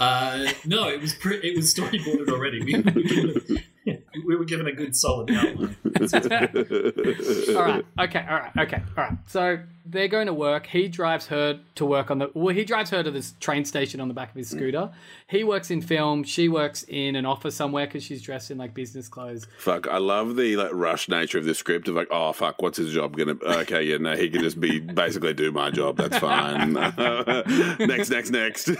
Uh, 0.00 0.48
no, 0.64 0.88
it 0.88 1.00
was 1.00 1.12
pre- 1.12 1.38
it 1.38 1.56
was 1.56 1.74
storyboarded 1.74 2.28
already. 2.28 2.62
We, 2.62 2.74
we, 2.76 2.92
were 2.92 3.02
given 3.02 3.58
a, 3.88 3.94
we 4.26 4.36
were 4.36 4.44
given 4.44 4.66
a 4.68 4.72
good 4.72 4.94
solid 4.94 5.28
outline. 5.32 5.76
all 7.56 7.62
right. 7.64 7.84
Okay. 7.98 8.26
All 8.28 8.38
right. 8.38 8.52
Okay. 8.58 8.80
All 8.96 9.04
right. 9.04 9.18
So 9.26 9.58
they're 9.90 10.08
going 10.08 10.26
to 10.26 10.34
work. 10.34 10.66
He 10.66 10.88
drives 10.88 11.26
her 11.28 11.60
to 11.76 11.86
work 11.86 12.10
on 12.10 12.18
the. 12.18 12.30
Well, 12.34 12.54
he 12.54 12.64
drives 12.64 12.90
her 12.90 13.02
to 13.02 13.10
this 13.10 13.34
train 13.40 13.64
station 13.64 14.00
on 14.00 14.08
the 14.08 14.14
back 14.14 14.30
of 14.30 14.36
his 14.36 14.52
mm. 14.52 14.56
scooter. 14.56 14.90
He 15.28 15.44
works 15.44 15.70
in 15.70 15.80
film. 15.80 16.24
She 16.24 16.48
works 16.48 16.84
in 16.88 17.16
an 17.16 17.24
office 17.24 17.54
somewhere 17.54 17.86
because 17.86 18.02
she's 18.02 18.22
dressed 18.22 18.50
in 18.50 18.58
like 18.58 18.74
business 18.74 19.08
clothes. 19.08 19.46
Fuck, 19.58 19.86
I 19.88 19.98
love 19.98 20.36
the 20.36 20.56
like 20.56 20.70
rush 20.72 21.08
nature 21.08 21.38
of 21.38 21.44
the 21.44 21.54
script 21.54 21.88
of 21.88 21.94
like, 21.94 22.08
oh 22.10 22.32
fuck, 22.32 22.60
what's 22.60 22.78
his 22.78 22.92
job 22.92 23.16
gonna? 23.16 23.36
Okay, 23.58 23.82
yeah, 23.82 23.96
no, 23.96 24.14
he 24.14 24.30
can 24.30 24.42
just 24.42 24.60
be 24.60 24.78
basically 25.04 25.34
do 25.34 25.50
my 25.50 25.70
job. 25.70 25.96
That's 25.96 26.18
fine. 26.18 26.72
next, 27.78 28.10
next, 28.10 28.30
next. 28.30 28.70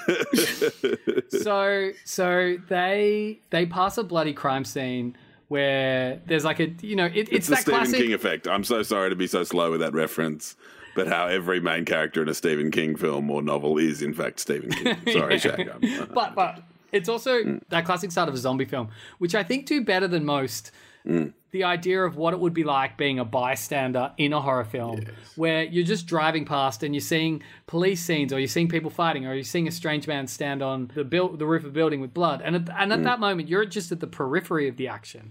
so 1.31 1.90
so 2.05 2.57
they 2.68 3.40
they 3.51 3.66
pass 3.66 3.99
a 3.99 4.05
bloody 4.05 4.33
crime 4.33 4.64
scene 4.64 5.16
where 5.49 6.21
there's 6.27 6.44
like 6.44 6.61
a 6.61 6.68
you 6.81 6.94
know 6.94 7.07
it, 7.07 7.16
it's, 7.16 7.31
it's 7.31 7.47
the 7.49 7.55
that 7.55 7.62
Stephen 7.62 7.81
classic 7.81 8.01
King 8.01 8.12
effect. 8.12 8.47
I'm 8.47 8.64
so 8.64 8.83
sorry 8.83 9.11
to 9.11 9.16
be 9.16 9.27
so 9.27 9.44
slow 9.44 9.71
with 9.71 9.81
that 9.81 9.92
reference, 9.92 10.57
but 10.98 11.06
how 11.06 11.26
every 11.28 11.61
main 11.61 11.84
character 11.84 12.20
in 12.22 12.28
a 12.28 12.34
Stephen 12.34 12.72
King 12.72 12.96
film 12.96 13.30
or 13.30 13.40
novel 13.40 13.78
is 13.78 14.02
in 14.02 14.12
fact 14.12 14.40
Stephen 14.40 14.70
King. 14.70 14.96
Sorry, 15.12 15.37
Yeah. 15.38 16.04
But 16.12 16.34
but 16.34 16.62
it's 16.90 17.08
also 17.08 17.34
Mm. 17.44 17.61
that 17.68 17.84
classic 17.84 18.11
start 18.11 18.28
of 18.28 18.34
a 18.34 18.38
zombie 18.38 18.64
film, 18.64 18.88
which 19.18 19.34
I 19.37 19.44
think 19.44 19.66
do 19.66 19.84
better 19.84 20.08
than 20.08 20.24
most. 20.24 20.72
Mm. 21.06 21.32
The 21.52 21.62
idea 21.64 22.02
of 22.04 22.16
what 22.16 22.34
it 22.34 22.40
would 22.40 22.52
be 22.52 22.64
like 22.64 22.96
being 22.96 23.18
a 23.20 23.24
bystander 23.24 24.11
in 24.18 24.32
a 24.32 24.40
horror 24.40 24.64
film, 24.64 24.98
where 25.37 25.62
you're 25.62 25.87
just 25.94 26.06
driving 26.06 26.44
past 26.44 26.82
and 26.82 26.94
you're 26.94 27.00
seeing 27.14 27.42
police 27.66 28.02
scenes, 28.04 28.32
or 28.32 28.38
you're 28.40 28.48
seeing 28.56 28.68
people 28.68 28.90
fighting, 28.90 29.24
or 29.26 29.34
you're 29.34 29.44
seeing 29.54 29.68
a 29.68 29.70
strange 29.70 30.06
man 30.08 30.26
stand 30.26 30.62
on 30.62 30.90
the 30.94 31.04
build, 31.04 31.38
the 31.38 31.46
roof 31.46 31.62
of 31.62 31.70
a 31.70 31.72
building 31.80 32.00
with 32.00 32.12
blood, 32.12 32.42
and 32.44 32.56
at, 32.56 32.68
and 32.80 32.92
at 32.92 33.02
that 33.04 33.20
moment 33.20 33.48
you're 33.48 33.64
just 33.64 33.92
at 33.92 34.00
the 34.00 34.06
periphery 34.20 34.66
of 34.68 34.76
the 34.76 34.88
action, 34.88 35.30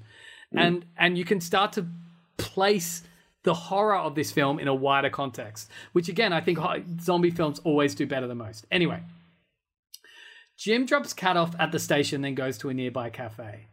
and 0.53 0.85
and 0.97 1.17
you 1.19 1.25
can 1.25 1.39
start 1.41 1.73
to 1.73 1.85
place 2.37 3.03
the 3.47 3.53
horror 3.53 3.95
of 3.95 4.13
this 4.13 4.29
film 4.29 4.59
in 4.59 4.67
a 4.67 4.75
wider 4.75 5.09
context, 5.09 5.71
which 5.93 6.09
again 6.09 6.33
I 6.33 6.41
think 6.41 6.59
zombie 6.99 7.31
films 7.31 7.61
always 7.63 7.95
do 7.95 8.05
better 8.05 8.27
than 8.27 8.39
most. 8.39 8.65
Anyway. 8.69 9.01
Jim 10.57 10.85
drops 10.85 11.13
Kat 11.13 11.37
off 11.37 11.55
at 11.57 11.71
the 11.71 11.79
station, 11.79 12.21
then 12.21 12.35
goes 12.35 12.57
to 12.57 12.67
a 12.67 12.73
nearby 12.73 13.09
cafe. 13.09 13.67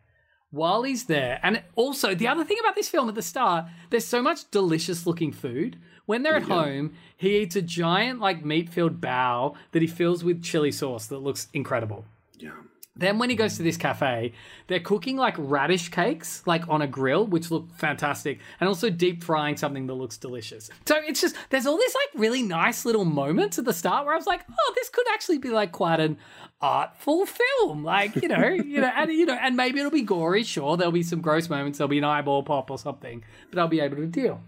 While 0.50 0.84
he's 0.84 1.06
there, 1.06 1.40
and 1.42 1.60
also 1.74 2.14
the 2.14 2.28
other 2.28 2.44
thing 2.44 2.58
about 2.60 2.76
this 2.76 2.88
film 2.88 3.08
at 3.08 3.16
the 3.16 3.22
start, 3.22 3.64
there's 3.90 4.06
so 4.06 4.22
much 4.22 4.48
delicious 4.52 5.08
looking 5.08 5.32
food. 5.32 5.76
When 6.06 6.22
they're 6.22 6.36
at 6.36 6.44
home, 6.44 6.92
he 7.16 7.38
eats 7.38 7.56
a 7.56 7.62
giant, 7.62 8.20
like, 8.20 8.44
meat 8.44 8.68
filled 8.68 9.00
bao 9.00 9.56
that 9.72 9.82
he 9.82 9.88
fills 9.88 10.22
with 10.22 10.40
chili 10.42 10.70
sauce 10.70 11.06
that 11.06 11.18
looks 11.18 11.48
incredible. 11.52 12.04
Yeah. 12.38 12.52
Then 12.96 13.18
when 13.18 13.28
he 13.28 13.34
goes 13.34 13.56
to 13.56 13.64
this 13.64 13.76
cafe, 13.76 14.32
they're 14.68 14.78
cooking 14.78 15.16
like 15.16 15.34
radish 15.36 15.88
cakes, 15.88 16.42
like 16.46 16.68
on 16.68 16.80
a 16.80 16.86
grill, 16.86 17.26
which 17.26 17.50
look 17.50 17.74
fantastic, 17.74 18.38
and 18.60 18.68
also 18.68 18.88
deep 18.88 19.24
frying 19.24 19.56
something 19.56 19.88
that 19.88 19.94
looks 19.94 20.16
delicious. 20.16 20.70
So 20.86 20.96
it's 21.04 21.20
just 21.20 21.34
there's 21.50 21.66
all 21.66 21.76
these 21.76 21.94
like 21.94 22.20
really 22.20 22.42
nice 22.42 22.84
little 22.84 23.04
moments 23.04 23.58
at 23.58 23.64
the 23.64 23.72
start 23.72 24.04
where 24.06 24.14
I 24.14 24.16
was 24.16 24.28
like, 24.28 24.42
oh, 24.48 24.72
this 24.76 24.90
could 24.90 25.06
actually 25.12 25.38
be 25.38 25.48
like 25.50 25.72
quite 25.72 25.98
an 25.98 26.18
artful 26.60 27.26
film, 27.26 27.82
like 27.82 28.14
you 28.14 28.28
know, 28.28 28.46
you 28.48 28.80
know, 28.80 28.92
and 28.94 29.12
you 29.12 29.26
know, 29.26 29.38
and 29.40 29.56
maybe 29.56 29.80
it'll 29.80 29.90
be 29.90 30.02
gory. 30.02 30.44
Sure, 30.44 30.76
there'll 30.76 30.92
be 30.92 31.02
some 31.02 31.20
gross 31.20 31.48
moments, 31.48 31.78
there'll 31.78 31.88
be 31.88 31.98
an 31.98 32.04
eyeball 32.04 32.44
pop 32.44 32.70
or 32.70 32.78
something, 32.78 33.24
but 33.50 33.58
I'll 33.58 33.66
be 33.66 33.80
able 33.80 33.96
to 33.96 34.06
deal. 34.06 34.40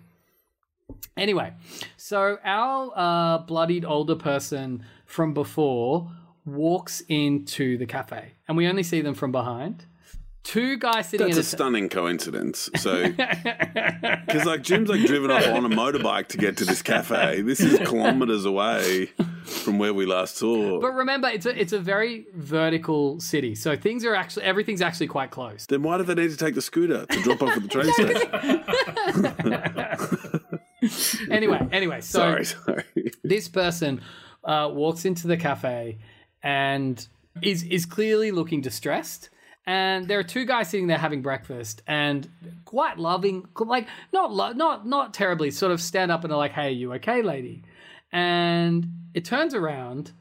Anyway, 1.16 1.52
so 1.96 2.38
our 2.44 2.92
uh, 2.94 3.38
bloodied 3.38 3.84
older 3.84 4.14
person 4.14 4.84
from 5.04 5.34
before 5.34 6.12
walks 6.44 7.02
into 7.08 7.76
the 7.76 7.86
cafe, 7.86 8.34
and 8.48 8.56
we 8.56 8.66
only 8.66 8.82
see 8.82 9.00
them 9.00 9.14
from 9.14 9.32
behind. 9.32 9.86
Two 10.42 10.76
guys 10.78 11.08
sitting 11.08 11.26
That's 11.26 11.38
in 11.38 11.40
a 11.40 11.44
stunning 11.44 11.88
coincidence. 11.88 12.70
So, 12.76 13.08
because 13.12 14.44
like 14.44 14.62
Jim's 14.62 14.88
like 14.88 15.04
driven 15.04 15.28
off 15.28 15.44
on 15.48 15.64
a 15.64 15.68
motorbike 15.68 16.28
to 16.28 16.38
get 16.38 16.56
to 16.58 16.64
this 16.64 16.82
cafe. 16.82 17.40
This 17.42 17.58
is 17.58 17.80
kilometers 17.88 18.44
away 18.44 19.06
from 19.44 19.78
where 19.78 19.92
we 19.92 20.06
last 20.06 20.36
saw. 20.36 20.80
But 20.80 20.92
remember, 20.92 21.26
it's 21.26 21.46
a 21.46 21.60
it's 21.60 21.72
a 21.72 21.80
very 21.80 22.26
vertical 22.32 23.18
city, 23.18 23.56
so 23.56 23.76
things 23.76 24.04
are 24.04 24.14
actually 24.14 24.44
everything's 24.44 24.82
actually 24.82 25.08
quite 25.08 25.32
close. 25.32 25.66
then 25.66 25.82
why 25.82 25.98
do 25.98 26.04
they 26.04 26.14
need 26.14 26.30
to 26.30 26.36
take 26.36 26.54
the 26.54 26.62
scooter 26.62 27.06
to 27.06 27.22
drop 27.22 27.42
off 27.42 27.56
at 27.56 27.62
the 27.62 27.68
train 27.68 27.92
station? 27.92 28.62
Anyway, 31.30 31.66
anyway, 31.72 32.00
so 32.00 32.18
sorry, 32.18 32.44
sorry. 32.44 32.84
this 33.24 33.48
person 33.48 34.00
uh, 34.44 34.70
walks 34.72 35.04
into 35.04 35.26
the 35.26 35.36
cafe 35.36 35.98
and 36.42 37.08
is 37.42 37.62
is 37.64 37.86
clearly 37.86 38.30
looking 38.30 38.60
distressed. 38.60 39.30
And 39.68 40.06
there 40.06 40.18
are 40.20 40.24
two 40.24 40.44
guys 40.44 40.68
sitting 40.68 40.86
there 40.86 40.98
having 40.98 41.22
breakfast 41.22 41.82
and 41.88 42.28
quite 42.64 42.98
loving, 42.98 43.46
like 43.58 43.88
not 44.12 44.32
lo- 44.32 44.52
not 44.52 44.86
not 44.86 45.12
terribly, 45.12 45.50
sort 45.50 45.72
of 45.72 45.80
stand 45.80 46.12
up 46.12 46.22
and 46.22 46.32
are 46.32 46.36
like, 46.36 46.52
"Hey, 46.52 46.68
are 46.68 46.70
you 46.70 46.92
okay, 46.94 47.22
lady?" 47.22 47.64
And 48.12 48.86
it 49.12 49.24
turns 49.24 49.54
around, 49.54 50.12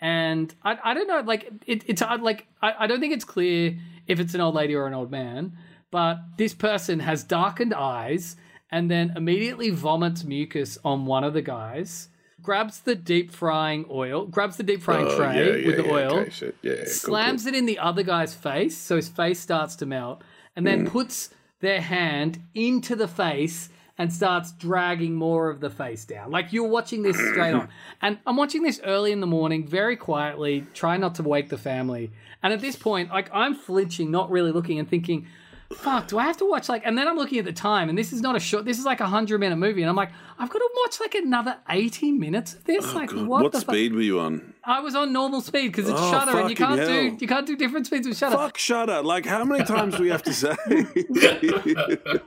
and 0.00 0.54
I, 0.62 0.78
I 0.82 0.94
don't 0.94 1.06
know, 1.06 1.20
like 1.20 1.50
it, 1.66 1.84
it's 1.86 2.02
like 2.02 2.46
I, 2.62 2.74
I 2.80 2.86
don't 2.86 3.00
think 3.00 3.12
it's 3.12 3.24
clear 3.24 3.76
if 4.06 4.20
it's 4.20 4.34
an 4.34 4.40
old 4.40 4.54
lady 4.54 4.74
or 4.74 4.86
an 4.86 4.94
old 4.94 5.10
man, 5.10 5.52
but 5.90 6.18
this 6.38 6.54
person 6.54 7.00
has 7.00 7.24
darkened 7.24 7.74
eyes 7.74 8.36
and 8.70 8.90
then 8.90 9.12
immediately 9.16 9.70
vomits 9.70 10.24
mucus 10.24 10.78
on 10.84 11.06
one 11.06 11.24
of 11.24 11.32
the 11.32 11.42
guys, 11.42 12.08
grabs 12.44 12.80
the 12.80 12.94
deep 12.94 13.32
frying 13.32 13.84
oil, 13.90 14.26
grabs 14.26 14.56
the 14.56 14.62
deep 14.62 14.82
frying 14.82 15.06
Oh, 15.08 15.16
tray 15.16 15.36
yeah, 15.36 15.56
yeah, 15.56 15.66
with 15.66 15.76
the 15.78 15.84
yeah, 15.84 15.92
oil, 15.92 16.18
okay, 16.20 16.30
shit. 16.30 16.56
Yeah, 16.62 16.72
yeah, 16.72 16.78
cool, 16.84 16.86
slams 16.86 17.46
it 17.46 17.56
in 17.56 17.66
the 17.66 17.80
other 17.80 18.04
guy's 18.04 18.34
face, 18.34 18.78
so 18.78 18.94
his 18.94 19.08
face 19.08 19.40
starts 19.40 19.74
to 19.76 19.86
melt, 19.86 20.22
and 20.54 20.64
then 20.64 20.86
mm. 20.86 20.90
puts 20.90 21.30
their 21.60 21.80
hand 21.80 22.40
into 22.54 22.94
the 22.94 23.08
face 23.08 23.70
and 23.96 24.12
starts 24.12 24.52
dragging 24.52 25.14
more 25.14 25.48
of 25.48 25.60
the 25.60 25.70
face 25.70 26.04
down. 26.04 26.30
Like 26.30 26.52
you're 26.52 26.68
watching 26.68 27.02
this 27.02 27.16
straight 27.16 27.54
on. 27.54 27.68
And 28.02 28.18
I'm 28.26 28.36
watching 28.36 28.62
this 28.62 28.80
early 28.84 29.12
in 29.12 29.20
the 29.20 29.26
morning, 29.26 29.66
very 29.66 29.96
quietly, 29.96 30.66
trying 30.74 31.00
not 31.00 31.14
to 31.14 31.22
wake 31.22 31.48
the 31.48 31.56
family. 31.56 32.10
And 32.42 32.52
at 32.52 32.60
this 32.60 32.76
point, 32.76 33.10
like 33.10 33.30
I'm 33.32 33.54
flinching, 33.54 34.10
not 34.10 34.30
really 34.30 34.52
looking 34.52 34.78
and 34.78 34.88
thinking, 34.88 35.26
fuck, 35.72 36.08
do 36.08 36.18
I 36.18 36.24
have 36.24 36.36
to 36.38 36.48
watch 36.48 36.68
like 36.68 36.82
and 36.84 36.96
then 36.96 37.08
I'm 37.08 37.16
looking 37.16 37.38
at 37.38 37.44
the 37.44 37.52
time 37.52 37.88
and 37.88 37.96
this 37.98 38.12
is 38.12 38.20
not 38.20 38.36
a 38.36 38.40
short 38.40 38.64
this 38.64 38.78
is 38.78 38.84
like 38.84 39.00
a 39.00 39.06
hundred 39.06 39.38
minute 39.40 39.56
movie 39.56 39.82
and 39.82 39.90
I'm 39.90 39.96
like, 39.96 40.10
I've 40.38 40.50
got 40.50 40.58
to 40.58 40.70
watch 40.84 41.00
like 41.00 41.14
another 41.14 41.56
80 41.68 42.12
minutes 42.12 42.54
of 42.54 42.64
this. 42.64 42.92
like 42.94 43.10
cool. 43.10 43.24
what, 43.26 43.42
What, 43.44 43.52
the 43.52 43.60
fuck? 43.60 43.74
speed 43.74 43.92
were 43.94 44.00
you 44.00 44.20
on? 44.20 44.54
I 44.64 44.80
was 44.80 44.94
on 44.94 45.12
normal 45.12 45.40
speed 45.40 45.68
because 45.68 45.88
it's 45.88 45.98
Oh, 46.00 46.10
Shudder 46.10 46.38
and 46.38 46.50
you 46.50 46.56
can't 46.56 46.80
do 46.80 47.16
you 47.20 47.28
can't 47.28 47.46
do 47.46 47.56
different 47.56 47.86
speeds 47.86 48.06
with 48.06 48.16
Shudder. 48.16 48.36
Fuck 48.36 48.58
Shudder. 48.58 49.02
Like, 49.02 49.26
how 49.26 49.44
many 49.44 49.64
times 49.64 49.96
do 49.96 50.02
we 50.02 50.08
have 50.10 50.22
to 50.22 50.32
say? 50.32 50.54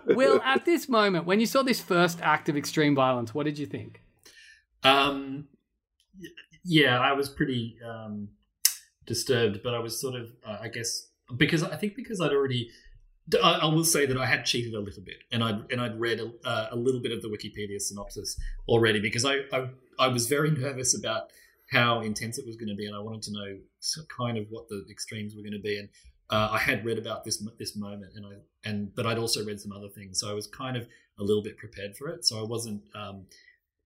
Will, 0.16 0.42
at 0.44 0.66
this 0.66 0.88
moment, 0.90 1.26
when 1.26 1.40
you 1.40 1.46
saw 1.46 1.64
this 1.64 1.80
first 1.82 2.20
act 2.22 2.50
of 2.50 2.58
extreme 2.58 2.96
violence, 2.96 3.34
what 3.34 3.46
did 3.46 3.58
you 3.58 3.66
think? 3.66 4.02
Um, 4.84 5.48
yeah, 6.64 7.00
I 7.00 7.14
was 7.14 7.30
pretty 7.30 7.78
um, 7.86 8.30
disturbed, 9.06 9.62
but 9.64 9.74
I 9.74 9.80
was 9.80 10.00
sort 10.00 10.16
of, 10.16 10.30
uh, 10.46 10.58
I 10.62 10.68
guess, 10.68 11.08
because 11.36 11.64
I 11.64 11.76
think 11.76 11.96
because 11.96 12.22
I'd 12.22 12.32
already, 12.32 12.70
I, 13.36 13.60
I 13.64 13.66
will 13.66 13.84
say 13.84 14.06
that 14.06 14.18
I 14.18 14.26
had 14.26 14.46
cheated 14.46 14.74
a 14.74 14.80
little 14.80 15.04
bit, 15.04 15.18
and 15.32 15.44
I'd 15.44 15.72
and 15.72 15.82
I'd 15.82 16.00
read 16.00 16.20
a, 16.20 16.32
uh, 16.48 16.70
a 16.72 16.76
little 16.76 17.02
bit 17.02 17.12
of 17.12 17.22
the 17.22 17.28
Wikipedia 17.28 17.82
synopsis 17.82 18.40
already 18.68 19.00
because 19.00 19.26
I, 19.26 19.40
I 19.52 19.70
I 20.00 20.08
was 20.08 20.28
very 20.28 20.52
nervous 20.66 20.98
about 20.98 21.32
how 21.72 22.00
intense 22.00 22.38
it 22.38 22.46
was 22.46 22.56
going 22.56 22.70
to 22.70 22.76
be, 22.76 22.86
and 22.86 22.96
I 22.96 23.00
wanted 23.00 23.24
to 23.24 23.34
know 23.34 23.58
kind 24.16 24.38
of 24.38 24.48
what 24.50 24.70
the 24.70 24.86
extremes 24.90 25.36
were 25.36 25.42
going 25.42 25.54
to 25.54 25.60
be, 25.60 25.78
and 25.78 25.90
uh, 26.30 26.50
I 26.52 26.58
had 26.58 26.86
read 26.86 26.98
about 26.98 27.24
this 27.24 27.44
this 27.58 27.76
moment, 27.76 28.14
and 28.16 28.26
I 28.26 28.70
and 28.70 28.94
but 28.96 29.06
I'd 29.06 29.18
also 29.18 29.46
read 29.46 29.60
some 29.60 29.72
other 29.72 29.90
things, 29.90 30.20
so 30.20 30.30
I 30.30 30.34
was 30.34 30.48
kind 30.48 30.78
of 30.78 30.88
a 31.20 31.24
little 31.24 31.44
bit 31.44 31.58
prepared 31.58 31.98
for 31.98 32.08
it, 32.10 32.26
so 32.26 32.40
I 32.40 32.44
wasn't 32.44 32.84
um, 32.96 33.26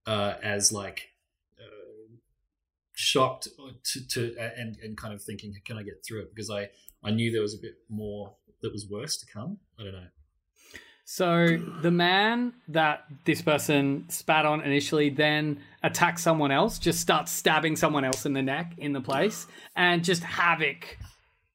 uh, 0.05 0.35
as 0.43 0.71
like 0.71 1.09
uh, 1.59 2.15
shocked 2.93 3.47
to, 3.83 4.07
to 4.09 4.35
and 4.57 4.77
and 4.83 4.97
kind 4.97 5.13
of 5.13 5.21
thinking, 5.21 5.53
can 5.65 5.77
I 5.77 5.83
get 5.83 6.03
through 6.05 6.21
it? 6.21 6.35
Because 6.35 6.49
I 6.49 6.69
I 7.03 7.11
knew 7.11 7.31
there 7.31 7.41
was 7.41 7.55
a 7.55 7.61
bit 7.61 7.77
more 7.89 8.35
that 8.61 8.71
was 8.71 8.87
worse 8.89 9.17
to 9.17 9.25
come. 9.25 9.57
I 9.79 9.83
don't 9.83 9.93
know. 9.93 10.07
So 11.03 11.57
the 11.81 11.91
man 11.91 12.53
that 12.69 13.03
this 13.25 13.41
person 13.41 14.05
spat 14.07 14.45
on 14.45 14.61
initially 14.61 15.09
then 15.09 15.59
attacks 15.83 16.23
someone 16.23 16.51
else, 16.51 16.79
just 16.79 16.99
starts 16.99 17.31
stabbing 17.31 17.75
someone 17.75 18.05
else 18.05 18.25
in 18.25 18.33
the 18.33 18.41
neck 18.41 18.73
in 18.77 18.93
the 18.93 19.01
place, 19.01 19.45
and 19.75 20.03
just 20.03 20.23
havoc 20.23 20.97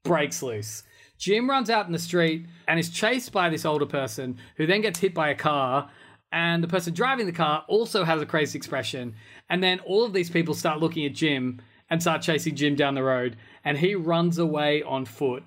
breaks 0.05 0.43
loose. 0.43 0.83
Jim 1.19 1.49
runs 1.49 1.71
out 1.71 1.87
in 1.87 1.93
the 1.93 1.99
street 1.99 2.47
and 2.69 2.79
is 2.79 2.91
chased 2.91 3.33
by 3.33 3.49
this 3.49 3.65
older 3.65 3.87
person 3.87 4.37
who 4.57 4.67
then 4.67 4.83
gets 4.83 4.99
hit 4.99 5.15
by 5.15 5.31
a 5.31 5.35
car. 5.35 5.91
And 6.33 6.63
the 6.63 6.69
person 6.69 6.93
driving 6.93 7.25
the 7.25 7.33
car 7.33 7.65
also 7.69 8.05
has 8.05 8.21
a 8.21 8.27
crazy 8.27 8.59
expression. 8.59 9.15
And 9.49 9.63
then 9.63 9.81
all 9.81 10.05
of 10.05 10.13
these 10.13 10.29
people 10.29 10.55
start 10.55 10.81
looking 10.81 11.07
at 11.07 11.15
Jim 11.15 11.63
and 11.89 12.03
start 12.03 12.21
chasing 12.21 12.57
Jim 12.57 12.75
down 12.75 12.95
the 12.95 13.03
road. 13.03 13.37
And 13.65 13.79
he 13.79 13.95
runs 13.95 14.37
away 14.39 14.83
on 14.83 15.07
foot, 15.07 15.45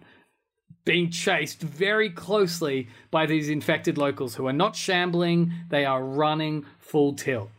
being 0.89 1.11
chased 1.11 1.61
very 1.61 2.09
closely 2.09 2.87
by 3.11 3.27
these 3.27 3.47
infected 3.47 3.95
locals 3.95 4.33
who 4.33 4.47
are 4.47 4.53
not 4.53 4.75
shambling, 4.75 5.53
they 5.69 5.85
are 5.85 6.03
running 6.03 6.65
full 6.79 7.13
tilt. 7.13 7.51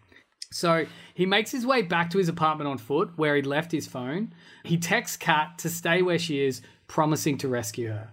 So 0.50 0.86
he 1.14 1.26
makes 1.26 1.52
his 1.52 1.64
way 1.64 1.82
back 1.82 2.10
to 2.10 2.18
his 2.18 2.28
apartment 2.28 2.66
on 2.66 2.78
foot 2.78 3.12
where 3.14 3.36
he'd 3.36 3.46
left 3.46 3.70
his 3.70 3.86
phone. 3.86 4.34
He 4.64 4.76
texts 4.76 5.16
Kat 5.16 5.58
to 5.58 5.68
stay 5.68 6.02
where 6.02 6.18
she 6.18 6.44
is, 6.44 6.60
promising 6.88 7.38
to 7.38 7.46
rescue 7.46 7.90
her. 7.90 8.10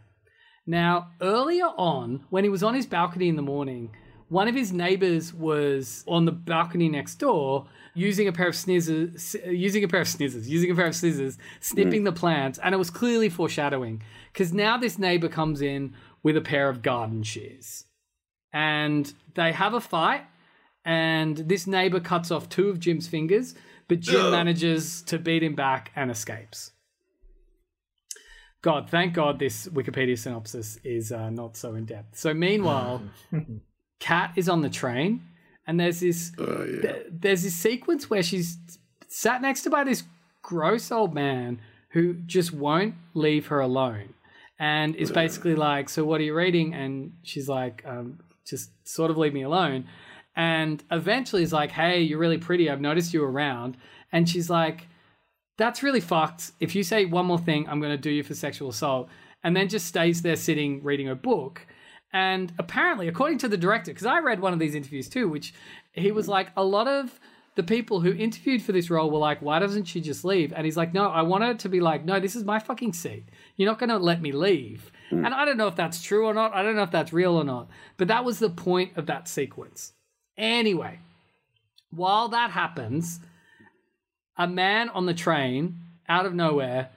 Now, 0.67 1.07
earlier 1.19 1.65
on, 1.65 2.25
when 2.29 2.43
he 2.43 2.49
was 2.51 2.61
on 2.61 2.75
his 2.75 2.85
balcony 2.85 3.27
in 3.27 3.37
the 3.37 3.41
morning, 3.41 3.89
one 4.29 4.47
of 4.47 4.53
his 4.53 4.71
neighbors 4.71 5.33
was 5.33 6.03
on 6.07 6.25
the 6.25 6.31
balcony 6.31 6.89
next 6.89 7.15
door 7.15 7.65
using 7.95 8.27
a 8.27 8.31
pair 8.31 8.49
of 8.49 8.53
snizzers, 8.53 9.35
using 9.51 9.83
a 9.83 9.87
pair 9.87 10.01
of 10.01 10.07
snizzers, 10.07 10.47
using 10.47 10.69
a 10.69 10.75
pair 10.75 10.85
of 10.85 10.95
scissors, 10.95 11.39
snipping 11.59 12.01
hmm. 12.01 12.05
the 12.05 12.11
plants, 12.11 12.59
and 12.61 12.75
it 12.75 12.77
was 12.77 12.91
clearly 12.91 13.29
foreshadowing 13.29 14.03
because 14.37 14.53
now 14.53 14.77
this 14.77 14.99
neighbor 14.99 15.27
comes 15.27 15.61
in 15.63 15.95
with 16.21 16.37
a 16.37 16.41
pair 16.41 16.69
of 16.69 16.83
garden 16.83 17.23
shears, 17.23 17.85
and 18.53 19.11
they 19.33 19.51
have 19.51 19.73
a 19.73 19.81
fight, 19.81 20.25
and 20.85 21.37
this 21.37 21.65
neighbor 21.65 21.99
cuts 21.99 22.29
off 22.29 22.47
two 22.47 22.69
of 22.69 22.79
Jim's 22.79 23.07
fingers, 23.07 23.55
but 23.87 23.99
Jim 23.99 24.29
manages 24.29 25.01
to 25.03 25.17
beat 25.17 25.41
him 25.41 25.55
back 25.55 25.91
and 25.95 26.11
escapes. 26.11 26.71
God, 28.61 28.91
thank 28.91 29.15
God 29.15 29.39
this 29.39 29.67
Wikipedia 29.69 30.15
synopsis 30.17 30.77
is 30.83 31.11
uh, 31.11 31.31
not 31.31 31.57
so 31.57 31.73
in 31.73 31.85
depth. 31.85 32.19
So, 32.19 32.31
meanwhile, 32.35 33.01
Kat 33.99 34.33
is 34.35 34.47
on 34.47 34.61
the 34.61 34.69
train, 34.69 35.23
and 35.65 35.79
there's 35.79 36.01
this 36.01 36.31
Oh, 36.37 36.63
yeah. 36.63 36.81
th- 36.81 37.05
there's 37.09 37.41
this 37.41 37.55
sequence 37.55 38.07
where 38.07 38.21
she's 38.21 38.59
sat 39.07 39.41
next 39.41 39.63
to 39.63 39.71
by 39.71 39.83
this 39.83 40.03
gross 40.43 40.91
old 40.91 41.15
man 41.15 41.59
who 41.89 42.13
just 42.13 42.53
won't 42.53 42.93
leave 43.15 43.47
her 43.47 43.59
alone, 43.59 44.13
and 44.59 44.95
is 44.95 45.11
basically 45.11 45.55
like, 45.55 45.89
"So 45.89 46.03
what 46.05 46.21
are 46.21 46.23
you 46.23 46.35
reading?" 46.35 46.73
And 46.73 47.13
she's 47.23 47.47
like, 47.47 47.83
um, 47.85 48.19
"Just 48.45 48.71
sort 48.87 49.11
of 49.11 49.17
leave 49.17 49.33
me 49.33 49.43
alone." 49.43 49.87
And 50.35 50.83
eventually, 50.91 51.43
is 51.43 51.53
like, 51.53 51.71
"Hey, 51.71 52.01
you're 52.01 52.19
really 52.19 52.37
pretty. 52.37 52.69
I've 52.69 52.81
noticed 52.81 53.13
you 53.13 53.23
around." 53.23 53.77
And 54.11 54.27
she's 54.29 54.49
like, 54.49 54.87
that's 55.57 55.81
really 55.83 55.99
fucked. 55.99 56.51
If 56.59 56.75
you 56.75 56.83
say 56.83 57.05
one 57.05 57.25
more 57.25 57.39
thing, 57.39 57.67
I'm 57.67 57.79
going 57.79 57.91
to 57.91 57.97
do 57.97 58.11
you 58.11 58.23
for 58.23 58.35
sexual 58.35 58.69
assault, 58.69 59.09
and 59.43 59.55
then 59.55 59.67
just 59.67 59.87
stays 59.87 60.21
there 60.21 60.35
sitting 60.35 60.83
reading 60.83 61.09
a 61.09 61.15
book. 61.15 61.65
And 62.13 62.53
apparently, 62.57 63.07
according 63.07 63.39
to 63.39 63.47
the 63.47 63.57
director, 63.57 63.91
because 63.91 64.05
I 64.05 64.19
read 64.19 64.39
one 64.39 64.53
of 64.53 64.59
these 64.59 64.75
interviews 64.75 65.09
too, 65.09 65.27
which 65.27 65.53
he 65.91 66.11
was 66.11 66.27
like, 66.27 66.49
a 66.55 66.63
lot 66.63 66.87
of 66.87 67.19
the 67.57 67.63
people 67.63 68.01
who 68.01 68.13
interviewed 68.13 68.61
for 68.61 68.71
this 68.71 68.91
role 68.91 69.09
were 69.09 69.17
like, 69.17 69.41
why 69.41 69.57
doesn't 69.57 69.85
she 69.85 69.99
just 69.99 70.23
leave? 70.23 70.53
And 70.53 70.63
he's 70.63 70.77
like, 70.77 70.93
no, 70.93 71.09
I 71.09 71.23
want 71.23 71.43
her 71.43 71.55
to 71.55 71.67
be 71.69 71.79
like, 71.79 72.05
no, 72.05 72.19
this 72.19 72.35
is 72.35 72.43
my 72.43 72.59
fucking 72.59 72.93
seat. 72.93 73.25
You're 73.55 73.67
not 73.67 73.79
going 73.79 73.89
to 73.89 73.97
let 73.97 74.21
me 74.21 74.31
leave. 74.31 74.91
Mm. 75.09 75.25
And 75.25 75.33
I 75.33 75.43
don't 75.43 75.57
know 75.57 75.67
if 75.67 75.75
that's 75.75 76.03
true 76.03 76.27
or 76.27 76.35
not. 76.35 76.53
I 76.53 76.61
don't 76.61 76.75
know 76.75 76.83
if 76.83 76.91
that's 76.91 77.11
real 77.11 77.35
or 77.35 77.43
not. 77.43 77.67
But 77.97 78.09
that 78.09 78.23
was 78.23 78.37
the 78.37 78.51
point 78.51 78.95
of 78.95 79.07
that 79.07 79.27
sequence. 79.27 79.93
Anyway, 80.37 80.99
while 81.89 82.27
that 82.27 82.51
happens, 82.51 83.21
a 84.37 84.47
man 84.47 84.89
on 84.89 85.07
the 85.07 85.15
train 85.15 85.79
out 86.07 86.27
of 86.27 86.35
nowhere 86.35 86.91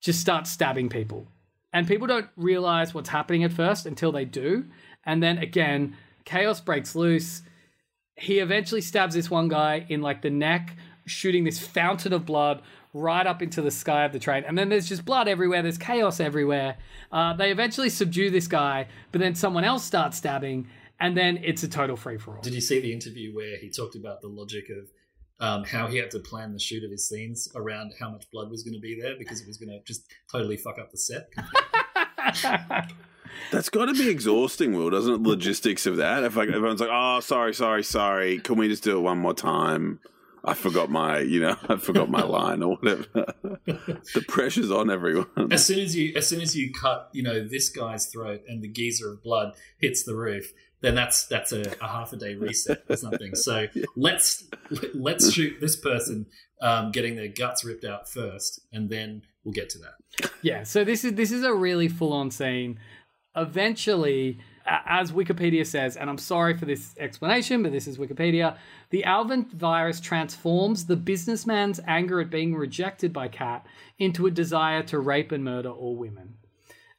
just 0.00 0.20
starts 0.20 0.52
stabbing 0.52 0.88
people. 0.88 1.26
And 1.72 1.88
people 1.88 2.06
don't 2.06 2.28
realize 2.36 2.94
what's 2.94 3.08
happening 3.08 3.42
at 3.42 3.52
first 3.52 3.86
until 3.86 4.12
they 4.12 4.24
do. 4.24 4.66
And 5.04 5.20
then 5.20 5.38
again, 5.38 5.96
chaos 6.24 6.60
breaks 6.60 6.94
loose. 6.94 7.42
He 8.20 8.38
eventually 8.38 8.82
stabs 8.82 9.14
this 9.14 9.30
one 9.30 9.48
guy 9.48 9.86
in 9.88 10.02
like 10.02 10.22
the 10.22 10.30
neck, 10.30 10.76
shooting 11.06 11.44
this 11.44 11.58
fountain 11.58 12.12
of 12.12 12.26
blood 12.26 12.62
right 12.92 13.26
up 13.26 13.40
into 13.40 13.62
the 13.62 13.70
sky 13.70 14.04
of 14.04 14.12
the 14.12 14.18
train. 14.18 14.44
And 14.46 14.58
then 14.58 14.68
there's 14.68 14.88
just 14.88 15.04
blood 15.04 15.26
everywhere, 15.26 15.62
there's 15.62 15.78
chaos 15.78 16.20
everywhere. 16.20 16.76
Uh, 17.10 17.34
they 17.34 17.50
eventually 17.50 17.88
subdue 17.88 18.30
this 18.30 18.46
guy, 18.46 18.88
but 19.12 19.20
then 19.20 19.34
someone 19.34 19.64
else 19.64 19.84
starts 19.84 20.18
stabbing, 20.18 20.68
and 20.98 21.16
then 21.16 21.38
it's 21.42 21.62
a 21.62 21.68
total 21.68 21.96
free 21.96 22.18
for 22.18 22.36
all. 22.36 22.42
Did 22.42 22.52
you 22.52 22.60
see 22.60 22.80
the 22.80 22.92
interview 22.92 23.34
where 23.34 23.56
he 23.56 23.70
talked 23.70 23.94
about 23.94 24.20
the 24.20 24.28
logic 24.28 24.68
of 24.70 24.90
um, 25.40 25.64
how 25.64 25.86
he 25.86 25.96
had 25.96 26.10
to 26.10 26.18
plan 26.18 26.52
the 26.52 26.58
shoot 26.58 26.84
of 26.84 26.90
his 26.90 27.08
scenes 27.08 27.48
around 27.54 27.94
how 27.98 28.10
much 28.10 28.30
blood 28.30 28.50
was 28.50 28.62
going 28.62 28.74
to 28.74 28.80
be 28.80 29.00
there 29.00 29.16
because 29.18 29.40
it 29.40 29.46
was 29.46 29.56
going 29.56 29.70
to 29.70 29.80
just 29.84 30.12
totally 30.30 30.58
fuck 30.58 30.78
up 30.78 30.90
the 30.90 30.98
set? 30.98 31.30
That's 33.52 33.68
got 33.68 33.86
to 33.86 33.94
be 33.94 34.08
exhausting, 34.08 34.72
Will, 34.76 34.90
doesn't 34.90 35.12
it? 35.14 35.22
Logistics 35.22 35.86
of 35.86 35.96
that. 35.96 36.22
If 36.24 36.36
like 36.36 36.48
everyone's 36.48 36.80
like, 36.80 36.90
"Oh, 36.92 37.20
sorry, 37.20 37.54
sorry, 37.54 37.82
sorry. 37.82 38.38
Can 38.38 38.56
we 38.56 38.68
just 38.68 38.82
do 38.84 38.96
it 38.96 39.00
one 39.00 39.18
more 39.18 39.34
time?" 39.34 40.00
I 40.42 40.54
forgot 40.54 40.90
my, 40.90 41.18
you 41.18 41.40
know, 41.40 41.56
I 41.68 41.76
forgot 41.76 42.08
my 42.08 42.22
line 42.38 42.62
or 42.62 42.76
whatever. 42.76 43.04
the 43.66 44.24
pressure's 44.26 44.70
on 44.70 44.90
everyone. 44.90 45.26
as 45.52 45.66
soon 45.66 45.80
as 45.80 45.94
you 45.94 46.12
as 46.16 46.26
soon 46.26 46.40
as 46.40 46.56
you 46.56 46.72
cut 46.72 47.10
you 47.12 47.22
know 47.22 47.46
this 47.46 47.68
guy's 47.68 48.06
throat 48.06 48.42
and 48.48 48.62
the 48.62 48.68
geyser 48.68 49.12
of 49.12 49.22
blood 49.22 49.52
hits 49.78 50.02
the 50.04 50.14
roof 50.14 50.52
then 50.80 50.94
that's 50.94 51.26
that's 51.26 51.52
a, 51.52 51.74
a 51.82 51.86
half 51.88 52.12
a 52.14 52.16
day 52.16 52.34
reset 52.36 52.82
or 52.88 52.96
something 52.96 53.34
so 53.34 53.66
let's 53.96 54.44
let's 54.94 55.30
shoot 55.32 55.60
this 55.60 55.76
person 55.76 56.24
um, 56.62 56.90
getting 56.90 57.16
their 57.16 57.28
guts 57.28 57.64
ripped 57.64 57.84
out 57.84 58.08
first 58.08 58.60
and 58.72 58.88
then 58.88 59.22
we'll 59.44 59.52
get 59.52 59.68
to 59.70 59.78
that 59.78 60.30
Yeah, 60.42 60.62
so 60.64 60.84
this 60.84 61.04
is 61.04 61.14
this 61.14 61.32
is 61.32 61.44
a 61.44 61.52
really 61.52 61.88
full 61.88 62.12
on 62.14 62.30
scene. 62.30 62.78
Eventually, 63.36 64.38
as 64.66 65.12
Wikipedia 65.12 65.66
says, 65.66 65.96
and 65.96 66.10
I'm 66.10 66.18
sorry 66.18 66.56
for 66.56 66.64
this 66.64 66.94
explanation, 66.98 67.62
but 67.62 67.72
this 67.72 67.86
is 67.86 67.98
Wikipedia, 67.98 68.56
the 68.90 69.04
Alvin 69.04 69.44
virus 69.44 70.00
transforms 70.00 70.86
the 70.86 70.96
businessman's 70.96 71.80
anger 71.86 72.20
at 72.20 72.30
being 72.30 72.54
rejected 72.54 73.12
by 73.12 73.28
Kat 73.28 73.64
into 73.98 74.26
a 74.26 74.30
desire 74.30 74.82
to 74.84 74.98
rape 74.98 75.32
and 75.32 75.44
murder 75.44 75.70
all 75.70 75.96
women. 75.96 76.34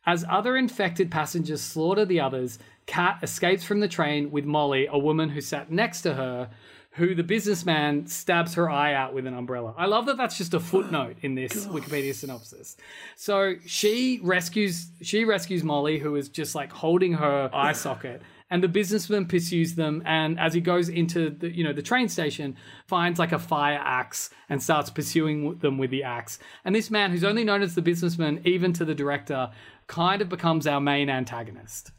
As 0.05 0.25
other 0.29 0.57
infected 0.57 1.11
passengers 1.11 1.61
slaughter 1.61 2.05
the 2.05 2.19
others, 2.19 2.57
Kat 2.87 3.19
escapes 3.21 3.63
from 3.63 3.79
the 3.79 3.87
train 3.87 4.31
with 4.31 4.45
Molly, 4.45 4.87
a 4.87 4.97
woman 4.97 5.29
who 5.29 5.41
sat 5.41 5.71
next 5.71 6.01
to 6.01 6.15
her, 6.15 6.49
who 6.95 7.15
the 7.15 7.23
businessman 7.23 8.05
stabs 8.05 8.55
her 8.55 8.69
eye 8.69 8.93
out 8.93 9.13
with 9.13 9.25
an 9.25 9.33
umbrella. 9.33 9.73
I 9.77 9.85
love 9.85 10.05
that 10.07 10.17
that's 10.17 10.37
just 10.37 10.53
a 10.53 10.59
footnote 10.59 11.17
in 11.21 11.35
this 11.35 11.65
Wikipedia 11.67 12.13
synopsis. 12.13 12.75
So 13.15 13.55
she 13.65 14.19
rescues 14.21 14.87
she 15.01 15.23
rescues 15.23 15.63
Molly, 15.63 15.99
who 15.99 16.15
is 16.15 16.27
just 16.27 16.53
like 16.53 16.71
holding 16.71 17.13
her 17.13 17.49
eye 17.53 17.71
socket. 17.73 18.21
And 18.49 18.61
the 18.61 18.67
businessman 18.67 19.27
pursues 19.27 19.75
them, 19.75 20.03
and 20.05 20.37
as 20.37 20.53
he 20.53 20.59
goes 20.59 20.89
into 20.89 21.29
the 21.29 21.55
you 21.55 21.63
know 21.63 21.71
the 21.71 21.81
train 21.81 22.09
station, 22.09 22.57
finds 22.85 23.17
like 23.17 23.31
a 23.31 23.39
fire 23.39 23.79
axe 23.81 24.29
and 24.49 24.61
starts 24.61 24.89
pursuing 24.89 25.59
them 25.59 25.77
with 25.77 25.89
the 25.89 26.03
axe. 26.03 26.37
And 26.65 26.75
this 26.75 26.91
man, 26.91 27.11
who's 27.11 27.23
only 27.23 27.45
known 27.45 27.61
as 27.61 27.75
the 27.75 27.81
businessman, 27.81 28.41
even 28.43 28.73
to 28.73 28.83
the 28.83 28.93
director, 28.93 29.51
kind 29.87 30.21
of 30.21 30.27
becomes 30.27 30.67
our 30.67 30.81
main 30.81 31.09
antagonist. 31.09 31.91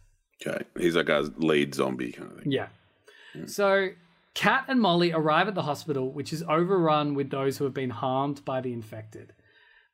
Okay, 0.47 0.65
he's 0.79 0.95
like 0.95 1.09
our 1.09 1.23
lead 1.39 1.75
zombie 1.75 2.13
kind 2.13 2.31
of 2.31 2.43
thing. 2.43 2.53
Yeah. 2.53 2.67
Hmm. 3.33 3.47
So 3.47 3.89
Kat 4.35 4.65
and 4.69 4.81
Molly 4.81 5.13
arrive 5.13 5.49
at 5.49 5.55
the 5.55 5.63
hospital, 5.63 6.13
which 6.13 6.33
is 6.33 6.43
overrun 6.49 7.15
with 7.15 7.31
those 7.31 7.59
who 7.59 7.65
have 7.65 7.75
been 7.75 7.91
harmed 7.91 8.45
by 8.45 8.61
the 8.61 8.73
infected. 8.73 9.35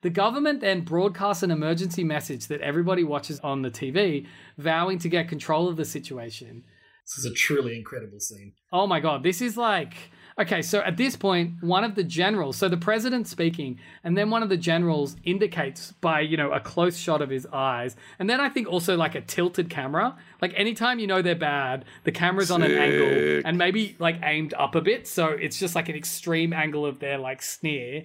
The 0.02 0.10
government 0.10 0.60
then 0.60 0.82
broadcasts 0.82 1.42
an 1.42 1.50
emergency 1.50 2.04
message 2.04 2.46
that 2.46 2.60
everybody 2.60 3.02
watches 3.02 3.40
on 3.40 3.62
the 3.62 3.70
TV, 3.70 4.26
vowing 4.56 4.98
to 5.00 5.08
get 5.08 5.28
control 5.28 5.68
of 5.68 5.76
the 5.76 5.84
situation. 5.84 6.62
this 7.04 7.18
is 7.18 7.24
a 7.24 7.34
truly 7.34 7.76
incredible 7.76 8.20
scene 8.20 8.52
Oh 8.72 8.86
my 8.86 9.00
god, 9.00 9.24
this 9.24 9.42
is 9.42 9.56
like 9.56 9.94
okay. 10.38 10.62
So 10.62 10.80
at 10.80 10.96
this 10.96 11.16
point, 11.16 11.62
one 11.62 11.84
of 11.84 11.94
the 11.94 12.04
generals, 12.04 12.56
so 12.56 12.68
the 12.68 12.76
president 12.76 13.26
speaking, 13.26 13.78
and 14.04 14.16
then 14.16 14.30
one 14.30 14.42
of 14.42 14.48
the 14.48 14.56
generals 14.56 15.16
indicates 15.24 15.92
by 15.92 16.20
you 16.20 16.36
know 16.36 16.52
a 16.52 16.60
close 16.60 16.96
shot 16.96 17.22
of 17.22 17.30
his 17.30 17.46
eyes, 17.52 17.96
and 18.18 18.28
then 18.28 18.40
I 18.40 18.48
think 18.48 18.68
also 18.68 18.96
like 18.96 19.14
a 19.14 19.20
tilted 19.20 19.70
camera. 19.70 20.16
Like 20.40 20.52
anytime 20.56 20.98
you 20.98 21.06
know 21.06 21.22
they're 21.22 21.34
bad, 21.34 21.84
the 22.04 22.12
camera's 22.12 22.50
on 22.50 22.62
an 22.62 22.72
angle 22.72 23.42
and 23.44 23.58
maybe 23.58 23.96
like 23.98 24.20
aimed 24.22 24.54
up 24.54 24.74
a 24.74 24.80
bit, 24.80 25.06
so 25.06 25.28
it's 25.28 25.58
just 25.58 25.74
like 25.74 25.88
an 25.88 25.96
extreme 25.96 26.52
angle 26.52 26.86
of 26.86 27.00
their 27.00 27.18
like 27.18 27.42
sneer. 27.42 28.04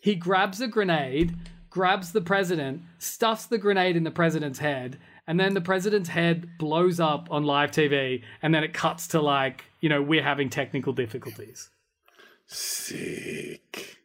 He 0.00 0.14
grabs 0.14 0.60
a 0.60 0.68
grenade, 0.68 1.34
grabs 1.70 2.12
the 2.12 2.20
president, 2.20 2.82
stuffs 2.98 3.46
the 3.46 3.58
grenade 3.58 3.96
in 3.96 4.04
the 4.04 4.10
president's 4.10 4.58
head, 4.58 4.98
and 5.26 5.38
then 5.38 5.54
the 5.54 5.60
president's 5.60 6.08
head 6.08 6.48
blows 6.58 6.98
up 6.98 7.28
on 7.30 7.44
live 7.44 7.70
TV, 7.70 8.22
and 8.40 8.54
then 8.54 8.64
it 8.64 8.72
cuts 8.72 9.08
to 9.08 9.20
like, 9.20 9.64
you 9.80 9.88
know, 9.88 10.02
we're 10.02 10.22
having 10.22 10.50
technical 10.50 10.92
difficulties. 10.92 11.70
Sick. 12.46 13.98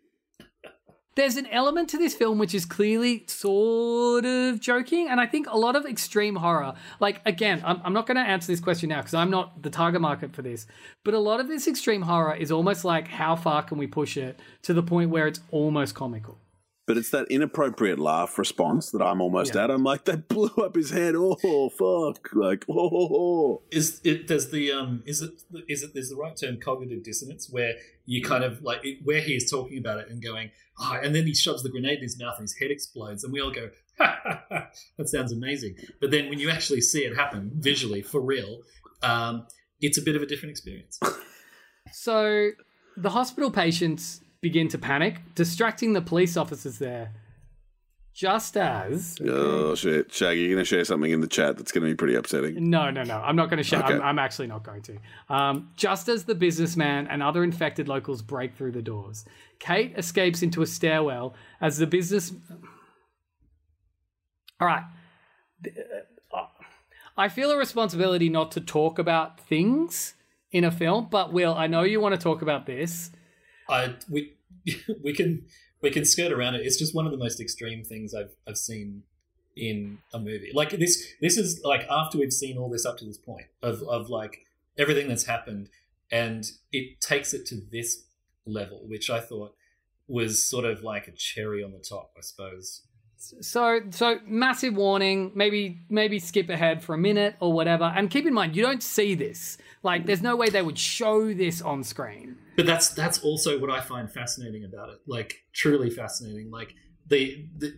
there's 1.15 1.37
an 1.37 1.45
element 1.47 1.87
to 1.89 1.97
this 1.97 2.13
film 2.13 2.37
which 2.39 2.53
is 2.53 2.65
clearly 2.65 3.23
sort 3.27 4.25
of 4.25 4.59
joking 4.59 5.07
and 5.07 5.21
i 5.21 5.25
think 5.25 5.47
a 5.49 5.57
lot 5.57 5.77
of 5.77 5.85
extreme 5.85 6.35
horror 6.35 6.73
like 6.99 7.21
again 7.25 7.61
i'm, 7.63 7.79
I'm 7.85 7.93
not 7.93 8.05
going 8.05 8.17
to 8.17 8.21
answer 8.21 8.47
this 8.47 8.59
question 8.59 8.89
now 8.89 8.97
because 8.97 9.13
i'm 9.13 9.29
not 9.29 9.61
the 9.61 9.69
target 9.69 10.01
market 10.01 10.35
for 10.35 10.41
this 10.41 10.67
but 11.05 11.13
a 11.13 11.19
lot 11.19 11.39
of 11.39 11.47
this 11.47 11.69
extreme 11.69 12.01
horror 12.01 12.35
is 12.35 12.51
almost 12.51 12.83
like 12.83 13.07
how 13.07 13.37
far 13.37 13.63
can 13.63 13.77
we 13.77 13.87
push 13.87 14.17
it 14.17 14.37
to 14.63 14.73
the 14.73 14.83
point 14.83 15.09
where 15.09 15.25
it's 15.25 15.39
almost 15.51 15.95
comical 15.95 16.37
But 16.85 16.97
it's 16.97 17.11
that 17.11 17.27
inappropriate 17.29 17.97
laugh 17.97 18.37
response 18.37 18.91
that 18.91 19.01
I'm 19.01 19.21
almost 19.21 19.55
Yeah. 19.55 19.63
at. 19.65 19.71
I'm 19.71 19.83
like, 19.85 20.03
they 20.03 20.17
blew 20.17 20.49
up 20.61 20.75
his 20.75 20.89
head. 20.89 21.15
Oh, 21.15 21.69
fuck. 21.69 22.29
Like, 22.33 22.65
oh, 22.69 22.73
oh, 22.93 23.07
oh. 23.11 23.61
Is 23.71 24.01
it 24.03 24.27
there's 24.27 24.49
the 24.51 24.71
um 24.73 25.01
is 25.05 25.21
it 25.21 25.31
is 25.69 25.83
it 25.83 25.91
there's 25.93 26.09
the 26.09 26.17
right 26.17 26.35
term 26.35 26.59
cognitive 26.59 27.03
dissonance 27.03 27.49
where 27.49 27.75
you 28.05 28.21
kind 28.21 28.43
of 28.43 28.61
like 28.63 28.81
it, 28.83 28.99
where 29.03 29.21
he 29.21 29.33
is 29.35 29.49
talking 29.49 29.77
about 29.77 29.99
it 29.99 30.09
and 30.09 30.21
going 30.21 30.51
oh 30.79 30.99
and 31.01 31.15
then 31.15 31.25
he 31.25 31.33
shoves 31.33 31.63
the 31.63 31.69
grenade 31.69 31.99
in 31.99 32.03
his 32.03 32.19
mouth 32.19 32.33
and 32.37 32.43
his 32.43 32.57
head 32.57 32.69
explodes 32.71 33.23
and 33.23 33.31
we 33.31 33.39
all 33.39 33.51
go 33.51 33.69
ha, 33.97 34.19
ha, 34.23 34.43
ha, 34.49 34.67
that 34.97 35.07
sounds 35.07 35.31
amazing 35.31 35.75
but 36.01 36.11
then 36.11 36.27
when 36.29 36.37
you 36.39 36.49
actually 36.49 36.81
see 36.81 37.05
it 37.05 37.15
happen 37.15 37.51
visually 37.55 38.01
for 38.01 38.19
real 38.19 38.59
um 39.03 39.45
it's 39.79 39.97
a 39.97 40.01
bit 40.01 40.15
of 40.17 40.21
a 40.21 40.25
different 40.25 40.51
experience 40.51 40.99
So 41.91 42.49
the 42.97 43.09
hospital 43.11 43.51
patients 43.51 44.19
begin 44.43 44.67
to 44.67 44.77
panic, 44.77 45.21
distracting 45.33 45.93
the 45.93 46.01
police 46.01 46.37
officers 46.37 46.77
there. 46.77 47.13
Just 48.13 48.55
as 48.57 49.17
Oh, 49.25 49.73
shit. 49.73 50.13
Shaggy, 50.13 50.41
you're 50.41 50.49
going 50.49 50.59
to 50.59 50.65
share 50.65 50.85
something 50.85 51.09
in 51.09 51.21
the 51.21 51.27
chat 51.27 51.57
that's 51.57 51.71
going 51.71 51.83
to 51.83 51.89
be 51.89 51.95
pretty 51.95 52.13
upsetting. 52.13 52.69
no, 52.69 52.91
no, 52.91 53.01
no, 53.01 53.19
I'm 53.19 53.35
not 53.35 53.49
going 53.49 53.57
to 53.57 53.63
shout. 53.63 53.85
Okay. 53.85 53.95
I'm, 53.95 54.01
I'm 54.03 54.19
actually 54.19 54.45
not 54.45 54.63
going 54.63 54.83
to. 54.83 54.97
Um, 55.29 55.71
just 55.75 56.07
as 56.09 56.25
the 56.25 56.35
businessman 56.35 57.07
and 57.07 57.23
other 57.23 57.43
infected 57.43 57.87
locals 57.87 58.21
break 58.21 58.53
through 58.53 58.73
the 58.73 58.83
doors, 58.83 59.25
Kate 59.57 59.95
escapes 59.97 60.43
into 60.43 60.61
a 60.61 60.67
stairwell 60.67 61.33
as 61.59 61.79
the 61.79 61.87
business. 61.87 62.31
All 64.61 64.67
right. 64.67 64.83
uh, 65.65 66.39
I 67.17 67.29
feel 67.29 67.49
a 67.49 67.57
responsibility 67.57 68.29
not 68.29 68.51
to 68.51 68.61
talk 68.61 68.99
about 68.99 69.39
things 69.39 70.13
in 70.51 70.63
a 70.63 70.71
film, 70.71 71.07
but 71.09 71.33
Will, 71.33 71.55
I 71.55 71.65
know 71.65 71.81
you 71.81 71.99
want 71.99 72.13
to 72.13 72.21
talk 72.21 72.43
about 72.43 72.67
this. 72.67 73.09
I 73.69 73.95
we 74.09 74.32
we 75.03 75.13
can 75.13 75.45
we 75.81 75.91
can 75.91 76.05
skirt 76.05 76.31
around 76.31 76.55
it. 76.55 76.65
It's 76.65 76.77
just 76.77 76.95
one 76.95 77.05
of 77.05 77.11
the 77.11 77.17
most 77.17 77.39
extreme 77.39 77.83
things 77.83 78.13
I've 78.13 78.35
I've 78.47 78.57
seen 78.57 79.03
in 79.55 79.99
a 80.13 80.19
movie. 80.19 80.51
Like 80.53 80.71
this 80.71 81.13
this 81.21 81.37
is 81.37 81.61
like 81.63 81.85
after 81.89 82.17
we've 82.17 82.33
seen 82.33 82.57
all 82.57 82.69
this 82.69 82.85
up 82.85 82.97
to 82.97 83.05
this 83.05 83.17
point 83.17 83.47
of 83.61 83.83
of 83.83 84.09
like 84.09 84.45
everything 84.77 85.07
that's 85.07 85.25
happened 85.25 85.69
and 86.11 86.45
it 86.71 87.01
takes 87.01 87.33
it 87.33 87.45
to 87.47 87.61
this 87.71 88.05
level, 88.45 88.81
which 88.87 89.09
I 89.09 89.19
thought 89.19 89.55
was 90.07 90.47
sort 90.47 90.65
of 90.65 90.83
like 90.83 91.07
a 91.07 91.11
cherry 91.11 91.63
on 91.63 91.71
the 91.71 91.79
top, 91.79 92.11
I 92.17 92.21
suppose. 92.21 92.83
So 93.17 93.79
so 93.89 94.19
massive 94.25 94.75
warning, 94.75 95.31
maybe 95.33 95.79
maybe 95.89 96.19
skip 96.19 96.49
ahead 96.49 96.83
for 96.83 96.93
a 96.93 96.97
minute 96.97 97.35
or 97.39 97.53
whatever. 97.53 97.85
And 97.85 98.09
keep 98.09 98.25
in 98.25 98.33
mind 98.33 98.55
you 98.55 98.63
don't 98.63 98.83
see 98.83 99.15
this. 99.15 99.57
Like 99.83 100.05
there's 100.05 100.21
no 100.21 100.35
way 100.35 100.49
they 100.49 100.61
would 100.61 100.79
show 100.79 101.33
this 101.33 101.61
on 101.61 101.83
screen. 101.83 102.37
But 102.55 102.65
that's 102.65 102.89
that's 102.89 103.19
also 103.19 103.59
what 103.59 103.69
I 103.69 103.81
find 103.81 104.11
fascinating 104.11 104.63
about 104.63 104.89
it. 104.89 104.99
Like 105.05 105.43
truly 105.53 105.89
fascinating. 105.89 106.49
Like 106.49 106.73
the, 107.07 107.47
the 107.57 107.75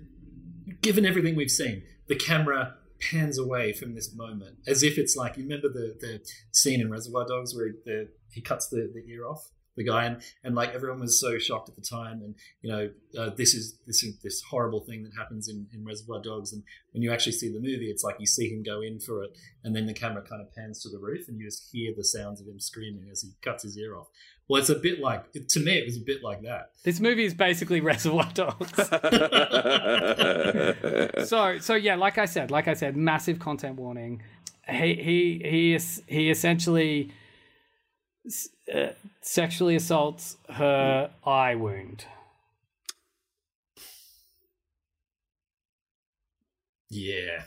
given 0.81 1.05
everything 1.05 1.35
we've 1.35 1.51
seen, 1.51 1.83
the 2.07 2.15
camera 2.15 2.75
pans 3.01 3.37
away 3.37 3.73
from 3.73 3.93
this 3.93 4.15
moment 4.15 4.57
as 4.67 4.81
if 4.81 4.97
it's 4.97 5.15
like 5.15 5.35
you 5.35 5.43
remember 5.43 5.67
the 5.67 5.95
the 5.99 6.21
scene 6.51 6.79
in 6.79 6.89
Reservoir 6.89 7.25
Dogs 7.27 7.55
where 7.55 7.67
he, 7.67 7.73
the, 7.83 8.09
he 8.31 8.41
cuts 8.41 8.67
the, 8.67 8.89
the 8.93 9.03
ear 9.11 9.27
off 9.27 9.49
the 9.75 9.83
guy 9.83 10.05
and, 10.05 10.21
and 10.43 10.55
like 10.55 10.73
everyone 10.73 10.99
was 10.99 11.19
so 11.19 11.37
shocked 11.37 11.69
at 11.69 11.75
the 11.75 11.81
time 11.81 12.21
and 12.21 12.35
you 12.61 12.71
know 12.71 12.89
uh, 13.19 13.29
this 13.35 13.53
is 13.53 13.77
this 13.85 14.03
is 14.03 14.17
this 14.21 14.41
horrible 14.49 14.79
thing 14.79 15.03
that 15.03 15.11
happens 15.17 15.49
in, 15.49 15.67
in 15.73 15.83
Reservoir 15.85 16.21
Dogs 16.21 16.53
and 16.53 16.63
when 16.93 17.03
you 17.03 17.11
actually 17.11 17.33
see 17.33 17.51
the 17.51 17.59
movie 17.59 17.89
it's 17.89 18.03
like 18.03 18.15
you 18.19 18.25
see 18.25 18.49
him 18.49 18.63
go 18.63 18.81
in 18.81 18.99
for 18.99 19.23
it 19.23 19.31
and 19.63 19.75
then 19.75 19.85
the 19.85 19.93
camera 19.93 20.21
kind 20.21 20.41
of 20.41 20.53
pans 20.53 20.81
to 20.83 20.89
the 20.89 20.99
roof 20.99 21.27
and 21.27 21.37
you 21.39 21.45
just 21.45 21.69
hear 21.71 21.91
the 21.95 22.03
sounds 22.03 22.41
of 22.41 22.47
him 22.47 22.59
screaming 22.59 23.07
as 23.11 23.21
he 23.21 23.29
cuts 23.41 23.63
his 23.63 23.77
ear 23.77 23.97
off 23.97 24.07
well 24.47 24.59
it's 24.61 24.69
a 24.69 24.75
bit 24.75 24.99
like 24.99 25.23
to 25.49 25.59
me 25.59 25.77
it 25.77 25.85
was 25.85 25.97
a 25.97 26.05
bit 26.05 26.23
like 26.23 26.41
that 26.43 26.69
This 26.83 26.99
movie 26.99 27.25
is 27.25 27.33
basically 27.33 27.81
Reservoir 27.91 28.29
Dogs. 28.33 28.71
so 31.27 31.57
so 31.59 31.75
yeah, 31.75 31.95
like 31.95 32.17
I 32.17 32.25
said, 32.25 32.51
like 32.51 32.67
I 32.67 32.73
said, 32.73 32.95
massive 32.95 33.39
content 33.39 33.75
warning. 33.75 34.21
He 34.69 34.93
he 34.95 35.41
he 35.43 35.73
is 35.73 36.01
he 36.07 36.29
essentially 36.29 37.11
s- 38.25 38.49
uh, 38.73 38.87
sexually 39.21 39.75
assaults 39.75 40.37
her 40.49 41.09
eye 41.25 41.55
wound. 41.55 42.05
yeah 46.89 47.43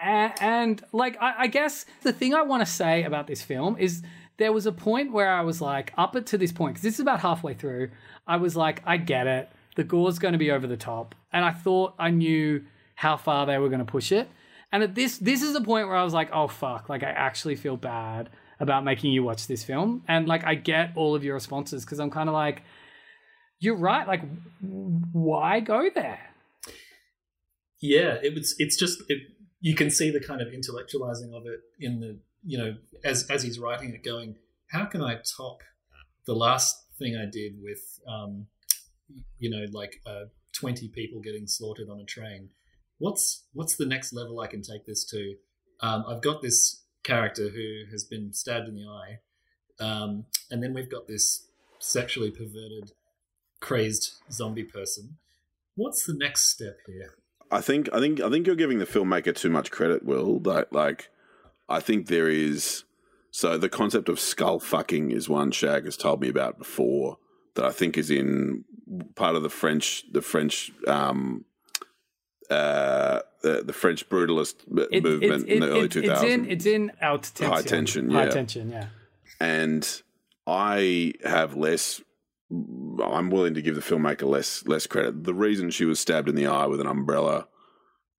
and, 0.00 0.32
and 0.40 0.84
like 0.92 1.20
I, 1.20 1.34
I 1.38 1.46
guess 1.46 1.86
the 2.02 2.12
thing 2.12 2.34
I 2.34 2.42
want 2.42 2.64
to 2.64 2.70
say 2.70 3.02
about 3.04 3.26
this 3.26 3.42
film 3.42 3.76
is 3.78 4.02
there 4.36 4.52
was 4.52 4.66
a 4.66 4.72
point 4.72 5.12
where 5.12 5.30
I 5.30 5.40
was 5.42 5.60
like, 5.60 5.92
up 5.98 6.16
to 6.24 6.38
this 6.38 6.52
point, 6.52 6.74
because 6.74 6.82
this 6.82 6.94
is 6.94 7.00
about 7.00 7.20
halfway 7.20 7.54
through, 7.54 7.90
I 8.26 8.36
was 8.36 8.54
like, 8.54 8.82
I 8.86 8.96
get 8.96 9.26
it. 9.26 9.50
The 9.74 9.82
gore's 9.82 10.18
going 10.18 10.32
to 10.32 10.38
be 10.38 10.50
over 10.50 10.66
the 10.66 10.76
top, 10.76 11.14
and 11.32 11.44
I 11.44 11.52
thought 11.52 11.94
I 11.98 12.10
knew 12.10 12.64
how 12.94 13.16
far 13.16 13.46
they 13.46 13.58
were 13.58 13.68
going 13.68 13.80
to 13.80 13.84
push 13.84 14.12
it. 14.12 14.28
And 14.70 14.82
at 14.82 14.94
this, 14.94 15.18
this 15.18 15.42
is 15.42 15.52
the 15.54 15.60
point 15.60 15.88
where 15.88 15.96
I 15.96 16.04
was 16.04 16.14
like, 16.14 16.30
oh 16.32 16.46
fuck, 16.46 16.88
like 16.88 17.02
I 17.02 17.10
actually 17.10 17.56
feel 17.56 17.76
bad 17.76 18.28
about 18.60 18.84
making 18.84 19.12
you 19.12 19.22
watch 19.22 19.46
this 19.46 19.62
film, 19.64 20.02
and 20.08 20.26
like 20.26 20.44
I 20.44 20.54
get 20.54 20.92
all 20.96 21.14
of 21.14 21.24
your 21.24 21.34
responses 21.34 21.84
because 21.84 22.00
I'm 22.00 22.10
kind 22.10 22.28
of 22.28 22.32
like, 22.32 22.62
you're 23.60 23.76
right. 23.76 24.06
Like, 24.06 24.22
why 24.60 25.60
go 25.60 25.88
there? 25.94 26.20
yeah 27.80 28.16
it 28.22 28.34
was 28.34 28.54
it's 28.58 28.76
just 28.76 29.02
it, 29.08 29.18
you 29.60 29.74
can 29.74 29.90
see 29.90 30.10
the 30.10 30.20
kind 30.20 30.40
of 30.40 30.48
intellectualizing 30.48 31.34
of 31.34 31.46
it 31.46 31.60
in 31.80 32.00
the 32.00 32.18
you 32.44 32.58
know 32.58 32.74
as 33.04 33.28
as 33.30 33.42
he's 33.42 33.58
writing 33.58 33.92
it 33.94 34.02
going 34.02 34.36
how 34.70 34.84
can 34.84 35.02
i 35.02 35.16
top 35.36 35.58
the 36.26 36.34
last 36.34 36.86
thing 36.98 37.16
i 37.16 37.24
did 37.30 37.54
with 37.62 38.00
um 38.08 38.46
you 39.38 39.50
know 39.50 39.64
like 39.72 40.00
uh 40.06 40.24
20 40.54 40.88
people 40.88 41.20
getting 41.20 41.46
slaughtered 41.46 41.88
on 41.88 42.00
a 42.00 42.04
train 42.04 42.48
what's 42.98 43.44
what's 43.52 43.76
the 43.76 43.86
next 43.86 44.12
level 44.12 44.40
i 44.40 44.46
can 44.46 44.62
take 44.62 44.84
this 44.86 45.04
to 45.04 45.34
um 45.80 46.04
i've 46.08 46.22
got 46.22 46.42
this 46.42 46.84
character 47.08 47.48
who 47.48 47.90
has 47.90 48.04
been 48.04 48.32
stabbed 48.32 48.68
in 48.68 48.74
the 48.74 48.86
eye 48.86 49.18
um 49.84 50.26
and 50.50 50.62
then 50.62 50.74
we've 50.74 50.90
got 50.90 51.08
this 51.08 51.46
sexually 51.78 52.30
perverted 52.30 52.92
crazed 53.60 54.14
zombie 54.30 54.64
person 54.64 55.16
what's 55.74 56.04
the 56.04 56.14
next 56.14 56.48
step 56.48 56.76
here 56.86 57.14
I 57.50 57.60
think 57.60 57.88
I 57.92 58.00
think 58.00 58.20
I 58.20 58.30
think 58.30 58.46
you're 58.46 58.56
giving 58.56 58.78
the 58.78 58.86
filmmaker 58.86 59.34
too 59.34 59.50
much 59.50 59.70
credit, 59.70 60.04
Will. 60.04 60.40
Like, 60.40 60.72
like 60.72 61.10
I 61.68 61.80
think 61.80 62.06
there 62.06 62.28
is 62.28 62.84
so 63.30 63.56
the 63.56 63.68
concept 63.68 64.08
of 64.08 64.20
skull 64.20 64.60
fucking 64.60 65.10
is 65.10 65.28
one 65.28 65.50
Shag 65.50 65.84
has 65.84 65.96
told 65.96 66.20
me 66.20 66.28
about 66.28 66.58
before 66.58 67.18
that 67.54 67.64
I 67.64 67.70
think 67.70 67.96
is 67.96 68.10
in 68.10 68.64
part 69.14 69.36
of 69.36 69.42
the 69.42 69.50
French 69.50 70.04
the 70.12 70.22
French 70.22 70.72
um 70.86 71.44
uh 72.50 73.20
the, 73.42 73.62
the 73.62 73.72
French 73.72 74.08
brutalist 74.08 74.56
It- 74.90 75.02
movement 75.04 75.48
it- 75.48 75.52
in 75.52 75.60
the 75.60 75.66
it- 75.66 75.70
early 75.70 75.80
it- 75.84 75.90
2000s. 75.92 76.10
It's 76.12 76.22
in, 76.24 76.50
it's 76.50 76.66
in 76.66 76.92
Haute 77.00 77.22
Tension. 77.34 77.52
High 77.52 77.62
tension, 77.62 78.10
High 78.10 78.24
yeah. 78.24 78.30
tension, 78.30 78.70
yeah. 78.70 78.86
and 79.40 80.02
I 80.46 81.12
have 81.24 81.54
less. 81.56 82.00
I'm 82.50 83.28
willing 83.30 83.52
to 83.54 83.60
give 83.62 83.74
the 83.74 83.82
filmmaker 83.82 84.22
less 84.26 84.66
less 84.66 84.86
credit. 84.86 85.24
The 85.24 85.34
reason 85.34 85.70
she 85.70 85.84
was 85.84 86.00
stabbed 86.00 86.28
in 86.28 86.34
the 86.34 86.46
eye 86.46 86.66
with 86.66 86.80
an 86.80 86.86
umbrella 86.86 87.46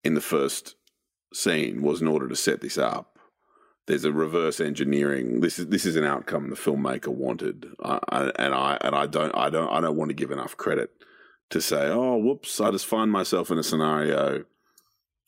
in 0.04 0.14
the 0.14 0.22
first 0.22 0.76
scene 1.34 1.82
was 1.82 2.02
in 2.02 2.08
order 2.08 2.28
to 2.30 2.36
set 2.36 2.62
this 2.62 2.78
up. 2.78 3.18
There's 3.88 4.06
a 4.06 4.12
reverse 4.14 4.60
engineering. 4.60 5.42
This 5.42 5.58
is 5.58 5.68
this 5.68 5.84
is 5.86 5.96
an 5.96 6.04
outcome 6.06 6.52
the 6.52 6.56
filmmaker 6.56 7.08
wanted, 7.08 7.66
I, 7.84 8.32
and 8.38 8.54
I 8.54 8.78
and 8.82 8.96
I 8.96 9.08
don't 9.08 9.36
I 9.36 9.50
don't 9.50 9.68
I 9.70 9.82
don't 9.82 9.98
want 9.98 10.10
to 10.10 10.16
give 10.16 10.30
enough 10.30 10.56
credit 10.56 10.92
to 11.50 11.62
say, 11.62 11.88
oh, 11.88 12.18
whoops, 12.18 12.60
I 12.62 12.72
just 12.72 12.86
find 12.86 13.12
myself 13.12 13.50
in 13.52 13.58
a 13.58 13.64
scenario, 13.64 14.46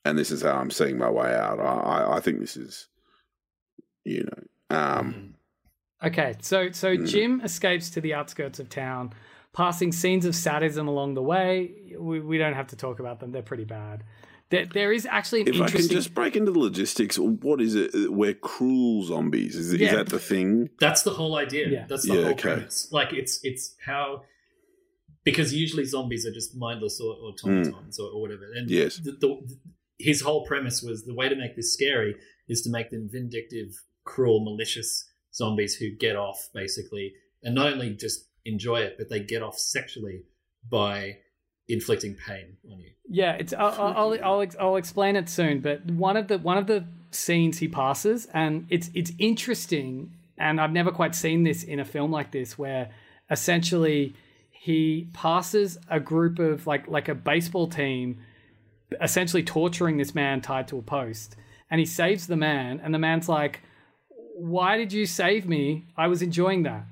and 0.05 0.17
this 0.17 0.32
is 0.32 0.41
how 0.41 0.53
I'm 0.53 0.72
seeing 0.72 0.97
my 0.97 1.09
way 1.09 1.34
out. 1.34 1.59
I 1.59 1.63
I, 1.63 2.17
I 2.17 2.19
think 2.19 2.39
this 2.39 2.57
is, 2.57 2.88
you 4.03 4.24
know, 4.24 4.76
um, 4.78 5.36
Okay, 6.03 6.36
so 6.41 6.72
so 6.72 6.95
Mm. 6.95 7.07
Jim 7.07 7.41
escapes 7.41 7.89
to 7.91 8.01
the 8.01 8.13
outskirts 8.15 8.59
of 8.59 8.69
town, 8.69 9.13
passing 9.53 9.91
scenes 9.91 10.26
of 10.26 10.36
sadism 10.36 10.88
along 10.88 11.13
the 11.13 11.22
way. 11.22 11.74
We, 11.99 12.19
we 12.19 12.38
don't 12.39 12.55
have 12.55 12.67
to 12.67 12.76
talk 12.76 12.99
about 12.99 13.19
them; 13.19 13.32
they're 13.32 13.43
pretty 13.43 13.65
bad. 13.65 14.03
There, 14.49 14.65
there 14.65 14.91
is 14.91 15.05
actually 15.05 15.41
an 15.41 15.47
If 15.47 15.53
I 15.53 15.57
can 15.57 15.65
interesting. 15.67 15.95
just 15.95 16.13
break 16.13 16.36
into 16.36 16.51
the 16.51 16.59
logistics, 16.59 17.17
what 17.17 17.61
is 17.61 17.74
it? 17.76 18.11
We're 18.11 18.34
cruel 18.34 19.03
zombies. 19.03 19.55
Is, 19.55 19.74
Yeah. 19.74 19.88
is 19.88 19.93
that 19.93 20.09
the 20.09 20.19
thing? 20.19 20.69
That's 20.80 21.03
the 21.03 21.11
whole 21.11 21.36
idea. 21.38 21.69
Yeah. 21.69 21.86
That's 21.88 22.05
the 22.05 22.15
Yeah, 22.15 22.22
whole 22.24 22.32
okay. 22.32 22.41
premise. 22.55 22.89
Like 22.91 23.13
it's 23.13 23.39
it's 23.43 23.76
how 23.86 24.24
because 25.24 25.53
usually 25.53 25.86
zombies 25.86 26.26
are 26.26 26.32
just 26.34 26.55
mindless 26.55 26.99
or, 26.99 27.13
or 27.13 27.30
automatons 27.32 27.99
or, 27.99 28.09
or 28.09 28.22
whatever. 28.22 28.45
And 28.55 28.67
Hmm. 28.69 28.74
Yes. 28.76 28.97
the, 28.97 29.11
the, 29.11 29.57
his 29.99 30.22
whole 30.22 30.45
premise 30.45 30.82
was 30.82 31.05
the 31.05 31.13
way 31.13 31.30
to 31.30 31.36
make 31.36 31.55
this 31.55 31.74
scary 31.74 32.15
is 32.47 32.61
to 32.63 32.69
make 32.72 32.89
them 32.89 33.07
vindictive, 33.11 33.69
cruel, 34.03 34.43
malicious 34.43 35.07
zombies 35.34 35.76
who 35.76 35.91
get 35.91 36.15
off 36.15 36.49
basically, 36.53 37.13
and 37.43 37.53
not 37.55 37.72
only 37.72 37.91
just 37.93 38.28
enjoy 38.45 38.78
it, 38.82 38.95
but 38.97 39.09
they 39.09 39.19
get 39.19 39.41
off 39.43 39.57
sexually 39.57 40.24
by 40.69 41.17
inflicting 41.67 42.15
pain 42.15 42.57
on 42.72 42.80
you. 42.80 42.89
Yeah, 43.07 43.34
it's. 43.34 43.53
I'll, 43.53 43.69
I'll, 43.80 43.93
I'll, 43.97 44.24
I'll, 44.41 44.47
I'll 44.59 44.76
explain 44.76 45.15
it 45.15 45.30
soon. 45.30 45.59
But 45.61 45.86
one 45.86 46.17
of 46.17 46.28
the 46.28 46.38
one 46.39 46.57
of 46.57 46.67
the 46.67 46.84
scenes 47.11 47.59
he 47.59 47.67
passes, 47.67 48.28
and 48.34 48.65
it's 48.69 48.89
it's 48.93 49.11
interesting, 49.19 50.11
and 50.38 50.59
I've 50.59 50.72
never 50.72 50.91
quite 50.91 51.13
seen 51.15 51.43
this 51.43 51.63
in 51.63 51.80
a 51.80 51.86
film 51.86 52.11
like 52.11 52.32
this, 52.32 52.57
where 52.57 52.89
essentially 53.30 54.13
he 54.62 55.09
passes 55.14 55.78
a 55.89 55.99
group 55.99 56.39
of 56.39 56.68
like 56.68 56.88
like 56.88 57.07
a 57.07 57.16
baseball 57.16 57.68
team, 57.68 58.20
essentially 59.01 59.43
torturing 59.43 59.97
this 59.97 60.14
man 60.14 60.41
tied 60.41 60.68
to 60.70 60.78
a 60.78 60.82
post, 60.82 61.36
and 61.70 61.80
he 61.80 61.86
saves 61.86 62.28
the 62.28 62.38
man, 62.38 62.80
and 62.84 62.93
the 62.93 62.99
man's 62.99 63.28
like, 63.28 63.62
"Why 64.36 64.78
did 64.78 64.93
you 64.93 65.05
save 65.05 65.47
me? 65.47 65.86
I 65.97 66.07
was 66.07 66.22
enjoying 66.22 66.64
that." 66.64 66.86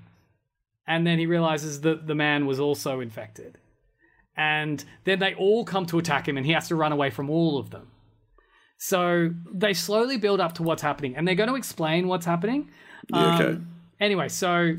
And 0.87 1.05
then 1.05 1.19
he 1.19 1.27
realizes 1.27 1.81
that 1.81 2.07
the 2.07 2.15
man 2.15 2.47
was 2.47 2.59
also 2.59 2.99
infected 2.99 3.59
and 4.39 4.85
then 5.03 5.19
they 5.19 5.35
all 5.35 5.65
come 5.65 5.85
to 5.85 5.99
attack 5.99 6.27
him 6.27 6.37
and 6.37 6.45
he 6.45 6.53
has 6.53 6.69
to 6.69 6.75
run 6.75 6.93
away 6.93 7.09
from 7.09 7.29
all 7.29 7.59
of 7.59 7.69
them 7.69 7.91
so 8.77 9.31
they 9.53 9.73
slowly 9.73 10.15
build 10.15 10.39
up 10.39 10.53
to 10.53 10.63
what's 10.63 10.81
happening 10.81 11.15
and 11.15 11.27
they're 11.27 11.35
going 11.35 11.49
to 11.49 11.55
explain 11.55 12.07
what's 12.07 12.25
happening 12.25 12.71
Yeah, 13.13 13.35
okay. 13.35 13.49
Um, 13.49 13.67
anyway 13.99 14.29
so 14.29 14.77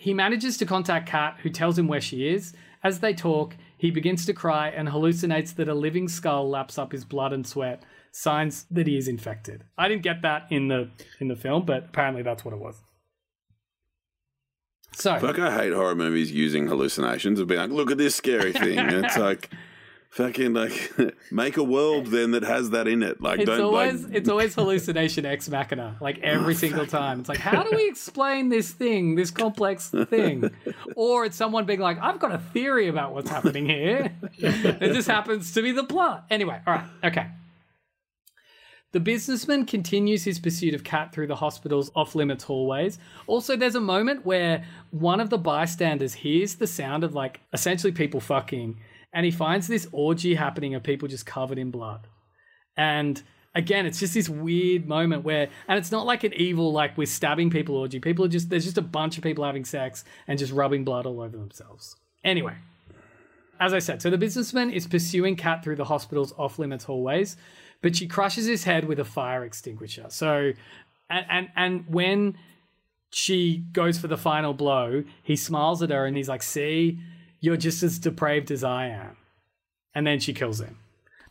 he 0.00 0.14
manages 0.14 0.56
to 0.56 0.64
contact 0.64 1.06
kat 1.06 1.36
who 1.42 1.50
tells 1.50 1.78
him 1.78 1.86
where 1.86 2.00
she 2.00 2.26
is. 2.26 2.54
As 2.82 3.00
they 3.00 3.12
talk 3.12 3.56
he 3.76 3.90
begins 3.90 4.24
to 4.26 4.32
cry 4.32 4.68
and 4.68 4.88
hallucinates 4.88 5.54
that 5.56 5.68
a 5.68 5.74
living 5.74 6.08
skull 6.08 6.48
laps 6.48 6.78
up 6.78 6.92
his 6.92 7.04
blood 7.04 7.34
and 7.34 7.46
sweat. 7.46 7.82
Signs 8.10 8.64
that 8.70 8.86
he 8.86 8.96
is 8.96 9.08
infected. 9.08 9.64
I 9.76 9.88
didn't 9.88 10.02
get 10.02 10.22
that 10.22 10.46
in 10.50 10.68
the 10.68 10.90
in 11.20 11.28
the 11.28 11.36
film 11.36 11.66
but 11.66 11.84
apparently 11.86 12.22
that's 12.22 12.44
what 12.44 12.54
it 12.54 12.60
was. 12.60 12.82
So 14.94 15.18
Fuck, 15.18 15.38
I 15.38 15.54
hate 15.54 15.72
horror 15.74 15.94
movies 15.94 16.32
using 16.32 16.66
hallucinations 16.66 17.38
of 17.38 17.46
being 17.46 17.60
like, 17.60 17.70
look 17.70 17.90
at 17.90 17.98
this 17.98 18.16
scary 18.16 18.52
thing. 18.52 18.78
And 18.78 18.92
it's 19.04 19.18
like, 19.18 19.50
fucking 20.10 20.52
like, 20.52 20.92
make 21.30 21.56
a 21.56 21.62
world 21.62 22.06
then 22.06 22.32
that 22.32 22.42
has 22.42 22.70
that 22.70 22.86
in 22.86 23.02
it. 23.02 23.20
Like, 23.20 23.40
It's 23.40 23.46
don't 23.46 23.60
always 23.60 24.04
like, 24.04 24.14
it's 24.14 24.28
always 24.28 24.54
hallucination 24.54 25.24
ex 25.24 25.48
machina, 25.48 25.96
like 26.00 26.18
every 26.18 26.54
oh, 26.54 26.56
single 26.56 26.86
time. 26.86 27.20
It's 27.20 27.28
like, 27.28 27.38
how 27.38 27.62
do 27.62 27.70
we 27.74 27.88
explain 27.88 28.48
this 28.48 28.70
thing, 28.70 29.14
this 29.14 29.30
complex 29.30 29.88
thing? 29.88 30.50
Or 30.96 31.24
it's 31.24 31.36
someone 31.36 31.64
being 31.64 31.80
like, 31.80 31.98
I've 32.00 32.18
got 32.18 32.32
a 32.32 32.38
theory 32.38 32.88
about 32.88 33.14
what's 33.14 33.30
happening 33.30 33.66
here. 33.66 34.12
it 34.38 34.92
just 34.92 35.08
happens 35.08 35.52
to 35.52 35.62
be 35.62 35.72
the 35.72 35.84
plot. 35.84 36.26
Anyway, 36.30 36.60
all 36.66 36.74
right, 36.74 36.84
okay. 37.04 37.26
The 38.92 39.00
businessman 39.00 39.66
continues 39.66 40.24
his 40.24 40.40
pursuit 40.40 40.74
of 40.74 40.82
Kat 40.82 41.12
through 41.12 41.28
the 41.28 41.36
hospital's 41.36 41.92
off 41.94 42.16
limits 42.16 42.42
hallways. 42.42 42.98
Also, 43.28 43.56
there's 43.56 43.76
a 43.76 43.80
moment 43.80 44.26
where 44.26 44.64
one 44.90 45.20
of 45.20 45.30
the 45.30 45.38
bystanders 45.38 46.12
hears 46.12 46.56
the 46.56 46.66
sound 46.66 47.04
of 47.04 47.14
like 47.14 47.40
essentially 47.52 47.92
people 47.92 48.18
fucking, 48.18 48.76
and 49.12 49.24
he 49.24 49.30
finds 49.30 49.66
this 49.66 49.88
orgy 49.92 50.34
happening 50.34 50.74
of 50.74 50.82
people 50.82 51.08
just 51.08 51.26
covered 51.26 51.58
in 51.58 51.70
blood. 51.70 52.06
And 52.76 53.22
again, 53.54 53.86
it's 53.86 53.98
just 53.98 54.14
this 54.14 54.28
weird 54.28 54.86
moment 54.86 55.24
where, 55.24 55.48
and 55.68 55.78
it's 55.78 55.90
not 55.90 56.06
like 56.06 56.24
an 56.24 56.32
evil, 56.34 56.72
like 56.72 56.96
we're 56.96 57.06
stabbing 57.06 57.50
people 57.50 57.76
orgy. 57.76 57.98
People 57.98 58.24
are 58.24 58.28
just, 58.28 58.50
there's 58.50 58.64
just 58.64 58.78
a 58.78 58.82
bunch 58.82 59.16
of 59.16 59.24
people 59.24 59.44
having 59.44 59.64
sex 59.64 60.04
and 60.28 60.38
just 60.38 60.52
rubbing 60.52 60.84
blood 60.84 61.06
all 61.06 61.20
over 61.20 61.36
themselves. 61.36 61.96
Anyway, 62.22 62.54
as 63.58 63.74
I 63.74 63.78
said, 63.78 64.00
so 64.00 64.10
the 64.10 64.18
businessman 64.18 64.70
is 64.70 64.86
pursuing 64.86 65.36
Kat 65.36 65.64
through 65.64 65.76
the 65.76 65.84
hospital's 65.84 66.32
off 66.38 66.58
limits 66.58 66.84
hallways, 66.84 67.36
but 67.82 67.96
she 67.96 68.06
crushes 68.06 68.46
his 68.46 68.64
head 68.64 68.84
with 68.84 69.00
a 69.00 69.04
fire 69.04 69.44
extinguisher. 69.44 70.06
So, 70.08 70.52
and, 71.08 71.26
and, 71.28 71.48
and 71.56 71.84
when 71.88 72.38
she 73.10 73.64
goes 73.72 73.98
for 73.98 74.06
the 74.06 74.16
final 74.16 74.54
blow, 74.54 75.02
he 75.22 75.34
smiles 75.34 75.82
at 75.82 75.90
her 75.90 76.06
and 76.06 76.16
he's 76.16 76.28
like, 76.28 76.42
See, 76.42 77.00
you're 77.40 77.56
just 77.56 77.82
as 77.82 77.98
depraved 77.98 78.50
as 78.50 78.62
I 78.62 78.86
am. 78.88 79.16
And 79.94 80.06
then 80.06 80.20
she 80.20 80.32
kills 80.32 80.60
him. 80.60 80.78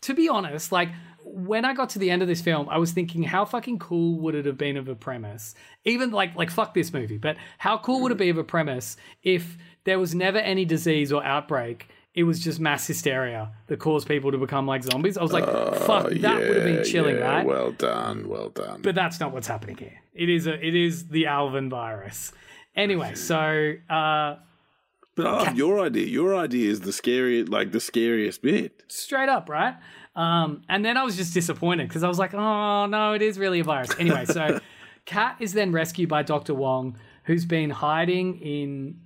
To 0.01 0.13
be 0.13 0.27
honest, 0.27 0.71
like, 0.71 0.89
when 1.23 1.65
I 1.65 1.73
got 1.73 1.89
to 1.91 1.99
the 1.99 2.09
end 2.09 2.21
of 2.21 2.27
this 2.27 2.41
film, 2.41 2.67
I 2.69 2.77
was 2.77 2.91
thinking, 2.91 3.23
how 3.23 3.45
fucking 3.45 3.79
cool 3.79 4.19
would 4.19 4.35
it 4.35 4.45
have 4.45 4.57
been 4.57 4.77
of 4.77 4.87
a 4.87 4.95
premise? 4.95 5.53
Even 5.85 6.11
like, 6.11 6.35
like 6.35 6.49
fuck 6.49 6.73
this 6.73 6.91
movie, 6.91 7.17
but 7.17 7.37
how 7.57 7.77
cool 7.77 8.01
would 8.01 8.11
it 8.11 8.17
be 8.17 8.29
of 8.29 8.37
a 8.37 8.43
premise 8.43 8.97
if 9.23 9.57
there 9.83 9.99
was 9.99 10.15
never 10.15 10.39
any 10.39 10.65
disease 10.65 11.11
or 11.11 11.23
outbreak? 11.23 11.87
It 12.15 12.23
was 12.23 12.39
just 12.39 12.59
mass 12.59 12.87
hysteria 12.87 13.51
that 13.67 13.79
caused 13.79 14.07
people 14.07 14.31
to 14.31 14.37
become 14.37 14.65
like 14.65 14.83
zombies. 14.83 15.17
I 15.17 15.21
was 15.21 15.31
like, 15.31 15.45
fuck, 15.45 16.09
that 16.09 16.39
would 16.39 16.55
have 16.55 16.65
been 16.65 16.83
chilling, 16.83 17.17
yeah, 17.17 17.35
right? 17.35 17.45
Well 17.45 17.71
done, 17.71 18.27
well 18.27 18.49
done. 18.49 18.81
but 18.81 18.95
that's 18.95 19.19
not 19.19 19.31
what's 19.31 19.47
happening 19.47 19.77
here. 19.77 20.01
It 20.13 20.29
is 20.29 20.47
a, 20.47 20.53
it 20.53 20.75
is 20.75 21.07
the 21.07 21.27
Alvin 21.27 21.69
virus. 21.69 22.33
Anyway, 22.75 23.13
so 23.15 23.73
uh, 23.89 24.37
But 25.19 25.27
I 25.27 25.43
love 25.43 25.57
your 25.57 25.81
idea. 25.81 26.07
Your 26.07 26.35
idea 26.35 26.71
is 26.71 26.79
the 26.81 26.93
scary, 26.93 27.43
like 27.43 27.73
the 27.73 27.81
scariest 27.81 28.41
bit. 28.41 28.83
straight 28.87 29.27
up, 29.27 29.49
right? 29.49 29.75
Um, 30.15 30.61
and 30.69 30.83
then 30.85 30.95
I 30.95 31.03
was 31.03 31.17
just 31.17 31.33
disappointed 31.33 31.89
because 31.89 32.03
I 32.03 32.07
was 32.07 32.17
like, 32.17 32.33
oh 32.33 32.85
no, 32.85 33.13
it 33.13 33.21
is 33.21 33.37
really 33.37 33.59
a 33.59 33.63
virus. 33.63 33.91
Anyway, 33.99 34.23
so 34.25 34.59
Kat 35.05 35.35
is 35.39 35.51
then 35.53 35.73
rescued 35.73 36.07
by 36.07 36.23
Dr. 36.23 36.53
Wong, 36.53 36.97
who's 37.25 37.45
been 37.45 37.69
hiding 37.69 38.39
in 38.39 39.01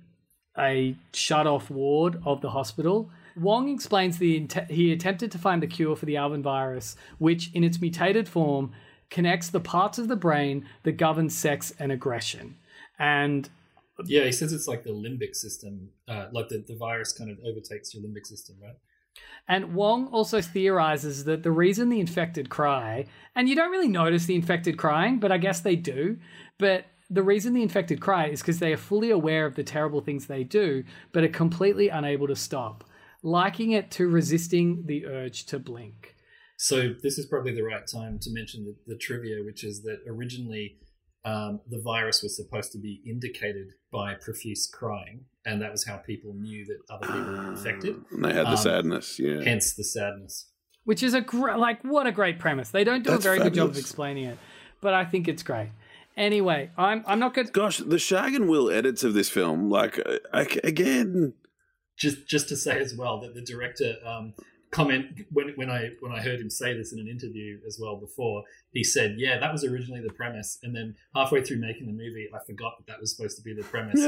a 0.56 0.96
shut 1.12 1.48
off 1.48 1.68
ward 1.68 2.22
of 2.24 2.40
the 2.40 2.50
hospital. 2.50 3.10
Wong 3.36 3.68
explains 3.68 4.18
the 4.18 4.46
he 4.70 4.92
attempted 4.92 5.32
to 5.32 5.38
find 5.38 5.60
the 5.60 5.66
cure 5.66 5.96
for 5.96 6.06
the 6.06 6.16
Alvin 6.16 6.42
virus, 6.42 6.94
which 7.18 7.50
in 7.54 7.64
its 7.64 7.80
mutated 7.80 8.28
form 8.28 8.72
connects 9.10 9.48
the 9.48 9.60
parts 9.60 9.98
of 9.98 10.06
the 10.06 10.16
brain 10.16 10.64
that 10.84 10.92
govern 10.92 11.28
sex 11.28 11.72
and 11.78 11.90
aggression. 11.90 12.56
And 12.98 13.50
Yeah, 14.06 14.24
he 14.24 14.32
says 14.32 14.52
it's 14.52 14.68
like 14.68 14.82
the 14.82 14.90
limbic 14.90 15.34
system, 15.34 15.90
uh, 16.08 16.26
like 16.32 16.48
the, 16.48 16.64
the 16.66 16.76
virus 16.76 17.12
kind 17.12 17.30
of 17.30 17.38
overtakes 17.44 17.94
your 17.94 18.02
limbic 18.02 18.26
system, 18.26 18.56
right? 18.62 18.76
And 19.46 19.74
Wong 19.74 20.08
also 20.08 20.40
theorizes 20.40 21.24
that 21.24 21.42
the 21.42 21.52
reason 21.52 21.88
the 21.88 22.00
infected 22.00 22.48
cry, 22.48 23.06
and 23.36 23.48
you 23.48 23.54
don't 23.54 23.70
really 23.70 23.88
notice 23.88 24.26
the 24.26 24.34
infected 24.34 24.76
crying, 24.78 25.20
but 25.20 25.30
I 25.30 25.38
guess 25.38 25.60
they 25.60 25.76
do, 25.76 26.18
but 26.58 26.86
the 27.10 27.22
reason 27.22 27.52
the 27.54 27.62
infected 27.62 28.00
cry 28.00 28.26
is 28.26 28.40
because 28.40 28.58
they 28.58 28.72
are 28.72 28.78
fully 28.78 29.10
aware 29.10 29.46
of 29.46 29.54
the 29.54 29.62
terrible 29.62 30.00
things 30.00 30.26
they 30.26 30.42
do, 30.42 30.82
but 31.12 31.22
are 31.22 31.28
completely 31.28 31.88
unable 31.88 32.26
to 32.26 32.34
stop, 32.34 32.84
liking 33.22 33.72
it 33.72 33.90
to 33.92 34.08
resisting 34.08 34.84
the 34.86 35.06
urge 35.06 35.46
to 35.46 35.58
blink. 35.58 36.16
So 36.56 36.94
this 37.02 37.18
is 37.18 37.26
probably 37.26 37.54
the 37.54 37.62
right 37.62 37.86
time 37.86 38.18
to 38.20 38.30
mention 38.32 38.64
the, 38.64 38.94
the 38.94 38.98
trivia, 38.98 39.44
which 39.44 39.64
is 39.64 39.82
that 39.82 39.98
originally 40.08 40.78
um, 41.24 41.60
the 41.70 41.80
virus 41.80 42.22
was 42.22 42.36
supposed 42.36 42.72
to 42.72 42.78
be 42.78 43.00
indicated 43.06 43.68
by 43.90 44.14
profuse 44.14 44.66
crying, 44.72 45.24
and 45.46 45.60
that 45.62 45.70
was 45.72 45.84
how 45.84 45.96
people 45.96 46.34
knew 46.34 46.64
that 46.66 46.78
other 46.94 47.06
people 47.06 47.32
were 47.32 47.50
infected. 47.50 47.96
And 48.10 48.24
they 48.24 48.32
had 48.34 48.46
the 48.46 48.50
Um, 48.50 48.56
sadness, 48.56 49.18
yeah. 49.18 49.42
Hence 49.42 49.74
the 49.74 49.84
sadness. 49.84 50.50
Which 50.84 51.02
is 51.02 51.14
a 51.14 51.20
great, 51.22 51.56
like, 51.56 51.82
what 51.82 52.06
a 52.06 52.12
great 52.12 52.38
premise. 52.38 52.70
They 52.70 52.84
don't 52.84 53.02
do 53.02 53.10
That's 53.10 53.24
a 53.24 53.28
very 53.28 53.38
good 53.38 53.54
job 53.54 53.70
of 53.70 53.78
explaining 53.78 54.24
it, 54.26 54.38
but 54.82 54.92
I 54.92 55.04
think 55.06 55.28
it's 55.28 55.42
great. 55.42 55.70
Anyway, 56.16 56.70
I'm 56.76 57.02
I'm 57.06 57.18
not 57.18 57.34
good. 57.34 57.52
Gosh, 57.52 57.78
the 57.78 57.98
Shag 57.98 58.34
and 58.34 58.48
Will 58.48 58.70
edits 58.70 59.02
of 59.02 59.14
this 59.14 59.28
film, 59.30 59.68
like 59.70 59.98
uh, 59.98 60.18
I- 60.32 60.60
again, 60.62 61.32
Just 61.96 62.28
just 62.28 62.48
to 62.50 62.56
say 62.56 62.78
as 62.80 62.94
well 62.94 63.18
that 63.22 63.34
the 63.34 63.40
director 63.40 63.96
um, 64.06 64.34
comment 64.74 65.24
when 65.30 65.50
when 65.54 65.70
I 65.70 65.90
when 66.00 66.12
I 66.12 66.20
heard 66.20 66.40
him 66.40 66.50
say 66.50 66.76
this 66.76 66.92
in 66.92 66.98
an 66.98 67.08
interview 67.08 67.58
as 67.66 67.78
well 67.80 67.96
before, 67.96 68.42
he 68.72 68.82
said, 68.82 69.14
"Yeah, 69.16 69.38
that 69.38 69.52
was 69.52 69.64
originally 69.64 70.00
the 70.00 70.12
premise," 70.12 70.58
and 70.62 70.74
then 70.74 70.96
halfway 71.14 71.42
through 71.42 71.58
making 71.58 71.86
the 71.86 71.92
movie, 71.92 72.28
I 72.34 72.44
forgot 72.44 72.76
that 72.78 72.86
that 72.88 73.00
was 73.00 73.14
supposed 73.14 73.36
to 73.36 73.42
be 73.42 73.54
the 73.54 73.62
premise. 73.62 74.00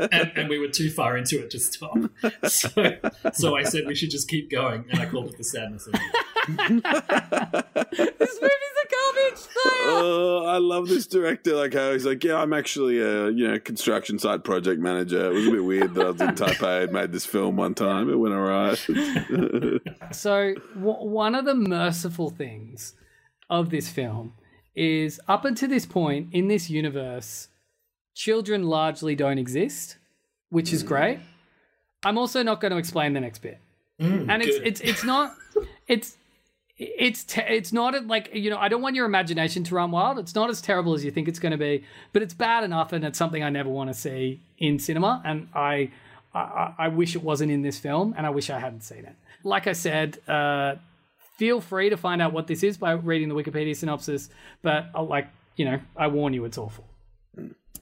And, 0.12 0.32
and 0.34 0.48
we 0.48 0.58
were 0.58 0.68
too 0.68 0.90
far 0.90 1.16
into 1.16 1.42
it 1.42 1.50
to 1.50 1.58
stop. 1.58 1.96
So, 2.48 2.96
so 3.32 3.56
I 3.56 3.64
said 3.64 3.86
we 3.86 3.94
should 3.94 4.10
just 4.10 4.28
keep 4.28 4.50
going, 4.50 4.84
and 4.90 5.00
I 5.00 5.06
called 5.06 5.28
it 5.28 5.36
the 5.36 5.44
sadness. 5.44 5.88
Ending. 6.48 6.82
This 8.20 8.38
movie's 8.40 8.69
a 8.84 8.88
garbage. 8.88 9.40
Oh, 9.64 10.44
I 10.46 10.58
love 10.58 10.88
this 10.88 11.06
director. 11.06 11.54
Like 11.54 11.74
how 11.74 11.92
he's 11.92 12.06
like, 12.06 12.22
yeah, 12.24 12.36
I'm 12.36 12.52
actually 12.52 13.00
a 13.00 13.30
you 13.30 13.48
know 13.48 13.58
construction 13.58 14.18
site 14.18 14.44
project 14.44 14.80
manager. 14.80 15.26
It 15.26 15.34
was 15.34 15.46
a 15.46 15.50
bit 15.50 15.64
weird 15.64 15.94
that 15.94 16.06
I 16.06 16.10
was 16.10 16.20
in 16.20 16.28
Taipei 16.28 16.84
and 16.84 16.92
made 16.92 17.12
this 17.12 17.26
film 17.26 17.56
one 17.56 17.74
time. 17.74 18.10
It 18.10 18.16
went 18.16 18.34
alright. 18.34 18.86
So 20.12 20.54
w- 20.74 21.08
one 21.08 21.34
of 21.34 21.44
the 21.44 21.54
merciful 21.54 22.30
things 22.30 22.94
of 23.48 23.70
this 23.70 23.88
film 23.88 24.34
is 24.74 25.20
up 25.28 25.44
until 25.44 25.68
this 25.68 25.86
point 25.86 26.28
in 26.32 26.48
this 26.48 26.70
universe, 26.70 27.48
children 28.14 28.64
largely 28.64 29.14
don't 29.14 29.38
exist, 29.38 29.98
which 30.48 30.72
is 30.72 30.82
mm. 30.82 30.88
great. 30.88 31.18
I'm 32.04 32.16
also 32.18 32.42
not 32.42 32.60
going 32.60 32.72
to 32.72 32.78
explain 32.78 33.12
the 33.12 33.20
next 33.20 33.40
bit, 33.40 33.58
mm, 34.00 34.28
and 34.28 34.42
it's 34.42 34.58
good. 34.58 34.66
it's 34.66 34.80
it's 34.80 35.04
not 35.04 35.34
it's. 35.86 36.16
It's 36.82 37.24
te- 37.24 37.42
it's 37.42 37.72
not 37.74 38.06
like 38.06 38.30
you 38.32 38.48
know 38.48 38.56
I 38.56 38.68
don't 38.68 38.80
want 38.80 38.96
your 38.96 39.04
imagination 39.04 39.64
to 39.64 39.74
run 39.74 39.90
wild. 39.90 40.18
It's 40.18 40.34
not 40.34 40.48
as 40.48 40.62
terrible 40.62 40.94
as 40.94 41.04
you 41.04 41.10
think 41.10 41.28
it's 41.28 41.38
going 41.38 41.52
to 41.52 41.58
be, 41.58 41.84
but 42.14 42.22
it's 42.22 42.32
bad 42.32 42.64
enough, 42.64 42.92
and 42.94 43.04
it's 43.04 43.18
something 43.18 43.42
I 43.42 43.50
never 43.50 43.68
want 43.68 43.90
to 43.90 43.94
see 43.94 44.40
in 44.58 44.78
cinema. 44.78 45.20
And 45.24 45.48
I, 45.54 45.90
I 46.34 46.74
I 46.78 46.88
wish 46.88 47.14
it 47.14 47.22
wasn't 47.22 47.52
in 47.52 47.60
this 47.60 47.78
film, 47.78 48.14
and 48.16 48.26
I 48.26 48.30
wish 48.30 48.48
I 48.48 48.58
hadn't 48.58 48.80
seen 48.82 49.04
it. 49.04 49.14
Like 49.44 49.66
I 49.66 49.72
said, 49.74 50.18
uh, 50.26 50.76
feel 51.36 51.60
free 51.60 51.90
to 51.90 51.98
find 51.98 52.22
out 52.22 52.32
what 52.32 52.46
this 52.46 52.62
is 52.62 52.78
by 52.78 52.92
reading 52.92 53.28
the 53.28 53.34
Wikipedia 53.34 53.76
synopsis. 53.76 54.30
But 54.62 54.86
I'll, 54.94 55.06
like 55.06 55.28
you 55.56 55.66
know, 55.66 55.80
I 55.98 56.06
warn 56.06 56.32
you, 56.32 56.46
it's 56.46 56.56
awful. 56.56 56.86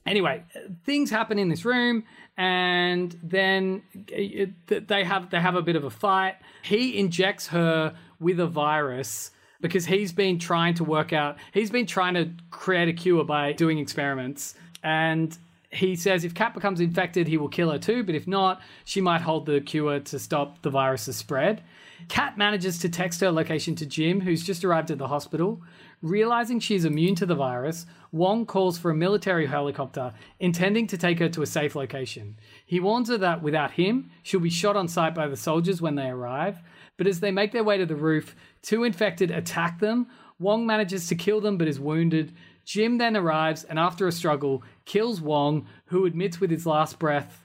anyway, 0.06 0.42
things 0.84 1.10
happen 1.10 1.38
in 1.38 1.48
this 1.48 1.64
room, 1.64 2.02
and 2.36 3.16
then 3.22 3.82
it- 4.08 4.88
they 4.88 5.04
have 5.04 5.30
they 5.30 5.40
have 5.40 5.54
a 5.54 5.62
bit 5.62 5.76
of 5.76 5.84
a 5.84 5.90
fight. 5.90 6.34
He 6.62 6.98
injects 6.98 7.46
her 7.48 7.94
with 8.20 8.40
a 8.40 8.46
virus 8.46 9.30
because 9.60 9.86
he's 9.86 10.12
been 10.12 10.38
trying 10.38 10.74
to 10.74 10.84
work 10.84 11.12
out. 11.12 11.36
He's 11.52 11.70
been 11.70 11.86
trying 11.86 12.14
to 12.14 12.30
create 12.50 12.88
a 12.88 12.92
cure 12.92 13.24
by 13.24 13.52
doing 13.52 13.78
experiments, 13.78 14.54
and 14.82 15.36
he 15.70 15.96
says 15.96 16.24
if 16.24 16.34
Kat 16.34 16.54
becomes 16.54 16.80
infected, 16.80 17.26
he 17.26 17.36
will 17.36 17.48
kill 17.48 17.70
her 17.70 17.78
too. 17.78 18.02
But 18.02 18.14
if 18.14 18.26
not, 18.26 18.60
she 18.84 19.00
might 19.00 19.20
hold 19.20 19.46
the 19.46 19.60
cure 19.60 20.00
to 20.00 20.18
stop 20.18 20.62
the 20.62 20.70
virus's 20.70 21.16
spread. 21.16 21.62
Kat 22.08 22.38
manages 22.38 22.78
to 22.78 22.88
text 22.88 23.20
her 23.20 23.30
location 23.30 23.74
to 23.74 23.86
Jim, 23.86 24.20
who's 24.20 24.44
just 24.44 24.64
arrived 24.64 24.90
at 24.90 24.98
the 24.98 25.08
hospital. 25.08 25.60
Realizing 26.00 26.60
she 26.60 26.76
is 26.76 26.84
immune 26.84 27.16
to 27.16 27.26
the 27.26 27.34
virus, 27.34 27.84
Wong 28.12 28.46
calls 28.46 28.78
for 28.78 28.92
a 28.92 28.94
military 28.94 29.46
helicopter, 29.46 30.14
intending 30.38 30.86
to 30.86 30.96
take 30.96 31.18
her 31.18 31.28
to 31.28 31.42
a 31.42 31.46
safe 31.46 31.74
location. 31.74 32.36
He 32.64 32.78
warns 32.78 33.08
her 33.08 33.18
that 33.18 33.42
without 33.42 33.72
him, 33.72 34.10
she'll 34.22 34.38
be 34.38 34.48
shot 34.48 34.76
on 34.76 34.86
sight 34.86 35.14
by 35.14 35.26
the 35.26 35.36
soldiers 35.36 35.82
when 35.82 35.96
they 35.96 36.08
arrive. 36.08 36.60
But 36.98 37.06
as 37.06 37.20
they 37.20 37.30
make 37.30 37.52
their 37.52 37.64
way 37.64 37.78
to 37.78 37.86
the 37.86 37.96
roof, 37.96 38.36
two 38.60 38.84
infected 38.84 39.30
attack 39.30 39.80
them. 39.80 40.08
Wong 40.38 40.66
manages 40.66 41.06
to 41.06 41.14
kill 41.14 41.40
them 41.40 41.56
but 41.56 41.68
is 41.68 41.80
wounded. 41.80 42.34
Jim 42.66 42.98
then 42.98 43.16
arrives 43.16 43.64
and, 43.64 43.78
after 43.78 44.06
a 44.06 44.12
struggle, 44.12 44.62
kills 44.84 45.22
Wong, 45.22 45.66
who 45.86 46.04
admits 46.04 46.38
with 46.38 46.50
his 46.50 46.66
last 46.66 46.98
breath. 46.98 47.42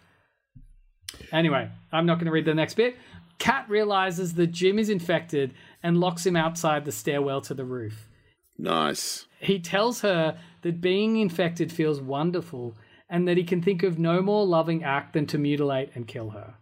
Anyway, 1.31 1.69
I'm 1.91 2.05
not 2.05 2.15
going 2.15 2.25
to 2.25 2.31
read 2.31 2.45
the 2.45 2.53
next 2.53 2.73
bit. 2.73 2.97
Kat 3.39 3.65
realizes 3.69 4.33
that 4.33 4.47
Jim 4.47 4.79
is 4.79 4.89
infected 4.89 5.53
and 5.81 5.99
locks 5.99 6.25
him 6.25 6.35
outside 6.35 6.83
the 6.83 6.91
stairwell 6.91 7.41
to 7.41 7.53
the 7.53 7.63
roof. 7.63 8.09
Nice. 8.57 9.25
He 9.39 9.59
tells 9.59 10.01
her 10.01 10.37
that 10.61 10.81
being 10.81 11.17
infected 11.17 11.71
feels 11.71 12.01
wonderful 12.01 12.75
and 13.09 13.27
that 13.27 13.37
he 13.37 13.43
can 13.43 13.61
think 13.61 13.83
of 13.83 13.99
no 13.99 14.21
more 14.21 14.45
loving 14.45 14.83
act 14.83 15.13
than 15.13 15.25
to 15.27 15.37
mutilate 15.37 15.89
and 15.95 16.07
kill 16.07 16.31
her. 16.31 16.55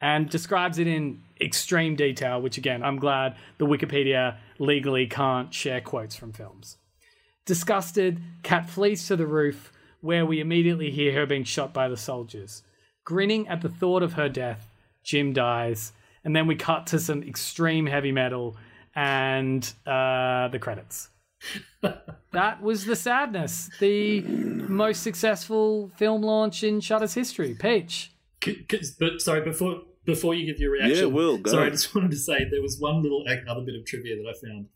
And 0.00 0.30
describes 0.30 0.78
it 0.78 0.86
in 0.86 1.20
extreme 1.40 1.94
detail, 1.94 2.40
which 2.40 2.56
again, 2.56 2.82
I'm 2.82 2.96
glad 2.98 3.36
the 3.58 3.66
Wikipedia 3.66 4.36
legally 4.58 5.06
can't 5.06 5.52
share 5.52 5.80
quotes 5.80 6.16
from 6.16 6.32
films. 6.32 6.78
Disgusted, 7.44 8.20
Kat 8.42 8.68
flees 8.68 9.06
to 9.08 9.16
the 9.16 9.26
roof, 9.26 9.72
where 10.00 10.24
we 10.24 10.40
immediately 10.40 10.90
hear 10.90 11.12
her 11.14 11.26
being 11.26 11.44
shot 11.44 11.74
by 11.74 11.88
the 11.88 11.96
soldiers. 11.96 12.62
Grinning 13.04 13.48
at 13.48 13.60
the 13.60 13.68
thought 13.68 14.02
of 14.02 14.14
her 14.14 14.28
death, 14.28 14.66
Jim 15.04 15.32
dies, 15.32 15.92
and 16.24 16.34
then 16.34 16.46
we 16.46 16.54
cut 16.54 16.86
to 16.88 16.98
some 16.98 17.22
extreme 17.22 17.86
heavy 17.86 18.12
metal 18.12 18.56
and 18.94 19.64
uh, 19.86 20.48
the 20.48 20.58
credits. 20.60 21.08
that 22.32 22.62
was 22.62 22.84
the 22.84 22.96
sadness. 22.96 23.70
The 23.80 24.20
most 24.22 25.02
successful 25.02 25.90
film 25.96 26.22
launch 26.22 26.62
in 26.62 26.80
Shudder's 26.80 27.14
history. 27.14 27.54
Peach. 27.58 28.12
C- 28.44 28.64
'cause- 28.68 28.96
but 28.98 29.20
sorry, 29.20 29.40
before 29.42 29.82
before 30.04 30.34
you 30.34 30.46
give 30.46 30.58
your 30.60 30.72
reaction, 30.72 30.96
Yeah, 30.96 31.04
Will, 31.04 31.38
go. 31.38 31.50
Sorry, 31.50 31.66
I 31.66 31.70
just 31.70 31.94
wanted 31.94 32.10
to 32.10 32.16
say 32.16 32.44
there 32.50 32.62
was 32.62 32.78
one 32.78 33.02
little 33.02 33.24
other 33.48 33.62
bit 33.62 33.74
of 33.74 33.84
trivia 33.84 34.16
that 34.16 34.28
I 34.28 34.46
found 34.46 34.66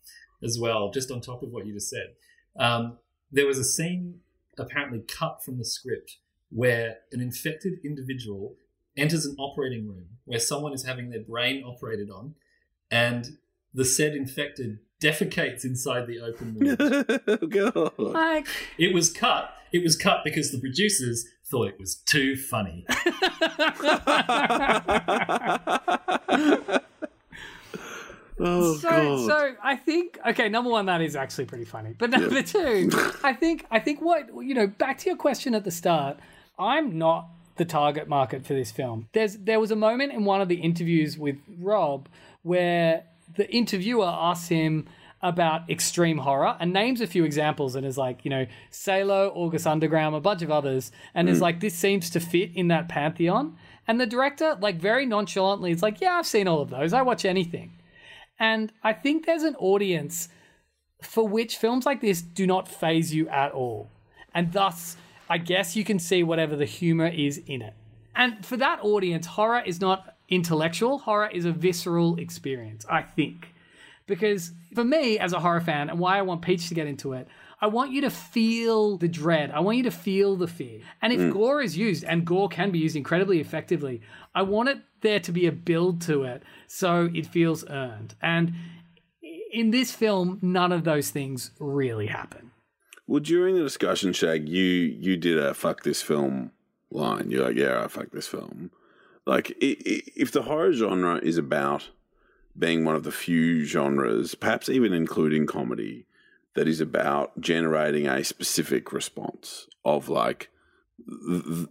as 0.43 0.59
well, 0.59 0.91
just 0.91 1.11
on 1.11 1.21
top 1.21 1.43
of 1.43 1.49
what 1.49 1.65
you 1.65 1.73
just 1.73 1.89
said. 1.89 2.13
Um, 2.57 2.97
there 3.31 3.45
was 3.45 3.57
a 3.57 3.63
scene 3.63 4.19
apparently 4.57 4.99
cut 4.99 5.43
from 5.43 5.57
the 5.57 5.65
script 5.65 6.17
where 6.49 6.97
an 7.11 7.21
infected 7.21 7.73
individual 7.83 8.55
enters 8.97 9.25
an 9.25 9.35
operating 9.37 9.87
room 9.87 10.05
where 10.25 10.39
someone 10.39 10.73
is 10.73 10.85
having 10.85 11.09
their 11.09 11.21
brain 11.21 11.63
operated 11.63 12.09
on, 12.09 12.35
and 12.89 13.37
the 13.73 13.83
said 13.83 14.15
infected 14.15 14.79
defecates 15.01 15.65
inside 15.65 16.07
the 16.07 16.19
open 16.19 16.55
wound. 17.27 17.51
God. 17.51 17.91
Like, 17.97 18.47
it 18.77 18.93
was 18.93 19.11
cut. 19.11 19.53
It 19.73 19.83
was 19.83 19.97
cut 19.97 20.21
because 20.23 20.51
the 20.51 20.59
producers 20.59 21.25
thought 21.45 21.67
it 21.67 21.79
was 21.79 21.95
too 21.95 22.35
funny. 22.35 22.85
oh 28.39 28.75
so, 28.77 28.89
God. 28.89 29.27
so 29.27 29.55
I 29.63 29.75
think 29.75 30.17
okay. 30.27 30.49
Number 30.49 30.69
one, 30.69 30.87
that 30.87 31.01
is 31.01 31.15
actually 31.15 31.45
pretty 31.45 31.65
funny. 31.65 31.93
But 31.97 32.09
number 32.09 32.41
two, 32.41 32.89
I 33.23 33.33
think 33.33 33.65
I 33.71 33.79
think 33.79 34.01
what 34.01 34.27
you 34.43 34.53
know. 34.53 34.67
Back 34.67 34.97
to 34.99 35.09
your 35.09 35.17
question 35.17 35.55
at 35.55 35.63
the 35.63 35.71
start, 35.71 36.17
I'm 36.57 36.97
not 36.97 37.27
the 37.57 37.65
target 37.65 38.07
market 38.07 38.45
for 38.45 38.53
this 38.53 38.71
film. 38.71 39.07
There's 39.13 39.37
there 39.37 39.59
was 39.59 39.71
a 39.71 39.75
moment 39.75 40.13
in 40.13 40.25
one 40.25 40.41
of 40.41 40.49
the 40.49 40.55
interviews 40.55 41.17
with 41.17 41.37
Rob 41.59 42.09
where 42.43 43.03
the 43.35 43.49
interviewer 43.51 44.05
asks 44.07 44.47
him 44.47 44.87
about 45.25 45.67
extreme 45.69 46.19
horror 46.19 46.55
and 46.59 46.71
names 46.71 47.01
a 47.01 47.07
few 47.07 47.25
examples 47.25 47.75
and 47.75 47.83
is 47.83 47.97
like, 47.97 48.23
you 48.23 48.29
know, 48.29 48.45
Salo, 48.69 49.31
August 49.33 49.65
Underground, 49.65 50.15
a 50.15 50.19
bunch 50.19 50.43
of 50.43 50.51
others, 50.51 50.91
and 51.15 51.27
is 51.27 51.39
hmm. 51.39 51.43
like, 51.43 51.59
this 51.61 51.73
seems 51.73 52.11
to 52.11 52.19
fit 52.19 52.51
in 52.53 52.67
that 52.67 52.87
pantheon. 52.87 53.57
And 53.87 53.99
the 53.99 54.05
director, 54.05 54.55
like, 54.61 54.79
very 54.79 55.05
nonchalantly, 55.07 55.71
is 55.71 55.81
like, 55.81 55.99
yeah, 55.99 56.13
I've 56.13 56.27
seen 56.27 56.47
all 56.47 56.61
of 56.61 56.69
those. 56.69 56.93
I 56.93 57.01
watch 57.01 57.25
anything. 57.25 57.73
And 58.39 58.71
I 58.83 58.93
think 58.93 59.25
there's 59.25 59.43
an 59.43 59.55
audience 59.55 60.29
for 61.01 61.27
which 61.27 61.57
films 61.57 61.87
like 61.87 62.01
this 62.01 62.21
do 62.21 62.45
not 62.45 62.67
faze 62.67 63.13
you 63.13 63.27
at 63.29 63.51
all. 63.51 63.89
And 64.33 64.53
thus, 64.53 64.95
I 65.27 65.39
guess 65.39 65.75
you 65.75 65.83
can 65.83 65.97
see 65.97 66.21
whatever 66.21 66.55
the 66.55 66.65
humor 66.65 67.07
is 67.07 67.41
in 67.47 67.63
it. 67.63 67.73
And 68.15 68.45
for 68.45 68.57
that 68.57 68.79
audience, 68.83 69.25
horror 69.25 69.63
is 69.65 69.81
not 69.81 70.17
intellectual, 70.29 70.99
horror 70.99 71.29
is 71.33 71.45
a 71.45 71.51
visceral 71.51 72.17
experience, 72.17 72.85
I 72.89 73.01
think. 73.01 73.54
Because 74.07 74.51
for 74.73 74.83
me, 74.83 75.17
as 75.17 75.33
a 75.33 75.39
horror 75.39 75.61
fan, 75.61 75.89
and 75.89 75.99
why 75.99 76.17
I 76.17 76.21
want 76.21 76.41
Peach 76.41 76.67
to 76.69 76.75
get 76.75 76.87
into 76.87 77.13
it, 77.13 77.27
I 77.61 77.67
want 77.67 77.91
you 77.91 78.01
to 78.01 78.09
feel 78.09 78.97
the 78.97 79.07
dread. 79.07 79.51
I 79.51 79.61
want 79.61 79.77
you 79.77 79.83
to 79.83 79.91
feel 79.91 80.35
the 80.35 80.47
fear. 80.47 80.81
And 81.01 81.11
if 81.13 81.19
mm. 81.19 81.33
gore 81.33 81.61
is 81.61 81.77
used, 81.77 82.03
and 82.03 82.25
gore 82.25 82.49
can 82.49 82.71
be 82.71 82.79
used 82.79 82.95
incredibly 82.95 83.39
effectively, 83.39 84.01
I 84.35 84.43
want 84.43 84.69
it 84.69 84.79
there 85.01 85.19
to 85.21 85.31
be 85.31 85.47
a 85.47 85.51
build 85.51 86.01
to 86.01 86.23
it 86.23 86.43
so 86.67 87.09
it 87.13 87.25
feels 87.25 87.67
earned. 87.69 88.15
And 88.21 88.53
in 89.51 89.71
this 89.71 89.91
film, 89.91 90.39
none 90.41 90.71
of 90.71 90.83
those 90.83 91.09
things 91.09 91.51
really 91.59 92.07
happen. 92.07 92.51
Well, 93.07 93.21
during 93.21 93.55
the 93.55 93.61
discussion, 93.61 94.13
Shag, 94.13 94.49
you 94.49 94.63
you 94.63 95.15
did 95.15 95.37
a 95.37 95.53
"fuck 95.53 95.83
this 95.83 96.01
film" 96.01 96.51
line. 96.89 97.29
You're 97.29 97.45
like, 97.45 97.55
"Yeah, 97.55 97.83
I 97.83 97.87
fuck 97.87 98.11
this 98.11 98.27
film." 98.27 98.71
Like, 99.25 99.51
i 99.61 99.77
i 99.85 100.01
if 100.15 100.31
the 100.31 100.43
horror 100.43 100.73
genre 100.73 101.17
is 101.17 101.37
about 101.37 101.89
being 102.57 102.85
one 102.85 102.95
of 102.95 103.03
the 103.03 103.11
few 103.11 103.65
genres, 103.65 104.35
perhaps 104.35 104.69
even 104.69 104.93
including 104.93 105.45
comedy, 105.45 106.05
that 106.55 106.67
is 106.67 106.79
about 106.81 107.39
generating 107.41 108.07
a 108.07 108.23
specific 108.23 108.93
response 108.93 109.67
of 109.83 110.07
like, 110.09 110.49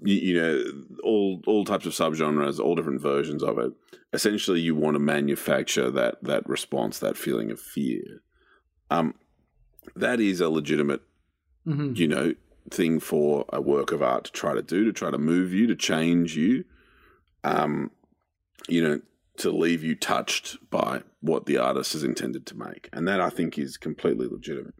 you 0.03 0.35
know, 0.35 0.64
all 1.03 1.41
all 1.47 1.64
types 1.64 1.87
of 1.87 1.93
subgenres, 1.93 2.61
all 2.61 2.74
different 2.74 3.01
versions 3.01 3.43
of 3.43 3.59
it. 3.59 3.72
Essentially, 4.12 4.61
you 4.61 4.74
want 4.74 4.95
to 4.95 5.01
manufacture 5.01 5.91
that 5.91 6.22
that 6.22 6.47
response, 6.49 6.99
that 6.99 7.16
feeling 7.16 7.51
of 7.51 7.59
fear. 7.61 8.22
Um, 8.91 9.14
that 9.97 10.20
is 10.20 10.41
a 10.41 10.49
legitimate 10.51 11.03
Mhm. 11.66 11.97
you 11.97 12.07
know, 12.07 12.35
thing 12.70 13.01
for 13.01 13.47
a 13.51 13.61
work 13.61 13.91
of 13.91 14.03
art 14.03 14.24
to 14.24 14.32
try 14.32 14.55
to 14.55 14.61
do, 14.62 14.85
to 14.85 14.93
try 14.93 15.11
to 15.11 15.16
move 15.16 15.55
you, 15.55 15.66
to 15.66 15.74
change 15.74 16.37
you, 16.37 16.64
um, 17.43 17.91
you 18.68 18.82
know, 18.82 19.01
to 19.39 19.51
leave 19.51 19.82
you 19.82 19.95
touched 19.95 20.59
by 20.70 21.03
what 21.20 21.47
the 21.47 21.59
artist 21.59 21.93
has 21.95 22.05
intended 22.05 22.47
to 22.47 22.57
make. 22.57 22.89
And 22.93 23.07
that 23.09 23.20
I 23.20 23.30
think 23.30 23.59
is 23.59 23.76
completely 23.76 24.26
legitimate. 24.26 24.74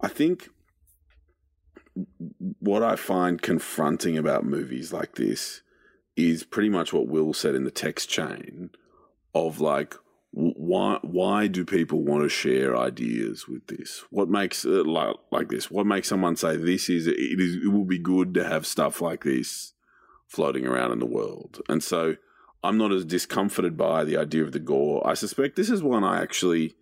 I 0.00 0.08
think 0.08 0.48
what 2.58 2.82
I 2.82 2.96
find 2.96 3.40
confronting 3.40 4.18
about 4.18 4.44
movies 4.44 4.92
like 4.92 5.14
this 5.14 5.62
is 6.16 6.44
pretty 6.44 6.68
much 6.68 6.92
what 6.92 7.08
Will 7.08 7.32
said 7.32 7.54
in 7.54 7.64
the 7.64 7.70
text 7.70 8.08
chain 8.08 8.70
of 9.34 9.60
like, 9.60 9.94
why 10.32 10.98
why 11.00 11.46
do 11.46 11.64
people 11.64 12.02
want 12.02 12.22
to 12.22 12.28
share 12.28 12.76
ideas 12.76 13.48
with 13.48 13.68
this? 13.68 14.04
What 14.10 14.28
makes 14.28 14.66
uh, 14.66 14.80
it 14.80 14.86
like 14.86 15.16
like 15.30 15.48
this? 15.48 15.70
What 15.70 15.86
makes 15.86 16.08
someone 16.08 16.36
say 16.36 16.56
this 16.56 16.90
is 16.90 17.06
it 17.06 17.16
is 17.18 17.56
it 17.56 17.72
will 17.72 17.86
be 17.86 17.98
good 17.98 18.34
to 18.34 18.44
have 18.44 18.66
stuff 18.66 19.00
like 19.00 19.24
this 19.24 19.72
floating 20.26 20.66
around 20.66 20.92
in 20.92 20.98
the 20.98 21.06
world? 21.06 21.62
And 21.70 21.82
so 21.82 22.16
I'm 22.64 22.78
not 22.78 22.92
as 22.92 23.04
discomforted 23.04 23.76
by 23.76 24.04
the 24.04 24.16
idea 24.16 24.42
of 24.42 24.52
the 24.52 24.58
gore. 24.58 25.06
I 25.06 25.14
suspect 25.14 25.56
this 25.56 25.70
is 25.70 25.82
one 25.82 26.02
I 26.04 26.20
actually 26.20 26.74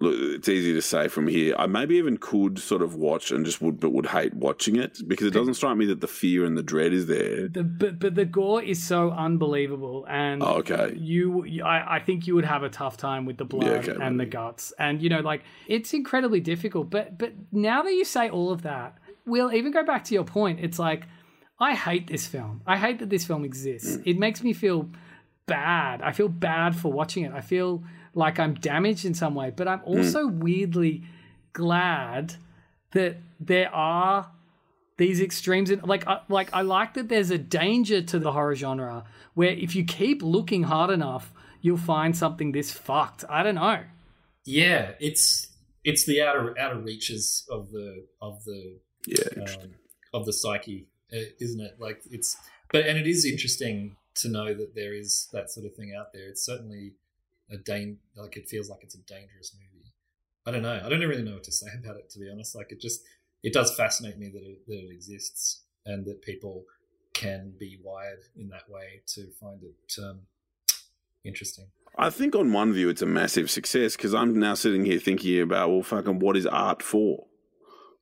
look. 0.00 0.14
It's 0.18 0.48
easy 0.48 0.72
to 0.72 0.82
say 0.82 1.06
from 1.08 1.28
here. 1.28 1.54
I 1.58 1.66
maybe 1.66 1.96
even 1.96 2.16
could 2.16 2.58
sort 2.58 2.82
of 2.82 2.96
watch 2.96 3.30
and 3.30 3.44
just 3.44 3.62
would 3.62 3.78
but 3.78 3.90
would 3.90 4.06
hate 4.06 4.34
watching 4.34 4.76
it 4.76 4.98
because 5.06 5.26
it 5.28 5.32
doesn't 5.32 5.54
strike 5.54 5.76
me 5.76 5.86
that 5.86 6.00
the 6.00 6.08
fear 6.08 6.44
and 6.44 6.56
the 6.56 6.62
dread 6.62 6.92
is 6.92 7.06
there. 7.06 7.48
The, 7.48 7.62
but 7.62 7.98
but 7.98 8.14
the 8.16 8.24
gore 8.24 8.62
is 8.62 8.82
so 8.82 9.10
unbelievable, 9.12 10.04
and 10.08 10.42
Oh, 10.42 10.56
okay. 10.56 10.94
you, 10.98 11.62
I, 11.64 11.96
I 11.96 12.00
think 12.00 12.26
you 12.26 12.34
would 12.34 12.44
have 12.44 12.62
a 12.62 12.68
tough 12.68 12.96
time 12.96 13.26
with 13.26 13.36
the 13.36 13.44
blood 13.44 13.88
okay, 13.88 13.96
and 14.02 14.18
the 14.18 14.26
guts, 14.26 14.72
and 14.78 15.00
you 15.00 15.08
know, 15.08 15.20
like 15.20 15.44
it's 15.68 15.94
incredibly 15.94 16.40
difficult. 16.40 16.90
But 16.90 17.16
but 17.16 17.32
now 17.52 17.82
that 17.82 17.92
you 17.92 18.04
say 18.04 18.28
all 18.28 18.50
of 18.50 18.62
that, 18.62 18.98
we'll 19.24 19.52
even 19.52 19.72
go 19.72 19.84
back 19.84 20.04
to 20.04 20.14
your 20.14 20.24
point. 20.24 20.58
It's 20.60 20.78
like 20.78 21.04
I 21.58 21.74
hate 21.74 22.06
this 22.06 22.26
film. 22.26 22.60
I 22.66 22.76
hate 22.76 22.98
that 22.98 23.10
this 23.10 23.26
film 23.26 23.44
exists. 23.44 23.98
It 24.04 24.18
makes 24.18 24.42
me 24.42 24.52
feel 24.52 24.90
bad. 25.46 26.02
I 26.02 26.12
feel 26.12 26.28
bad 26.28 26.76
for 26.76 26.92
watching 26.92 27.24
it. 27.24 27.32
I 27.32 27.40
feel 27.40 27.82
like 28.14 28.38
I'm 28.38 28.54
damaged 28.54 29.04
in 29.04 29.14
some 29.14 29.34
way, 29.34 29.52
but 29.54 29.66
I'm 29.68 29.80
also 29.84 30.26
weirdly 30.26 31.04
glad 31.52 32.34
that 32.92 33.16
there 33.40 33.74
are 33.74 34.30
these 34.98 35.20
extremes 35.20 35.70
in 35.70 35.80
like 35.80 36.06
I, 36.06 36.20
like 36.28 36.52
I 36.54 36.62
like 36.62 36.94
that 36.94 37.08
there's 37.08 37.30
a 37.30 37.38
danger 37.38 38.00
to 38.02 38.18
the 38.18 38.32
horror 38.32 38.54
genre 38.54 39.04
where 39.34 39.50
if 39.50 39.76
you 39.76 39.84
keep 39.84 40.22
looking 40.22 40.62
hard 40.64 40.90
enough, 40.90 41.32
you'll 41.60 41.76
find 41.76 42.16
something 42.16 42.52
this 42.52 42.70
fucked. 42.70 43.24
I 43.28 43.42
don't 43.42 43.56
know. 43.56 43.80
Yeah, 44.44 44.92
it's 45.00 45.48
it's 45.84 46.06
the 46.06 46.22
outer 46.22 46.54
outer 46.58 46.78
reaches 46.78 47.46
of 47.50 47.70
the 47.70 48.06
of 48.22 48.44
the 48.44 48.78
Yeah, 49.06 49.42
um, 49.42 49.74
of 50.14 50.24
the 50.24 50.32
psyche, 50.32 50.88
isn't 51.10 51.60
it? 51.60 51.76
Like 51.78 52.02
it's, 52.10 52.36
but 52.72 52.86
and 52.86 52.98
it 52.98 53.06
is 53.06 53.24
interesting 53.24 53.96
to 54.16 54.28
know 54.28 54.54
that 54.54 54.74
there 54.74 54.94
is 54.94 55.28
that 55.32 55.50
sort 55.50 55.66
of 55.66 55.74
thing 55.74 55.94
out 55.98 56.12
there. 56.12 56.28
It's 56.28 56.44
certainly 56.44 56.92
a 57.50 57.56
dang 57.56 57.98
like 58.16 58.36
it 58.36 58.48
feels 58.48 58.68
like 58.68 58.80
it's 58.82 58.94
a 58.94 59.02
dangerous 59.02 59.54
movie. 59.54 59.92
I 60.46 60.50
don't 60.50 60.62
know. 60.62 60.80
I 60.84 60.88
don't 60.88 61.00
really 61.00 61.22
know 61.22 61.34
what 61.34 61.44
to 61.44 61.52
say 61.52 61.68
about 61.78 61.96
it 61.96 62.10
to 62.10 62.18
be 62.18 62.30
honest. 62.30 62.54
Like 62.54 62.72
it 62.72 62.80
just 62.80 63.02
it 63.42 63.52
does 63.52 63.74
fascinate 63.74 64.18
me 64.18 64.28
that 64.28 64.42
it, 64.42 64.66
that 64.66 64.78
it 64.78 64.92
exists 64.92 65.62
and 65.84 66.04
that 66.06 66.22
people 66.22 66.64
can 67.14 67.52
be 67.58 67.78
wired 67.82 68.20
in 68.36 68.48
that 68.48 68.68
way 68.68 69.00
to 69.06 69.28
find 69.40 69.62
it 69.62 70.02
um, 70.02 70.20
interesting. 71.24 71.66
I 71.98 72.10
think 72.10 72.34
on 72.34 72.52
one 72.52 72.72
view 72.72 72.88
it's 72.90 73.02
a 73.02 73.06
massive 73.06 73.50
success 73.50 73.96
because 73.96 74.14
I'm 74.14 74.38
now 74.38 74.54
sitting 74.54 74.84
here 74.84 74.98
thinking 74.98 75.40
about 75.40 75.70
well, 75.70 75.82
fucking, 75.82 76.18
what 76.18 76.36
is 76.36 76.46
art 76.46 76.82
for? 76.82 77.26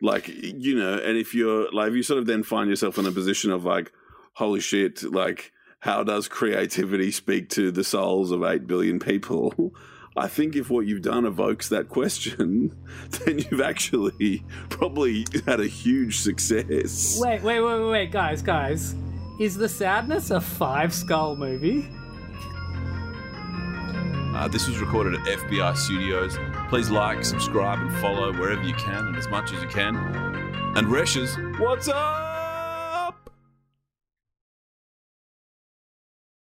Like 0.05 0.29
you 0.29 0.75
know, 0.75 0.99
and 0.99 1.17
if 1.17 1.35
you're 1.35 1.73
like, 1.73 1.93
you 1.93 2.03
sort 2.03 2.19
of 2.19 2.27
then 2.27 2.43
find 2.43 2.69
yourself 2.69 2.99
in 2.99 3.07
a 3.07 3.11
position 3.11 3.51
of 3.51 3.65
like, 3.65 3.91
holy 4.35 4.61
shit, 4.61 5.03
like 5.03 5.51
how 5.81 6.05
does 6.05 6.29
creativity 6.29 7.11
speak 7.11 7.49
to 7.51 7.71
the 7.71 7.83
souls 7.83 8.31
of 8.31 8.43
eight 8.45 8.67
billion 8.67 8.99
people? 8.99 9.75
I 10.17 10.29
think 10.29 10.57
if 10.57 10.69
what 10.69 10.85
you've 10.85 11.01
done 11.01 11.25
evokes 11.25 11.71
that 11.71 11.89
question, 11.89 12.77
then 13.11 13.39
you've 13.39 13.63
actually 13.63 14.45
probably 14.69 15.25
had 15.47 15.61
a 15.61 15.67
huge 15.67 16.19
success. 16.19 17.19
Wait, 17.19 17.43
wait, 17.43 17.61
wait, 17.63 17.81
wait, 17.81 17.91
wait, 17.91 18.13
guys, 18.13 18.43
guys. 18.43 18.95
Is 19.41 19.57
the 19.57 19.71
sadness 19.71 20.31
a 20.31 20.41
five 20.41 20.93
skull 20.93 21.35
movie? 21.35 21.89
Uh, 24.37 24.49
this 24.49 24.69
was 24.69 24.79
recorded 24.81 25.15
at 25.15 25.27
FBI 25.27 25.75
Studios. 25.77 26.37
Please 26.69 26.91
like, 26.91 27.25
subscribe, 27.25 27.79
and 27.79 27.93
follow 27.99 28.33
wherever 28.33 28.63
you 28.63 28.75
can 28.75 29.07
and 29.07 29.17
as 29.17 29.29
much 29.29 29.53
as 29.53 29.63
you 29.63 29.69
can. 29.69 29.97
And 30.77 30.89
Reshes, 30.89 31.59
what's 31.59 31.89
up? 31.89 32.34